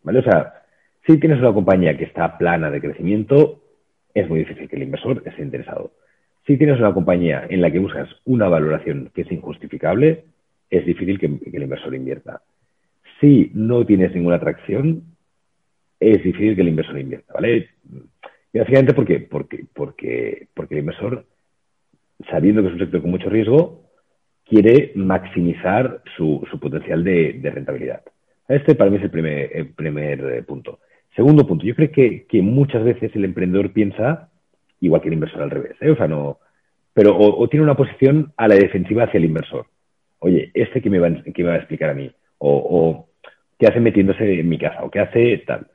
¿Vale? 0.04 0.20
O 0.20 0.22
sea, 0.22 0.62
si 1.04 1.18
tienes 1.18 1.40
una 1.40 1.52
compañía 1.52 1.98
que 1.98 2.04
está 2.04 2.38
plana 2.38 2.70
de 2.70 2.80
crecimiento, 2.80 3.60
es 4.14 4.28
muy 4.28 4.38
difícil 4.38 4.68
que 4.68 4.76
el 4.76 4.84
inversor 4.84 5.20
esté 5.26 5.42
interesado. 5.42 5.90
Si 6.46 6.56
tienes 6.56 6.78
una 6.78 6.94
compañía 6.94 7.44
en 7.50 7.60
la 7.60 7.72
que 7.72 7.80
buscas 7.80 8.08
una 8.24 8.48
valoración 8.48 9.10
que 9.12 9.22
es 9.22 9.32
injustificable, 9.32 10.24
es 10.70 10.86
difícil 10.86 11.18
que, 11.18 11.26
el 11.26 11.62
inversor 11.64 11.92
invierta. 11.92 12.42
Si 13.20 13.50
no 13.52 13.84
tienes 13.84 14.14
ninguna 14.14 14.36
atracción, 14.36 15.02
es 15.98 16.22
difícil 16.22 16.54
que 16.54 16.60
el 16.60 16.68
inversor 16.68 17.00
invierta, 17.00 17.32
¿vale? 17.32 17.68
Y 18.52 18.58
básicamente 18.60 18.94
porque, 18.94 19.18
porque, 19.18 19.64
porque, 19.74 20.46
porque 20.54 20.74
el 20.76 20.80
inversor, 20.80 21.26
sabiendo 22.30 22.62
que 22.62 22.68
es 22.68 22.74
un 22.74 22.80
sector 22.80 23.00
con 23.02 23.10
mucho 23.10 23.28
riesgo, 23.28 23.82
quiere 24.44 24.92
maximizar 24.94 26.02
su, 26.16 26.46
su 26.50 26.58
potencial 26.58 27.04
de, 27.04 27.40
rentabilidad. 27.42 28.02
Este 28.48 28.74
para 28.74 28.90
mí 28.90 28.96
es 28.96 29.02
el 29.02 29.10
primer, 29.10 29.74
primer 29.74 30.20
eh, 30.20 30.42
punto. 30.42 30.80
Segundo 31.14 31.46
punto, 31.46 31.64
yo 31.64 31.74
creo 31.74 31.90
que, 31.90 32.26
que, 32.26 32.42
muchas 32.42 32.84
veces 32.84 33.14
el 33.14 33.24
emprendedor 33.24 33.72
piensa 33.72 34.30
igual 34.80 35.02
que 35.02 35.08
el 35.08 35.14
inversor 35.14 35.42
al 35.42 35.50
revés, 35.50 35.76
¿eh? 35.80 35.90
o 35.90 35.96
sea, 35.96 36.06
no, 36.06 36.38
pero 36.94 37.16
o, 37.16 37.48
tiene 37.48 37.64
una 37.64 37.76
posición 37.76 38.32
a 38.36 38.48
la 38.48 38.54
defensiva 38.54 39.04
hacia 39.04 39.18
el 39.18 39.24
inversor. 39.24 39.66
Oye, 40.20 40.50
este 40.54 40.80
que 40.80 40.90
me 40.90 40.98
va, 40.98 41.08
que 41.10 41.42
me 41.44 41.48
va 41.48 41.54
a 41.54 41.58
explicar 41.58 41.90
a 41.90 41.94
mí, 41.94 42.10
o, 42.38 42.50
o 42.50 43.08
qué 43.58 43.66
hace 43.66 43.80
metiéndose 43.80 44.40
en 44.40 44.48
mi 44.48 44.58
casa, 44.58 44.82
o 44.82 44.90
qué 44.90 45.00
hace 45.00 45.38
tal. 45.46 45.66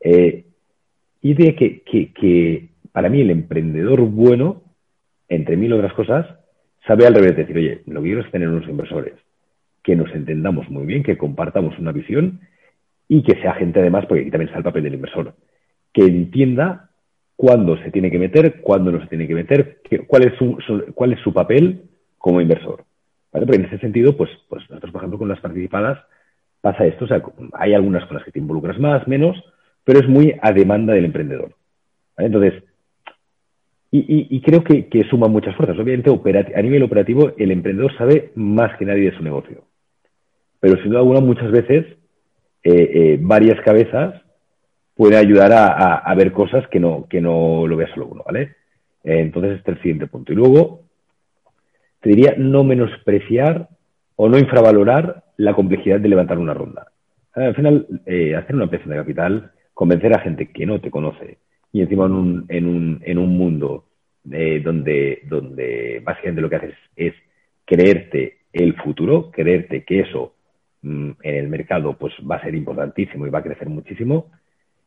Eh, 0.00 0.44
y 1.20 1.34
diría 1.34 1.54
que, 1.54 1.82
que, 1.82 2.68
para 2.90 3.08
mí 3.08 3.20
el 3.20 3.30
emprendedor 3.30 4.00
bueno, 4.00 4.62
entre 5.34 5.56
mil 5.56 5.72
otras 5.72 5.92
cosas, 5.94 6.26
sabe 6.86 7.06
al 7.06 7.14
revés 7.14 7.36
decir, 7.36 7.56
oye, 7.56 7.82
lo 7.86 8.02
que 8.02 8.08
quiero 8.08 8.20
es 8.20 8.30
tener 8.30 8.48
unos 8.48 8.68
inversores 8.68 9.14
que 9.82 9.96
nos 9.96 10.12
entendamos 10.14 10.68
muy 10.68 10.86
bien, 10.86 11.02
que 11.02 11.18
compartamos 11.18 11.78
una 11.78 11.92
visión 11.92 12.40
y 13.08 13.22
que 13.22 13.40
sea 13.40 13.54
gente 13.54 13.80
además, 13.80 14.06
porque 14.06 14.22
aquí 14.22 14.30
también 14.30 14.48
está 14.48 14.58
el 14.58 14.64
papel 14.64 14.84
del 14.84 14.94
inversor, 14.94 15.34
que 15.92 16.02
entienda 16.02 16.90
cuándo 17.36 17.76
se 17.78 17.90
tiene 17.90 18.10
que 18.10 18.18
meter, 18.18 18.60
cuándo 18.60 18.92
no 18.92 19.00
se 19.00 19.08
tiene 19.08 19.26
que 19.26 19.34
meter, 19.34 19.80
cuál, 20.06 20.24
es 20.24 20.34
su, 20.38 20.56
cuál 20.94 21.12
es 21.12 21.20
su 21.20 21.32
papel 21.32 21.82
como 22.18 22.40
inversor. 22.40 22.84
¿Vale? 23.32 23.46
Porque 23.46 23.60
en 23.60 23.66
ese 23.66 23.78
sentido, 23.78 24.16
pues, 24.16 24.30
pues 24.48 24.62
nosotros, 24.68 24.92
por 24.92 25.00
ejemplo, 25.00 25.18
con 25.18 25.28
las 25.28 25.40
participadas 25.40 25.98
pasa 26.60 26.86
esto, 26.86 27.06
o 27.06 27.08
sea, 27.08 27.22
hay 27.54 27.74
algunas 27.74 28.04
con 28.06 28.16
las 28.16 28.24
que 28.24 28.30
te 28.30 28.38
involucras 28.38 28.78
más, 28.78 29.08
menos, 29.08 29.36
pero 29.84 29.98
es 29.98 30.08
muy 30.08 30.36
a 30.40 30.52
demanda 30.52 30.92
del 30.92 31.06
emprendedor. 31.06 31.54
Entonces, 32.18 32.62
y, 33.94 34.40
creo 34.40 34.64
que, 34.64 35.04
suma 35.10 35.28
muchas 35.28 35.54
fuerzas. 35.54 35.78
Obviamente, 35.78 36.10
a 36.10 36.62
nivel 36.62 36.82
operativo, 36.82 37.32
el 37.36 37.50
emprendedor 37.50 37.94
sabe 37.98 38.32
más 38.34 38.74
que 38.78 38.86
nadie 38.86 39.10
de 39.10 39.16
su 39.16 39.22
negocio. 39.22 39.64
Pero 40.60 40.76
sin 40.76 40.88
duda 40.88 41.00
alguna, 41.00 41.20
muchas 41.20 41.50
veces, 41.50 41.84
eh, 42.64 42.90
eh, 42.94 43.18
varias 43.20 43.60
cabezas 43.60 44.22
pueden 44.94 45.18
ayudar 45.18 45.52
a, 45.52 46.14
ver 46.14 46.32
cosas 46.32 46.66
que 46.68 46.80
no, 46.80 47.06
que 47.06 47.20
no 47.20 47.66
lo 47.66 47.76
vea 47.76 47.92
solo 47.92 48.06
uno, 48.06 48.22
¿vale? 48.24 48.56
Eh, 49.04 49.20
entonces, 49.20 49.58
este 49.58 49.72
es 49.72 49.76
el 49.76 49.82
siguiente 49.82 50.06
punto. 50.06 50.32
Y 50.32 50.36
luego, 50.36 50.84
te 52.00 52.08
diría 52.08 52.34
no 52.38 52.64
menospreciar 52.64 53.68
o 54.16 54.26
no 54.26 54.38
infravalorar 54.38 55.24
la 55.36 55.52
complejidad 55.52 56.00
de 56.00 56.08
levantar 56.08 56.38
una 56.38 56.54
ronda. 56.54 56.86
Al 57.34 57.54
final, 57.54 57.86
hacer 58.06 58.54
una 58.54 58.70
presión 58.70 58.90
de 58.90 58.96
capital 58.96 59.50
convencer 59.74 60.14
a 60.14 60.20
gente 60.20 60.50
que 60.50 60.64
no 60.64 60.80
te 60.80 60.90
conoce 60.90 61.38
y 61.72 61.80
encima 61.80 62.06
en 62.06 62.12
un, 62.12 62.44
en 62.48 62.66
un, 62.66 63.02
en 63.04 63.18
un 63.18 63.36
mundo 63.36 63.86
eh, 64.30 64.60
donde, 64.62 65.22
donde 65.24 66.00
básicamente 66.04 66.42
lo 66.42 66.50
que 66.50 66.56
haces 66.56 66.74
es 66.94 67.14
creerte 67.64 68.38
el 68.52 68.74
futuro, 68.74 69.30
creerte 69.30 69.84
que 69.84 70.00
eso 70.00 70.34
mm, 70.82 71.10
en 71.22 71.34
el 71.34 71.48
mercado 71.48 71.96
pues 71.98 72.12
va 72.30 72.36
a 72.36 72.42
ser 72.42 72.54
importantísimo 72.54 73.26
y 73.26 73.30
va 73.30 73.38
a 73.38 73.42
crecer 73.42 73.68
muchísimo, 73.68 74.30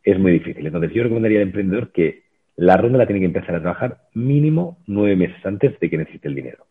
es 0.03 0.19
muy 0.19 0.31
difícil. 0.33 0.65
Entonces 0.65 0.93
yo 0.93 1.03
recomendaría 1.03 1.39
al 1.39 1.47
emprendedor 1.47 1.91
que 1.91 2.23
la 2.55 2.77
ronda 2.77 2.99
la 2.99 3.07
tiene 3.07 3.19
que 3.19 3.25
empezar 3.25 3.55
a 3.55 3.61
trabajar 3.61 3.97
mínimo 4.13 4.77
nueve 4.87 5.15
meses 5.15 5.43
antes 5.45 5.77
de 5.79 5.89
que 5.89 5.97
necesite 5.97 6.27
el 6.27 6.35
dinero. 6.35 6.65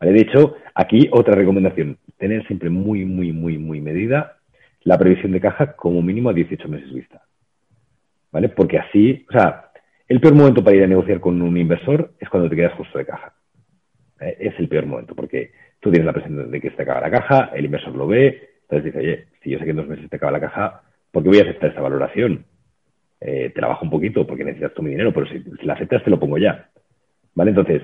¿Vale? 0.00 0.12
De 0.12 0.22
hecho, 0.22 0.56
aquí 0.74 1.08
otra 1.12 1.34
recomendación, 1.34 1.98
tener 2.16 2.46
siempre 2.46 2.70
muy, 2.70 3.04
muy, 3.04 3.32
muy, 3.32 3.58
muy 3.58 3.80
medida 3.80 4.38
la 4.82 4.98
previsión 4.98 5.32
de 5.32 5.40
caja 5.40 5.76
como 5.76 6.00
mínimo 6.00 6.30
a 6.30 6.32
18 6.32 6.66
meses 6.68 6.92
vista. 6.92 7.22
¿Vale? 8.32 8.48
Porque 8.48 8.78
así, 8.78 9.24
o 9.28 9.32
sea, 9.32 9.70
el 10.08 10.20
peor 10.20 10.34
momento 10.34 10.62
para 10.62 10.76
ir 10.76 10.82
a 10.82 10.88
negociar 10.88 11.20
con 11.20 11.40
un 11.40 11.56
inversor 11.56 12.14
es 12.18 12.28
cuando 12.28 12.48
te 12.48 12.56
quedas 12.56 12.74
justo 12.74 12.98
de 12.98 13.06
caja. 13.06 13.32
¿eh? 14.20 14.36
Es 14.40 14.54
el 14.58 14.68
peor 14.68 14.86
momento, 14.86 15.14
porque 15.14 15.52
tú 15.80 15.90
tienes 15.90 16.06
la 16.06 16.12
presión 16.12 16.50
de 16.50 16.60
que 16.60 16.70
se 16.70 16.76
te 16.76 16.82
acaba 16.82 17.00
la 17.00 17.10
caja, 17.10 17.50
el 17.54 17.64
inversor 17.64 17.94
lo 17.94 18.06
ve, 18.06 18.50
entonces 18.62 18.84
dice, 18.84 18.98
oye, 18.98 19.24
si 19.42 19.50
yo 19.50 19.58
sé 19.58 19.64
que 19.64 19.70
en 19.70 19.76
dos 19.76 19.88
meses 19.88 20.08
te 20.08 20.16
acaba 20.16 20.32
la 20.32 20.40
caja, 20.40 20.82
¿por 21.10 21.22
qué 21.22 21.28
voy 21.28 21.38
a 21.38 21.42
aceptar 21.42 21.70
esta 21.70 21.80
valoración? 21.80 22.44
Eh, 23.20 23.50
te 23.54 23.60
la 23.60 23.68
bajo 23.68 23.84
un 23.84 23.90
poquito 23.90 24.26
porque 24.26 24.44
necesitas 24.44 24.74
tu 24.74 24.82
dinero, 24.82 25.12
pero 25.12 25.26
si, 25.26 25.44
la 25.62 25.74
aceptas 25.74 26.04
te 26.04 26.10
lo 26.10 26.18
pongo 26.18 26.38
ya. 26.38 26.70
¿Vale? 27.34 27.50
Entonces, 27.50 27.82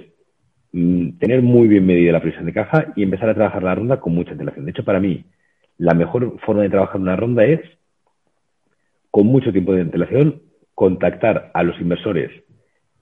mm, 0.73 1.19
tener 1.19 1.43
muy 1.43 1.69
bien 1.69 1.87
medida 1.87 2.13
la 2.13 2.23
presión 2.23 2.47
de 2.47 2.53
caja 2.53 2.93
y 2.97 3.03
empezar 3.03 3.29
a 3.29 3.35
trabajar 3.35 3.63
la 3.63 3.75
ronda 3.75 4.01
con 4.01 4.15
mucha 4.15 4.33
antelación. 4.33 4.65
De 4.65 4.71
hecho, 4.71 4.85
para 4.85 5.01
mí, 5.01 5.25
la 5.79 5.95
mejor 5.95 6.39
forma 6.41 6.63
de 6.63 6.71
trabajar 6.71 7.01
una 7.01 7.17
ronda 7.17 7.45
es 7.45 7.61
con 9.17 9.29
mucho 9.29 9.51
tiempo 9.51 9.73
de 9.73 9.81
antelación, 9.81 10.43
contactar 10.75 11.51
a 11.55 11.63
los 11.63 11.81
inversores 11.81 12.31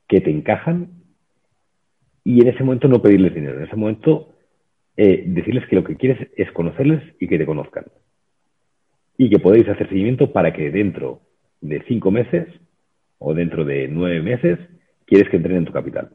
que 0.07 0.21
te 0.21 0.31
encajan 0.31 0.91
y 2.23 2.41
en 2.41 2.47
ese 2.47 2.63
momento 2.63 2.87
no 2.87 3.03
pedirles 3.03 3.35
dinero. 3.35 3.59
En 3.59 3.65
ese 3.65 3.75
momento 3.75 4.29
eh, 4.97 5.25
decirles 5.27 5.67
que 5.67 5.75
lo 5.75 5.83
que 5.83 5.97
quieres 5.97 6.29
es 6.37 6.53
conocerles 6.53 7.03
y 7.19 7.27
que 7.27 7.37
te 7.37 7.45
conozcan. 7.45 7.87
Y 9.19 9.29
que 9.29 9.41
podéis 9.41 9.69
hacer 9.69 9.89
seguimiento 9.89 10.33
para 10.33 10.53
que 10.53 10.71
dentro 10.71 11.23
de 11.61 11.83
cinco 11.89 12.13
meses 12.13 12.47
o 13.19 13.35
dentro 13.35 13.65
de 13.65 13.89
nueve 13.89 14.23
meses 14.23 14.61
quieres 15.07 15.29
que 15.29 15.39
entren 15.39 15.57
en 15.57 15.65
tu 15.65 15.73
capital. 15.73 16.11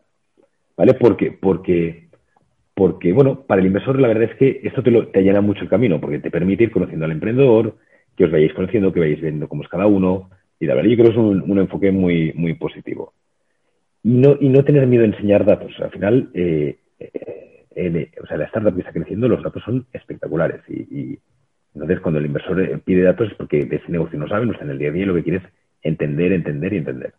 ¿Vale? 0.78 0.94
Porque, 0.94 1.34
porque, 1.34 2.08
porque 2.74 3.12
bueno, 3.12 3.42
para 3.42 3.60
el 3.60 3.68
inversor 3.68 4.00
la 4.00 4.08
verdad 4.08 4.32
es 4.32 4.38
que 4.38 4.62
esto 4.64 4.82
te, 4.82 4.92
lo, 4.92 5.10
te 5.10 5.42
mucho 5.42 5.64
el 5.64 5.70
camino, 5.70 6.00
porque 6.00 6.20
te 6.20 6.32
permite 6.32 6.64
ir 6.64 6.72
conociendo 6.72 7.04
al 7.04 7.12
emprendedor, 7.12 7.76
que 8.20 8.26
os 8.26 8.32
vayáis 8.32 8.54
conociendo, 8.54 8.92
que 8.92 9.00
vayáis 9.00 9.22
viendo 9.22 9.48
cómo 9.48 9.64
es 9.64 9.70
cada 9.70 9.88
uno. 9.88 10.30
Y 10.60 10.66
la 10.66 10.76
verdad, 10.76 10.90
yo 10.90 10.98
creo 10.98 11.06
que 11.06 11.12
es 11.14 11.18
un, 11.18 11.58
enfoque 11.58 11.90
muy, 11.90 12.34
muy 12.34 12.54
positivo. 12.54 13.14
Y 14.04 14.10
no, 14.10 14.36
y 14.38 14.50
no 14.50 14.62
tener 14.66 14.86
miedo 14.88 15.06
a 15.06 15.08
enseñar 15.08 15.46
datos. 15.46 15.72
Al 15.80 15.90
final, 15.90 16.30
eh, 16.34 16.80
eh, 17.00 18.12
o 18.22 18.28
sea, 18.28 18.36
la 18.36 18.44
startup 18.44 18.74
que 18.74 18.82
está 18.82 18.92
creciendo, 18.92 19.30
los 19.30 19.42
datos 19.42 19.64
son 19.64 19.88
espectaculares. 19.94 20.60
Y, 20.68 21.18
entonces, 21.74 22.02
cuando 22.02 22.20
el 22.20 22.26
inversor 22.26 22.60
eh, 22.60 22.78
pide 22.84 23.04
datos 23.04 23.30
es 23.32 23.36
porque 23.36 23.64
de 23.64 23.78
ese 23.78 23.90
negocio 23.90 24.20
no 24.20 24.28
sabe, 24.28 24.46
no 24.46 24.52
está 24.52 24.66
en 24.66 24.72
el 24.72 24.80
día 24.80 24.90
a 24.90 24.92
día 24.92 25.04
y 25.04 25.06
lo 25.06 25.16
que 25.16 25.24
quiere 25.24 25.38
es 25.38 25.54
entender, 25.82 26.34
entender 26.34 26.74
y 26.74 26.78
entender. 26.78 27.14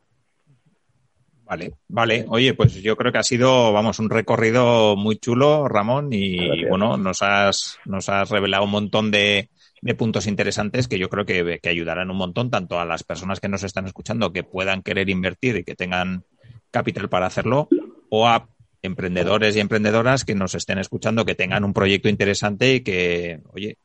Vale, 1.46 1.72
vale. 1.88 2.26
Oye, 2.28 2.52
pues 2.52 2.74
yo 2.82 2.94
creo 2.94 3.10
que 3.10 3.18
ha 3.18 3.22
sido, 3.22 3.72
vamos, 3.72 3.98
un 4.00 4.10
recorrido 4.10 4.96
muy 4.96 5.16
chulo, 5.16 5.66
Ramón, 5.66 6.12
y 6.12 6.66
bueno, 6.66 6.98
nos 6.98 7.22
has, 7.22 7.78
nos 7.86 8.10
has 8.10 8.28
revelado 8.28 8.64
un 8.64 8.70
montón 8.70 9.10
de, 9.10 9.48
de 9.82 9.94
puntos 9.94 10.26
interesantes 10.26 10.88
que 10.88 10.98
yo 10.98 11.08
creo 11.08 11.24
que, 11.24 11.58
que, 11.62 11.68
ayudarán 11.68 12.10
un 12.10 12.16
montón 12.16 12.50
tanto 12.50 12.78
a 12.80 12.84
las 12.84 13.02
personas 13.02 13.40
que 13.40 13.48
nos 13.48 13.62
están 13.62 13.86
escuchando 13.86 14.32
que 14.32 14.42
puedan 14.42 14.82
querer 14.82 15.08
invertir 15.08 15.56
y 15.56 15.64
que 15.64 15.74
tengan 15.74 16.24
capital 16.70 17.08
para 17.08 17.26
hacerlo, 17.26 17.68
o 18.10 18.28
a 18.28 18.48
emprendedores 18.82 19.56
y 19.56 19.60
emprendedoras 19.60 20.24
que 20.24 20.34
nos 20.34 20.54
estén 20.54 20.78
escuchando, 20.78 21.24
que 21.24 21.34
tengan 21.34 21.64
un 21.64 21.72
proyecto 21.72 22.08
interesante 22.08 22.74
y 22.74 22.80
que, 22.80 23.40
oye, 23.52 23.78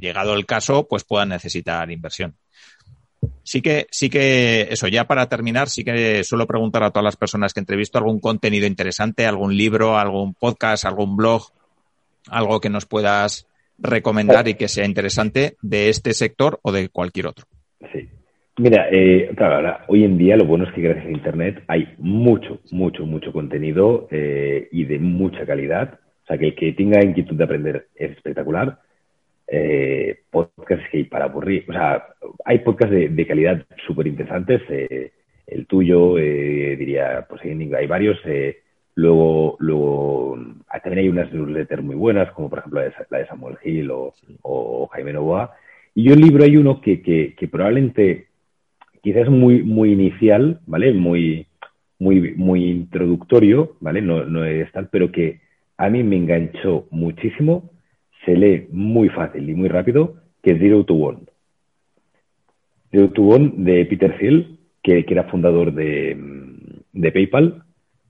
llegado 0.00 0.34
el 0.34 0.46
caso, 0.46 0.86
pues 0.88 1.04
puedan 1.04 1.28
necesitar 1.30 1.90
inversión. 1.90 2.36
Sí 3.42 3.62
que, 3.62 3.86
sí 3.90 4.08
que, 4.08 4.68
eso, 4.70 4.88
ya 4.88 5.06
para 5.06 5.28
terminar, 5.28 5.68
sí 5.68 5.84
que 5.84 6.24
suelo 6.24 6.46
preguntar 6.46 6.82
a 6.82 6.90
todas 6.90 7.04
las 7.04 7.16
personas 7.16 7.52
que 7.52 7.60
entrevisto 7.60 7.98
algún 7.98 8.20
contenido 8.20 8.66
interesante, 8.66 9.26
algún 9.26 9.56
libro, 9.56 9.98
algún 9.98 10.34
podcast, 10.34 10.84
algún 10.84 11.16
blog, 11.16 11.52
algo 12.28 12.60
que 12.60 12.70
nos 12.70 12.86
puedas 12.86 13.46
recomendar 13.80 14.48
y 14.48 14.54
que 14.54 14.68
sea 14.68 14.84
interesante 14.84 15.56
de 15.62 15.88
este 15.88 16.12
sector 16.12 16.58
o 16.62 16.72
de 16.72 16.88
cualquier 16.88 17.26
otro. 17.26 17.46
Sí. 17.92 18.08
Mira, 18.58 18.88
eh, 18.90 19.30
claro, 19.36 19.78
hoy 19.88 20.04
en 20.04 20.18
día 20.18 20.36
lo 20.36 20.44
bueno 20.44 20.64
es 20.64 20.72
que 20.74 20.82
gracias 20.82 21.06
a 21.06 21.10
Internet 21.10 21.62
hay 21.66 21.94
mucho, 21.96 22.60
mucho, 22.70 23.06
mucho 23.06 23.32
contenido 23.32 24.06
eh, 24.10 24.68
y 24.70 24.84
de 24.84 24.98
mucha 24.98 25.46
calidad. 25.46 25.98
O 26.24 26.26
sea, 26.26 26.36
que 26.36 26.48
el 26.48 26.54
que 26.54 26.72
tenga 26.72 27.02
inquietud 27.02 27.36
de 27.36 27.44
aprender 27.44 27.86
es 27.94 28.10
espectacular. 28.10 28.78
Eh, 29.46 30.20
podcasts 30.30 30.84
que 30.92 30.98
hay 30.98 31.04
para 31.04 31.24
aburrir. 31.24 31.64
O 31.68 31.72
sea, 31.72 32.04
hay 32.44 32.58
podcasts 32.58 32.94
de, 32.94 33.26
calidad 33.26 33.64
súper 33.86 34.06
interesantes. 34.06 34.60
Eh, 34.68 35.12
el 35.46 35.66
tuyo, 35.66 36.16
diría, 36.16 37.26
pues 37.28 37.40
hay, 37.42 37.86
varios. 37.86 38.18
Luego, 39.00 39.56
luego 39.58 40.38
también 40.82 40.98
hay 40.98 41.08
unas 41.08 41.32
newsletters 41.32 41.82
muy 41.82 41.96
buenas, 41.96 42.30
como 42.32 42.48
por 42.48 42.60
ejemplo 42.60 42.80
la 42.80 43.18
de, 43.18 43.26
Samuel 43.26 43.56
Hill 43.64 43.90
o, 43.90 44.88
Jaime 44.92 45.12
Novoa. 45.12 45.52
Y 45.94 46.04
yo 46.04 46.14
el 46.14 46.20
libro 46.20 46.44
hay 46.44 46.56
uno 46.56 46.80
que, 46.80 47.02
que 47.02 47.48
probablemente 47.48 48.26
quizás 49.02 49.28
muy, 49.28 49.62
muy 49.62 49.92
inicial, 49.92 50.60
¿vale? 50.66 50.92
Muy, 50.92 51.46
muy, 51.98 52.34
muy 52.34 52.64
introductorio, 52.64 53.76
¿vale? 53.80 54.02
No, 54.02 54.24
no 54.24 54.44
es 54.44 54.70
tal, 54.72 54.88
pero 54.88 55.10
que 55.10 55.40
a 55.76 55.88
mí 55.88 56.02
me 56.02 56.16
enganchó 56.16 56.86
muchísimo, 56.90 57.70
se 58.24 58.36
lee 58.36 58.66
muy 58.70 59.08
fácil 59.08 59.48
y 59.48 59.54
muy 59.54 59.68
rápido, 59.68 60.16
que 60.42 60.52
es 60.52 60.58
Zero 60.58 60.84
to 60.84 60.94
One. 60.94 61.20
Zero 62.90 63.10
to 63.10 63.22
One 63.22 63.52
de 63.56 63.86
Peter 63.86 64.18
Thiel, 64.18 64.58
que, 64.82 65.04
era 65.08 65.24
fundador 65.24 65.72
de, 65.72 66.16
de 66.92 67.12
PayPal, 67.12 67.64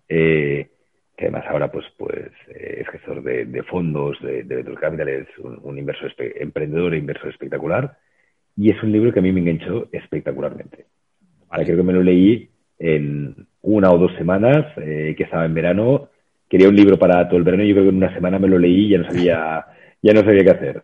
eh, 0.08 0.68
que 1.20 1.26
además 1.26 1.44
ahora 1.48 1.70
pues, 1.70 1.84
pues 1.98 2.32
eh, 2.48 2.78
es 2.80 2.88
gestor 2.88 3.22
de, 3.22 3.62
fondos, 3.64 4.18
de, 4.22 4.42
de 4.42 4.64
Capital, 4.74 5.08
es 5.10 5.28
un, 5.38 5.78
inversor 5.78 6.14
emprendedor 6.18 6.94
e 6.94 6.98
inversor 6.98 7.28
espectacular 7.28 7.98
y 8.56 8.70
es 8.70 8.82
un 8.82 8.90
libro 8.90 9.12
que 9.12 9.18
a 9.18 9.22
mí 9.22 9.30
me 9.30 9.40
enganchó 9.40 9.88
espectacularmente. 9.92 10.86
Creo 11.50 11.76
que 11.76 11.82
me 11.82 11.92
lo 11.92 12.02
leí 12.02 12.48
en 12.78 13.36
una 13.60 13.90
o 13.90 13.98
dos 13.98 14.14
semanas, 14.16 14.66
eh, 14.78 15.14
que 15.14 15.24
estaba 15.24 15.44
en 15.44 15.52
verano. 15.52 16.08
Quería 16.48 16.70
un 16.70 16.76
libro 16.76 16.98
para 16.98 17.28
todo 17.28 17.36
el 17.36 17.44
verano 17.44 17.64
y 17.64 17.68
yo 17.68 17.74
creo 17.74 17.84
que 17.84 17.90
en 17.90 17.96
una 17.96 18.14
semana 18.14 18.38
me 18.38 18.48
lo 18.48 18.58
leí 18.58 18.86
y 18.86 18.88
ya 18.88 18.98
no 18.98 19.04
sabía, 19.04 19.66
ya 20.00 20.12
no 20.14 20.20
sabía 20.22 20.44
qué 20.44 20.50
hacer. 20.50 20.82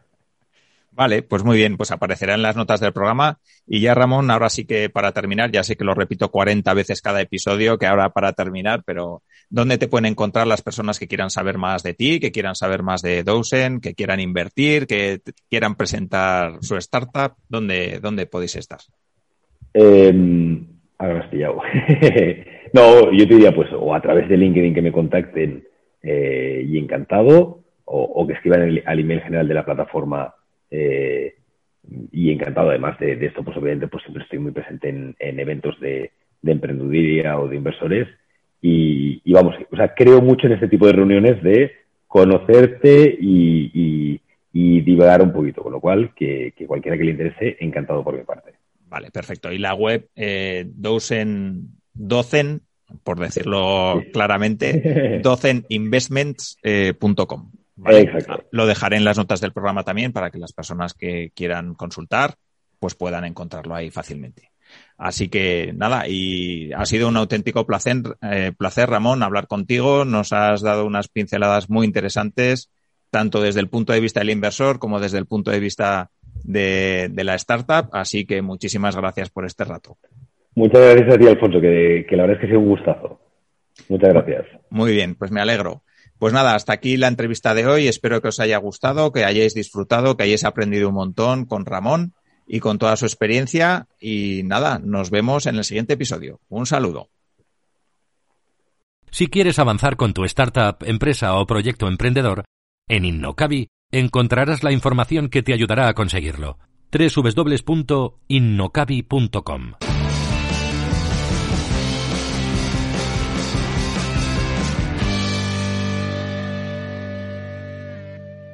Vale, 0.97 1.23
pues 1.23 1.45
muy 1.45 1.59
bien, 1.59 1.77
pues 1.77 1.93
aparecerá 1.93 2.35
en 2.35 2.43
las 2.43 2.57
notas 2.57 2.81
del 2.81 2.95
programa. 2.95 3.39
Y 3.67 3.81
ya, 3.81 3.95
Ramón, 3.95 4.31
ahora 4.31 4.49
sí 4.49 4.65
que 4.65 4.89
para 4.89 5.13
terminar, 5.13 5.53
ya 5.53 5.63
sé 5.63 5.77
que 5.77 5.85
lo 5.85 5.93
repito 5.93 6.31
40 6.31 6.73
veces 6.73 7.03
cada 7.03 7.21
episodio, 7.21 7.77
que 7.77 7.85
ahora 7.85 8.09
para 8.11 8.33
terminar, 8.33 8.83
pero 8.87 9.23
¿dónde 9.51 9.77
te 9.77 9.89
pueden 9.89 10.07
encontrar 10.07 10.47
las 10.47 10.63
personas 10.63 10.99
que 10.99 11.07
quieran 11.07 11.29
saber 11.29 11.59
más 11.59 11.83
de 11.83 11.93
ti, 11.93 12.19
que 12.19 12.33
quieran 12.33 12.55
saber 12.55 12.83
más 12.83 13.03
de 13.03 13.25
Dosen, 13.25 13.81
que 13.81 13.95
quieran 13.95 14.21
invertir, 14.21 14.87
que 14.87 15.21
quieran 15.51 15.75
presentar 15.75 16.55
su 16.63 16.77
startup? 16.79 17.35
¿Dónde, 17.47 18.01
dónde 18.01 18.25
podéis 18.25 18.57
estar? 18.57 18.81
Eh, 19.75 20.15
ahora 20.97 21.15
me 21.15 21.21
has 21.21 21.29
pillado. 21.29 21.61
no, 22.73 23.13
yo 23.13 23.29
te 23.29 23.35
diría, 23.35 23.55
pues, 23.55 23.69
o 23.79 23.95
a 23.95 24.01
través 24.01 24.31
de 24.31 24.39
LinkedIn 24.39 24.73
que 24.73 24.83
me 24.83 24.93
contacten 24.93 25.63
eh, 26.03 26.65
y 26.67 26.79
encantado, 26.79 27.61
o, 27.85 28.27
que 28.27 28.33
escriban 28.33 28.63
al 28.85 28.99
email 28.99 29.21
general 29.21 29.47
de 29.47 29.55
la 29.55 29.65
plataforma 29.65 30.35
eh, 30.71 31.35
y 32.13 32.33
encantado 32.33 32.71
además 32.71 32.99
de, 32.99 33.13
esto, 33.25 33.45
pues 33.45 33.57
obviamente 33.57 33.89
pues 33.89 34.03
siempre 34.03 34.25
estoy 34.25 34.39
muy 34.39 34.53
presente 34.53 34.89
en, 34.89 35.41
eventos 35.41 35.79
de, 35.81 36.11
de 36.43 37.33
o 37.37 37.49
de 37.49 37.57
inversores 37.57 38.09
y, 38.61 39.33
vamos, 39.33 39.55
o 39.71 39.77
sea, 39.77 39.95
creo 39.95 40.21
mucho 40.21 40.49
en 40.49 40.55
este 40.55 40.67
tipo 40.69 40.87
de 40.87 40.93
reuniones 40.93 41.43
de 41.43 41.73
conocerte 42.07 43.17
y, 43.21 44.21
y, 44.53 44.81
divagar 44.81 45.23
un 45.23 45.33
poquito, 45.33 45.63
con 45.63 45.73
lo 45.73 45.81
cual 45.81 46.13
que, 46.15 46.53
cualquiera 46.67 46.97
que 46.97 47.05
le 47.05 47.11
interese, 47.13 47.57
encantado 47.61 48.03
por 48.03 48.17
mi 48.17 48.25
parte. 48.25 48.55
Vale, 48.89 49.11
perfecto. 49.11 49.53
Y 49.53 49.59
la 49.59 49.75
web 49.75 50.09
eh, 50.17 50.65
Docen, 50.67 51.69
por 53.03 53.19
decirlo 53.19 54.03
claramente, 54.13 55.21
doceninvestments.com. 55.23 57.51
Lo 58.51 58.67
dejaré 58.67 58.97
en 58.97 59.05
las 59.05 59.19
notas 59.19 59.41
del 59.41 59.53
programa 59.53 59.85
también 59.85 60.13
para 60.13 60.31
que 60.31 60.39
las 60.39 60.53
personas 60.53 60.95
que 60.95 61.31
quieran 61.35 61.75
consultar 61.75 62.37
pues 62.79 62.95
puedan 62.95 63.25
encontrarlo 63.25 63.75
ahí 63.75 63.91
fácilmente. 63.91 64.51
Así 64.99 65.29
que 65.29 65.73
nada, 65.75 66.09
y 66.09 66.73
ha 66.73 66.85
sido 66.87 67.09
un 67.09 67.17
auténtico 67.17 67.67
placer, 67.67 67.97
eh, 68.23 68.53
placer, 68.57 68.89
Ramón, 68.89 69.23
hablar 69.23 69.47
contigo. 69.47 70.05
Nos 70.05 70.33
has 70.33 70.63
dado 70.63 70.87
unas 70.87 71.09
pinceladas 71.09 71.71
muy 71.71 71.87
interesantes, 71.87 72.71
tanto 73.11 73.41
desde 73.41 73.61
el 73.61 73.69
punto 73.69 73.93
de 73.93 74.01
vista 74.01 74.21
del 74.21 74.31
inversor 74.31 74.79
como 74.79 75.01
desde 75.01 75.19
el 75.19 75.27
punto 75.27 75.51
de 75.51 75.61
vista 75.61 76.11
de, 76.43 77.11
la 77.15 77.35
startup. 77.35 77.89
Así 77.93 78.27
que 78.27 78.43
muchísimas 78.43 78.97
gracias 78.97 79.31
por 79.31 79.45
este 79.45 79.65
rato. 79.65 79.99
Muchas 80.55 80.81
gracias 80.81 81.15
a 81.15 81.19
ti, 81.19 81.27
Alfonso, 81.27 81.61
que, 81.61 82.07
que 82.09 82.17
la 82.17 82.23
verdad 82.23 82.37
es 82.37 82.41
que 82.41 82.47
ha 82.47 82.51
sido 82.51 82.61
un 82.61 82.69
gustazo. 82.69 83.21
Muchas 83.89 84.09
gracias. 84.11 84.47
Muy 84.71 84.93
bien, 84.93 85.15
pues 85.15 85.31
me 85.31 85.41
alegro. 85.41 85.83
Pues 86.19 86.33
nada, 86.33 86.55
hasta 86.55 86.73
aquí 86.73 86.97
la 86.97 87.09
entrevista 87.09 87.53
de 87.55 87.67
hoy. 87.67 87.89
Espero 87.89 88.23
que 88.23 88.29
os 88.29 88.39
haya 88.41 88.57
gustado, 88.59 89.13
que 89.13 89.25
hayáis 89.25 89.55
disfrutado, 89.55 90.17
que 90.17 90.23
hayáis 90.25 90.45
aprendido 90.45 90.89
un 90.89 90.95
montón 90.95 91.45
con 91.45 91.67
Ramón 91.67 92.15
y 92.47 92.61
con 92.61 92.79
toda 92.79 92.97
su 92.97 93.05
experiencia. 93.07 93.89
Y 94.01 94.43
nada, 94.45 94.81
nos 94.83 95.11
vemos 95.11 95.47
en 95.47 95.57
el 95.57 95.65
siguiente 95.65 95.95
episodio. 95.95 96.41
Un 96.49 96.67
saludo. 96.67 97.09
Si 99.11 99.27
quieres 99.29 99.59
avanzar 99.59 99.97
con 99.97 100.13
tu 100.13 100.25
startup, 100.25 100.77
empresa 100.85 101.35
o 101.37 101.47
proyecto 101.47 101.89
emprendedor, 101.89 102.45
en 102.89 103.05
Innocabi 103.05 103.69
encontrarás 103.91 104.63
la 104.63 104.71
información 104.73 105.29
que 105.29 105.43
te 105.43 105.53
ayudará 105.53 105.89
a 105.89 105.95
conseguirlo. 105.95 106.59
www.innocabi.com 106.93 109.73